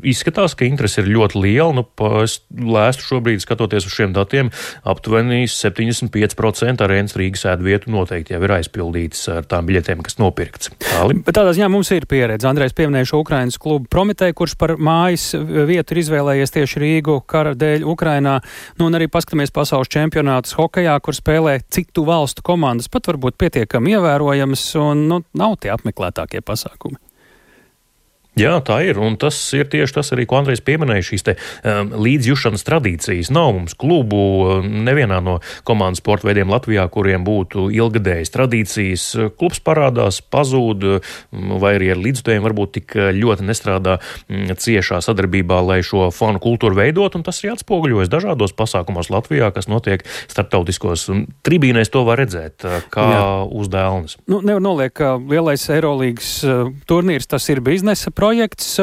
Izskatās, 0.06 0.54
ka 0.54 0.68
interese 0.68 1.02
ir 1.02 1.10
ļoti 1.16 1.42
liela. 1.42 1.74
Nu, 1.80 1.86
es 2.22 2.40
lēstu 2.54 3.10
šobrīd, 3.10 3.42
skatoties 3.42 3.90
uz 3.90 3.98
šiem 3.98 4.14
datiem, 4.16 4.52
aptuveni 4.88 5.46
75% 5.50 6.84
arēnas 6.84 7.16
Rīgas 7.18 7.44
ēdvietu 7.52 7.92
noteikti 7.94 8.34
jau 8.34 8.42
ir 8.44 8.54
aizpildītas 8.58 9.24
ar 9.32 9.48
tām 9.48 9.68
biļetēm, 9.68 10.02
kas 10.06 10.18
nopirkts. 10.20 10.72
Tāli. 10.84 11.18
Bet 11.26 11.36
tādā 11.38 11.54
ziņā 11.56 11.70
mums 11.72 11.90
ir 11.94 12.06
pieredze. 12.10 12.48
Andrejs 12.50 12.76
pieminēja 12.78 13.12
šo 13.12 13.22
Ukrainas 13.24 13.58
klubu 13.60 13.88
Prometēju, 13.92 14.36
kurš 14.38 14.56
par 14.60 14.76
mājas 14.76 15.30
vietu 15.38 15.94
ir 15.94 16.02
izvēlējies 16.04 16.54
tieši 16.54 16.84
Rīgu 16.84 17.18
kara 17.28 17.54
dēļ 17.58 17.86
Ukrainā. 17.88 18.38
Nu, 18.78 18.88
un 18.88 18.98
arī 18.98 19.10
paskatāmies 19.12 19.54
pasaules 19.54 19.90
čempionātus 19.92 20.56
hokejā, 20.58 20.98
kur 21.04 21.16
spēlē 21.16 21.58
citu 21.72 22.06
valstu 22.08 22.44
komandas, 22.46 22.90
pat 22.92 23.10
varbūt 23.10 23.40
pietiekami 23.40 23.96
ievērojamas 23.96 24.70
un 24.82 25.06
nu, 25.10 25.22
nav 25.38 25.58
tie 25.62 25.74
apmeklētākie 25.74 26.44
pasākumi. 26.44 27.00
Jā, 28.38 28.58
tā 28.64 28.78
ir. 28.86 28.98
Un 29.02 29.16
tas 29.20 29.36
ir 29.56 29.68
tieši 29.70 29.96
tas 29.98 30.12
arī, 30.14 30.26
ko 30.28 30.38
Andrejs 30.38 30.62
pieminēja. 30.64 31.06
Šīs 31.08 31.26
te, 31.26 31.34
um, 31.66 31.90
līdzjūšanas 32.06 32.64
tradīcijas 32.66 33.32
nav 33.34 33.52
mums 33.56 33.74
klubu 33.78 34.20
um, 34.44 34.68
nevienā 34.86 35.18
no 35.24 35.38
komandas 35.68 36.02
sporta 36.02 36.28
veidiem 36.28 36.50
Latvijā, 36.52 36.86
kuriem 36.92 37.26
būtu 37.26 37.68
ilgadējas 37.74 38.32
tradīcijas. 38.34 39.06
Klubs 39.38 39.62
parādās, 39.64 40.20
pazūd, 40.22 40.86
um, 40.86 41.56
vai 41.62 41.74
arī 41.78 41.90
ar 41.94 42.02
līdzjutējiem 42.02 42.46
varbūt 42.46 42.74
tik 42.78 42.96
ļoti 43.18 43.48
nestrādā 43.48 43.98
um, 43.98 44.46
ciešā 44.54 45.00
sadarbībā, 45.04 45.60
lai 45.66 45.80
šo 45.86 46.08
fanu 46.14 46.42
kultūru 46.42 46.78
veidot. 46.78 47.18
Un 47.18 47.26
tas 47.26 47.42
arī 47.42 47.54
atspoguļojas 47.56 48.12
dažādos 48.12 48.54
pasākumos 48.58 49.10
Latvijā, 49.14 49.50
kas 49.54 49.70
notiek 49.70 50.06
starptautiskos 50.30 51.08
tribīnēs. 51.46 51.90
To 51.94 52.04
var 52.06 52.22
redzēt 52.22 52.66
uh, 52.68 52.80
kā 52.94 53.08
Jā. 53.12 53.26
uzdēlnes. 53.58 54.18
Nu, 54.30 54.42
nevar 54.44 54.62
noliekt, 54.62 54.98
ka 55.00 55.16
lielais 55.18 55.66
Eirolandes 55.72 56.32
uh, 56.46 56.68
turnīrs 56.88 57.26
tas 57.30 57.48
ir 57.50 57.62
biznesa 57.64 58.12
projekts 58.14 58.27
projekts. 58.28 58.76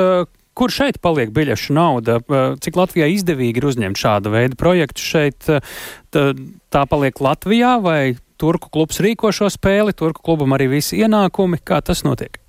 Kur 0.55 0.71
šeit 0.71 1.01
paliek 1.03 1.33
biļešu 1.35 1.73
nauda? 1.75 2.21
Cik 2.63 2.77
Latvijai 2.79 3.09
izdevīgi 3.17 3.59
ir 3.59 3.65
uzņemt 3.67 3.99
šāda 3.99 4.31
veida 4.31 4.55
projektu 4.55 5.03
šeit? 5.03 5.49
Tā 6.15 6.85
paliek 6.91 7.19
Latvijā 7.19 7.75
vai 7.83 8.15
Turku 8.39 8.71
klubs 8.71 9.01
rīko 9.03 9.31
šo 9.35 9.51
spēli, 9.51 9.95
Turku 9.95 10.23
klubam 10.23 10.55
arī 10.55 10.69
visi 10.77 10.99
ienākumi? 11.03 11.59
Kā 11.63 11.83
tas 11.83 12.03
notiek? 12.07 12.39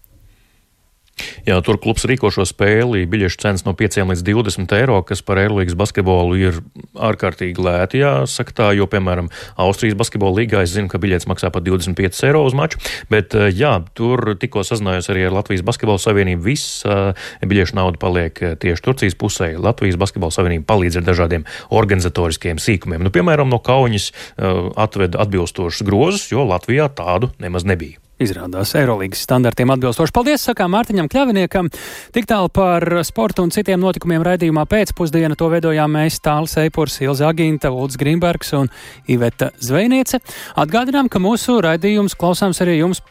Jā, 1.46 1.56
tur 1.64 1.78
klubs 1.80 2.04
rīko 2.08 2.28
šo 2.34 2.44
spēli. 2.48 3.06
Biļešu 3.08 3.38
cenas 3.40 3.64
no 3.64 3.72
5 3.76 4.02
līdz 4.10 4.24
20 4.26 4.72
eiro, 4.76 4.98
kas 5.06 5.22
par 5.24 5.40
Eirolandes 5.40 5.76
basketbolu 5.78 6.36
ir 6.40 6.60
ārkārtīgi 6.92 7.62
lēti. 7.62 8.02
Jāsaka 8.02 8.56
tā, 8.56 8.68
jo, 8.76 8.88
piemēram, 8.90 9.30
Austrijas 9.62 9.96
basketbola 9.98 10.42
līgā 10.42 10.64
es 10.66 10.74
zinu, 10.74 10.90
ka 10.92 11.00
biļets 11.00 11.28
maksā 11.30 11.52
pat 11.54 11.64
25 11.66 12.22
eiro 12.28 12.44
uz 12.46 12.56
maču. 12.56 12.80
Bet, 13.12 13.34
eh, 13.34 13.48
jā, 13.54 13.78
tur 13.96 14.34
tikko 14.36 14.64
sazinājos 14.66 15.08
arī 15.12 15.26
ar 15.28 15.36
Latvijas 15.38 15.64
Basketbola 15.66 16.02
Savienību. 16.02 16.44
Viss 16.46 16.82
uh, 16.84 17.16
biļešu 17.40 17.78
nauda 17.78 18.00
paliek 18.02 18.42
eh, 18.42 18.56
tieši 18.60 18.84
Turcijas 18.84 19.16
pusē. 19.18 19.52
Latvijas 19.56 19.96
Basketbola 20.00 20.34
Savienība 20.34 20.68
palīdz 20.74 21.00
ar 21.00 21.06
dažādiem 21.08 21.46
organizatoriskiem 21.70 22.60
sīkumiem. 22.62 23.06
Nu, 23.06 23.14
piemēram, 23.14 23.48
no 23.48 23.62
Kaunas 23.62 24.10
uh, 24.10 24.68
atveda 24.76 25.22
atbilstošus 25.24 25.86
grozus, 25.86 26.28
jo 26.34 26.44
Latvijā 26.44 26.90
tādu 26.92 27.32
nemaz 27.40 27.64
nebija. 27.64 28.02
Izrādās 28.16 28.70
Eirolandes 28.78 29.20
standartiem 29.26 29.68
atbilstoši. 29.74 30.12
Paldies, 30.16 30.44
sakām 30.48 30.72
Mārtiņam 30.72 31.08
Kļaviniekam. 31.12 31.68
Tik 32.16 32.28
tālu 32.30 32.48
par 32.48 32.86
sportu 33.04 33.44
un 33.44 33.52
citiem 33.52 33.82
notikumiem 33.82 34.24
raidījumā 34.24 34.64
pēcpusdienā. 34.70 35.36
To 35.36 35.50
veidojām 35.52 35.92
mēs 35.98 36.16
Tāls 36.24 36.56
Eipurs, 36.62 36.96
Ilza 37.04 37.28
Aginta, 37.28 37.68
Ulds 37.68 38.00
Grimbergs 38.00 38.54
un 38.56 38.72
Iveta 39.12 39.50
Zvejniece. 39.60 40.22
Atgādinām, 40.56 41.12
ka 41.12 41.20
mūsu 41.20 41.58
raidījums 41.60 42.16
klausāms 42.16 42.62
arī 42.64 42.78
jums 42.80 43.04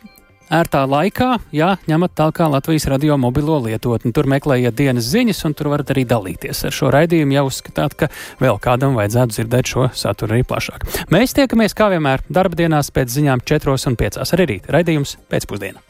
ērtā 0.54 0.84
laikā, 0.90 1.30
ja 1.56 1.76
ņemat 1.90 2.16
tālāk 2.18 2.42
Latvijas 2.52 2.88
radio 2.92 3.18
mobilo 3.22 3.58
lietotni. 3.64 4.14
Tur 4.16 4.30
meklējiet 4.32 4.76
dienas 4.78 5.08
ziņas, 5.12 5.44
un 5.50 5.56
tur 5.58 5.72
varat 5.74 5.94
arī 5.94 6.06
dalīties 6.10 6.66
ar 6.68 6.76
šo 6.76 6.92
raidījumu, 6.96 7.38
ja 7.38 7.46
uzskatāt, 7.48 7.98
ka 8.00 8.12
vēl 8.42 8.60
kādam 8.62 8.98
vajadzētu 9.00 9.38
dzirdēt 9.38 9.74
šo 9.74 9.90
saturu 9.96 10.38
arī 10.38 10.46
plašāk. 10.48 10.86
Mēs 11.14 11.36
tiekamies 11.38 11.78
kā 11.78 11.90
vienmēr 11.94 12.26
darba 12.30 12.60
dienās 12.60 12.92
pēc 12.96 13.18
ziņām 13.18 13.46
4 13.46 13.76
un 13.92 14.00
5 14.04 14.24
arī 14.38 14.50
rīt. 14.56 14.72
Raidījums 14.72 15.18
pēcpusdienā. 15.32 15.82